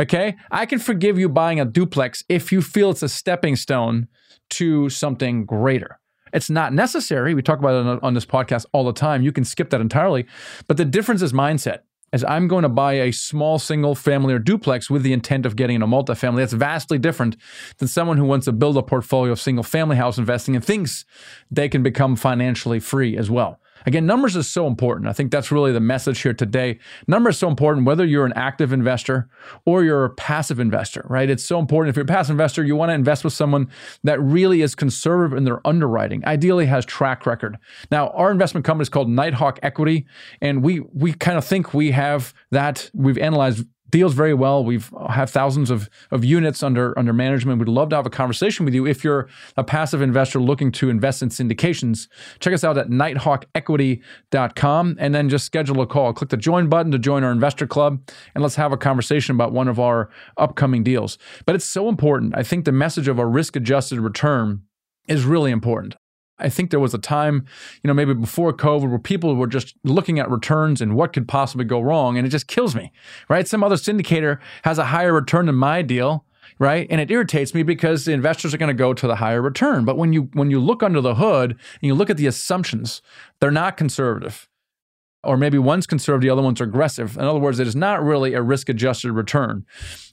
Okay. 0.00 0.36
I 0.50 0.66
can 0.66 0.78
forgive 0.80 1.18
you 1.18 1.28
buying 1.28 1.60
a 1.60 1.64
duplex 1.64 2.24
if 2.28 2.50
you 2.50 2.60
feel 2.60 2.90
it's 2.90 3.02
a 3.02 3.08
stepping 3.08 3.56
stone 3.56 4.08
to 4.50 4.88
something 4.88 5.44
greater. 5.44 5.98
It's 6.32 6.50
not 6.50 6.72
necessary. 6.72 7.34
We 7.34 7.42
talk 7.42 7.58
about 7.58 7.86
it 7.86 8.02
on, 8.02 8.14
this 8.14 8.26
podcast 8.26 8.66
all 8.72 8.84
the 8.84 8.92
time. 8.92 9.22
You 9.22 9.32
can 9.32 9.44
skip 9.44 9.70
that 9.70 9.80
entirely. 9.80 10.26
But 10.66 10.76
the 10.76 10.84
difference 10.84 11.22
is 11.22 11.32
mindset 11.32 11.80
as 12.12 12.24
I'm 12.24 12.48
going 12.48 12.62
to 12.62 12.68
buy 12.68 12.94
a 12.94 13.12
small 13.12 13.58
single 13.58 13.94
family 13.94 14.32
or 14.32 14.38
duplex 14.38 14.88
with 14.88 15.02
the 15.02 15.12
intent 15.12 15.44
of 15.46 15.56
getting 15.56 15.76
in 15.76 15.82
a 15.82 15.86
multifamily. 15.86 16.36
That's 16.36 16.54
vastly 16.54 16.98
different 16.98 17.36
than 17.78 17.88
someone 17.88 18.16
who 18.16 18.24
wants 18.24 18.46
to 18.46 18.52
build 18.52 18.76
a 18.76 18.82
portfolio 18.82 19.32
of 19.32 19.40
single 19.40 19.64
family 19.64 19.96
house 19.96 20.18
investing 20.18 20.56
and 20.56 20.64
thinks 20.64 21.04
they 21.50 21.68
can 21.68 21.82
become 21.82 22.16
financially 22.16 22.80
free 22.80 23.16
as 23.16 23.30
well. 23.30 23.60
Again, 23.86 24.06
numbers 24.06 24.36
is 24.36 24.48
so 24.48 24.66
important. 24.66 25.08
I 25.08 25.12
think 25.12 25.30
that's 25.30 25.50
really 25.50 25.72
the 25.72 25.80
message 25.80 26.20
here 26.20 26.34
today. 26.34 26.78
Numbers 27.06 27.36
is 27.36 27.40
so 27.40 27.48
important 27.48 27.86
whether 27.86 28.04
you're 28.04 28.26
an 28.26 28.32
active 28.34 28.72
investor 28.72 29.28
or 29.64 29.84
you're 29.84 30.04
a 30.04 30.10
passive 30.10 30.60
investor, 30.60 31.04
right? 31.08 31.28
It's 31.28 31.44
so 31.44 31.58
important. 31.58 31.90
If 31.90 31.96
you're 31.96 32.04
a 32.04 32.06
passive 32.06 32.32
investor, 32.32 32.64
you 32.64 32.76
want 32.76 32.90
to 32.90 32.94
invest 32.94 33.24
with 33.24 33.32
someone 33.32 33.68
that 34.04 34.20
really 34.20 34.62
is 34.62 34.74
conservative 34.74 35.36
in 35.36 35.44
their 35.44 35.66
underwriting, 35.66 36.24
ideally 36.26 36.66
has 36.66 36.84
track 36.84 37.26
record. 37.26 37.58
Now, 37.90 38.08
our 38.08 38.30
investment 38.30 38.64
company 38.64 38.82
is 38.82 38.88
called 38.88 39.08
Nighthawk 39.08 39.58
Equity, 39.62 40.06
and 40.40 40.62
we 40.62 40.80
we 40.92 41.12
kind 41.12 41.38
of 41.38 41.44
think 41.44 41.74
we 41.74 41.92
have 41.92 42.34
that. 42.50 42.90
We've 42.94 43.18
analyzed 43.18 43.64
deals 43.90 44.14
very 44.14 44.34
well. 44.34 44.64
We've 44.64 44.92
uh, 44.94 45.08
have 45.08 45.30
thousands 45.30 45.70
of, 45.70 45.88
of 46.10 46.24
units 46.24 46.62
under 46.62 46.98
under 46.98 47.12
management. 47.12 47.58
We'd 47.58 47.68
love 47.68 47.90
to 47.90 47.96
have 47.96 48.06
a 48.06 48.10
conversation 48.10 48.64
with 48.64 48.74
you. 48.74 48.86
If 48.86 49.04
you're 49.04 49.28
a 49.56 49.64
passive 49.64 50.02
investor 50.02 50.40
looking 50.40 50.72
to 50.72 50.90
invest 50.90 51.22
in 51.22 51.28
syndications, 51.28 52.08
check 52.40 52.54
us 52.54 52.64
out 52.64 52.76
at 52.78 52.88
nighthawkequity.com 52.88 54.96
and 54.98 55.14
then 55.14 55.28
just 55.28 55.46
schedule 55.46 55.80
a 55.80 55.86
call. 55.86 56.12
Click 56.12 56.30
the 56.30 56.36
join 56.36 56.68
button 56.68 56.90
to 56.92 56.98
join 56.98 57.24
our 57.24 57.32
investor 57.32 57.66
club 57.66 58.00
and 58.34 58.42
let's 58.42 58.56
have 58.56 58.72
a 58.72 58.76
conversation 58.76 59.34
about 59.34 59.52
one 59.52 59.68
of 59.68 59.78
our 59.78 60.10
upcoming 60.36 60.82
deals. 60.82 61.18
But 61.46 61.54
it's 61.54 61.64
so 61.64 61.88
important. 61.88 62.36
I 62.36 62.42
think 62.42 62.64
the 62.64 62.72
message 62.72 63.08
of 63.08 63.18
a 63.18 63.26
risk 63.26 63.56
adjusted 63.56 64.00
return 64.00 64.62
is 65.06 65.24
really 65.24 65.50
important. 65.50 65.96
I 66.38 66.48
think 66.48 66.70
there 66.70 66.80
was 66.80 66.94
a 66.94 66.98
time, 66.98 67.46
you 67.82 67.88
know, 67.88 67.94
maybe 67.94 68.14
before 68.14 68.52
COVID 68.52 68.88
where 68.88 68.98
people 68.98 69.34
were 69.34 69.46
just 69.46 69.74
looking 69.84 70.18
at 70.18 70.30
returns 70.30 70.80
and 70.80 70.94
what 70.94 71.12
could 71.12 71.26
possibly 71.26 71.64
go 71.64 71.80
wrong. 71.80 72.16
And 72.16 72.26
it 72.26 72.30
just 72.30 72.46
kills 72.46 72.74
me, 72.74 72.92
right? 73.28 73.46
Some 73.46 73.64
other 73.64 73.76
syndicator 73.76 74.38
has 74.62 74.78
a 74.78 74.86
higher 74.86 75.12
return 75.12 75.46
than 75.46 75.56
my 75.56 75.82
deal, 75.82 76.24
right? 76.58 76.86
And 76.90 77.00
it 77.00 77.10
irritates 77.10 77.54
me 77.54 77.62
because 77.62 78.04
the 78.04 78.12
investors 78.12 78.54
are 78.54 78.58
going 78.58 78.68
to 78.68 78.74
go 78.74 78.94
to 78.94 79.06
the 79.06 79.16
higher 79.16 79.42
return. 79.42 79.84
But 79.84 79.96
when 79.96 80.12
you 80.12 80.30
when 80.34 80.50
you 80.50 80.60
look 80.60 80.82
under 80.82 81.00
the 81.00 81.16
hood 81.16 81.50
and 81.52 81.58
you 81.82 81.94
look 81.94 82.10
at 82.10 82.16
the 82.16 82.26
assumptions, 82.26 83.02
they're 83.40 83.50
not 83.50 83.76
conservative. 83.76 84.48
Or 85.24 85.36
maybe 85.36 85.58
one's 85.58 85.86
conservative, 85.86 86.22
the 86.22 86.32
other 86.32 86.42
one's 86.42 86.60
aggressive. 86.60 87.16
In 87.16 87.24
other 87.24 87.40
words, 87.40 87.58
it 87.58 87.66
is 87.66 87.74
not 87.74 88.02
really 88.04 88.34
a 88.34 88.42
risk 88.42 88.68
adjusted 88.68 89.12
return. 89.12 89.66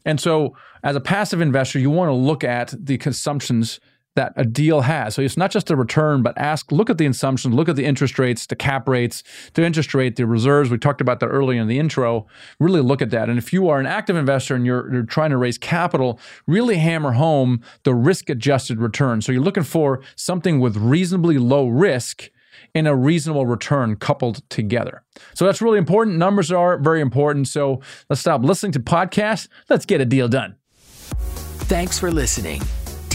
And 0.04 0.20
so, 0.20 0.58
as 0.84 0.96
a 0.96 1.00
passive 1.00 1.42
investor, 1.42 1.78
you 1.78 1.92
want 1.92 2.10
to 2.10 2.14
look 2.14 2.44
at 2.44 2.74
the 2.78 3.00
assumptions 3.06 3.80
that 4.16 4.34
a 4.36 4.46
deal 4.46 4.82
has. 4.82 5.16
So 5.16 5.22
it's 5.22 5.38
not 5.38 5.52
just 5.52 5.70
a 5.70 5.76
return, 5.76 6.24
but 6.24 6.38
ask, 6.38 6.72
look 6.72 6.90
at 6.90 6.98
the 6.98 7.06
assumptions, 7.06 7.54
look 7.54 7.70
at 7.70 7.76
the 7.76 7.86
interest 7.86 8.18
rates, 8.18 8.46
the 8.46 8.56
cap 8.56 8.88
rates, 8.88 9.24
the 9.54 9.64
interest 9.64 9.94
rate, 9.94 10.16
the 10.16 10.26
reserves. 10.26 10.70
We 10.70 10.78
talked 10.78 11.02
about 11.02 11.20
that 11.20 11.28
earlier 11.28 11.62
in 11.62 11.68
the 11.68 11.80
intro. 11.80 12.26
Really 12.60 12.82
look 12.82 13.02
at 13.02 13.12
that. 13.12 13.30
And 13.30 13.38
if 13.38 13.54
you 13.54 13.70
are 13.70 13.80
an 13.80 13.86
active 13.86 14.16
investor 14.16 14.56
and 14.56 14.66
you're, 14.66 14.92
you're 14.92 15.04
trying 15.04 15.32
to 15.32 15.38
raise 15.38 15.58
capital, 15.58 16.20
really 16.48 16.78
hammer 16.78 17.12
home 17.12 17.62
the 17.84 17.94
risk 17.94 18.30
adjusted 18.30 18.80
return. 18.80 19.22
So 19.22 19.32
you're 19.32 19.42
looking 19.42 19.64
for 19.64 20.02
something 20.16 20.60
with 20.60 20.78
reasonably 20.78 21.38
low 21.38 21.68
risk 21.68 22.30
and 22.74 22.88
a 22.88 22.96
reasonable 22.96 23.46
return 23.46 23.96
coupled 23.96 24.48
together. 24.50 25.04
So 25.34 25.46
that's 25.46 25.62
really 25.62 25.78
important. 25.78 26.18
Numbers 26.18 26.52
are 26.52 26.78
very 26.78 27.02
important. 27.02 27.48
So 27.48 27.82
let's 28.10 28.22
stop 28.22 28.44
listening 28.44 28.72
to 28.74 28.80
podcasts. 28.80 29.48
Let's 29.70 29.86
get 29.86 30.02
a 30.02 30.06
deal 30.06 30.28
done. 30.28 30.56
Thanks 31.68 31.98
for 31.98 32.12
listening. 32.12 32.62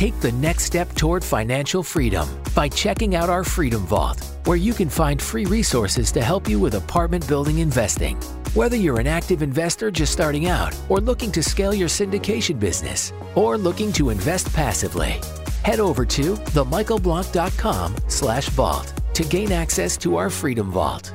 Take 0.01 0.19
the 0.21 0.33
next 0.33 0.65
step 0.65 0.91
toward 0.95 1.23
financial 1.23 1.83
freedom 1.83 2.27
by 2.55 2.71
checking 2.71 3.15
out 3.15 3.29
our 3.29 3.45
Freedom 3.45 3.83
Vault, 3.83 4.19
where 4.47 4.57
you 4.57 4.73
can 4.73 4.89
find 4.89 5.21
free 5.21 5.45
resources 5.45 6.11
to 6.13 6.23
help 6.23 6.49
you 6.49 6.59
with 6.59 6.75
apartment 6.75 7.29
building 7.29 7.59
investing. 7.59 8.17
Whether 8.55 8.77
you're 8.77 8.99
an 8.99 9.07
active 9.07 9.43
investor 9.43 9.91
just 9.91 10.11
starting 10.11 10.47
out, 10.47 10.75
or 10.89 11.01
looking 11.01 11.31
to 11.33 11.43
scale 11.43 11.75
your 11.75 11.91
syndication 11.91 12.59
business, 12.59 13.13
or 13.35 13.59
looking 13.59 13.93
to 13.93 14.09
invest 14.09 14.51
passively, 14.55 15.21
head 15.65 15.81
over 15.81 16.07
to 16.07 16.33
themichaelblank.com 16.33 17.95
slash 18.09 18.49
vault 18.49 18.95
to 19.13 19.23
gain 19.25 19.53
access 19.53 19.99
to 19.99 20.17
our 20.17 20.31
Freedom 20.31 20.71
Vault. 20.71 21.13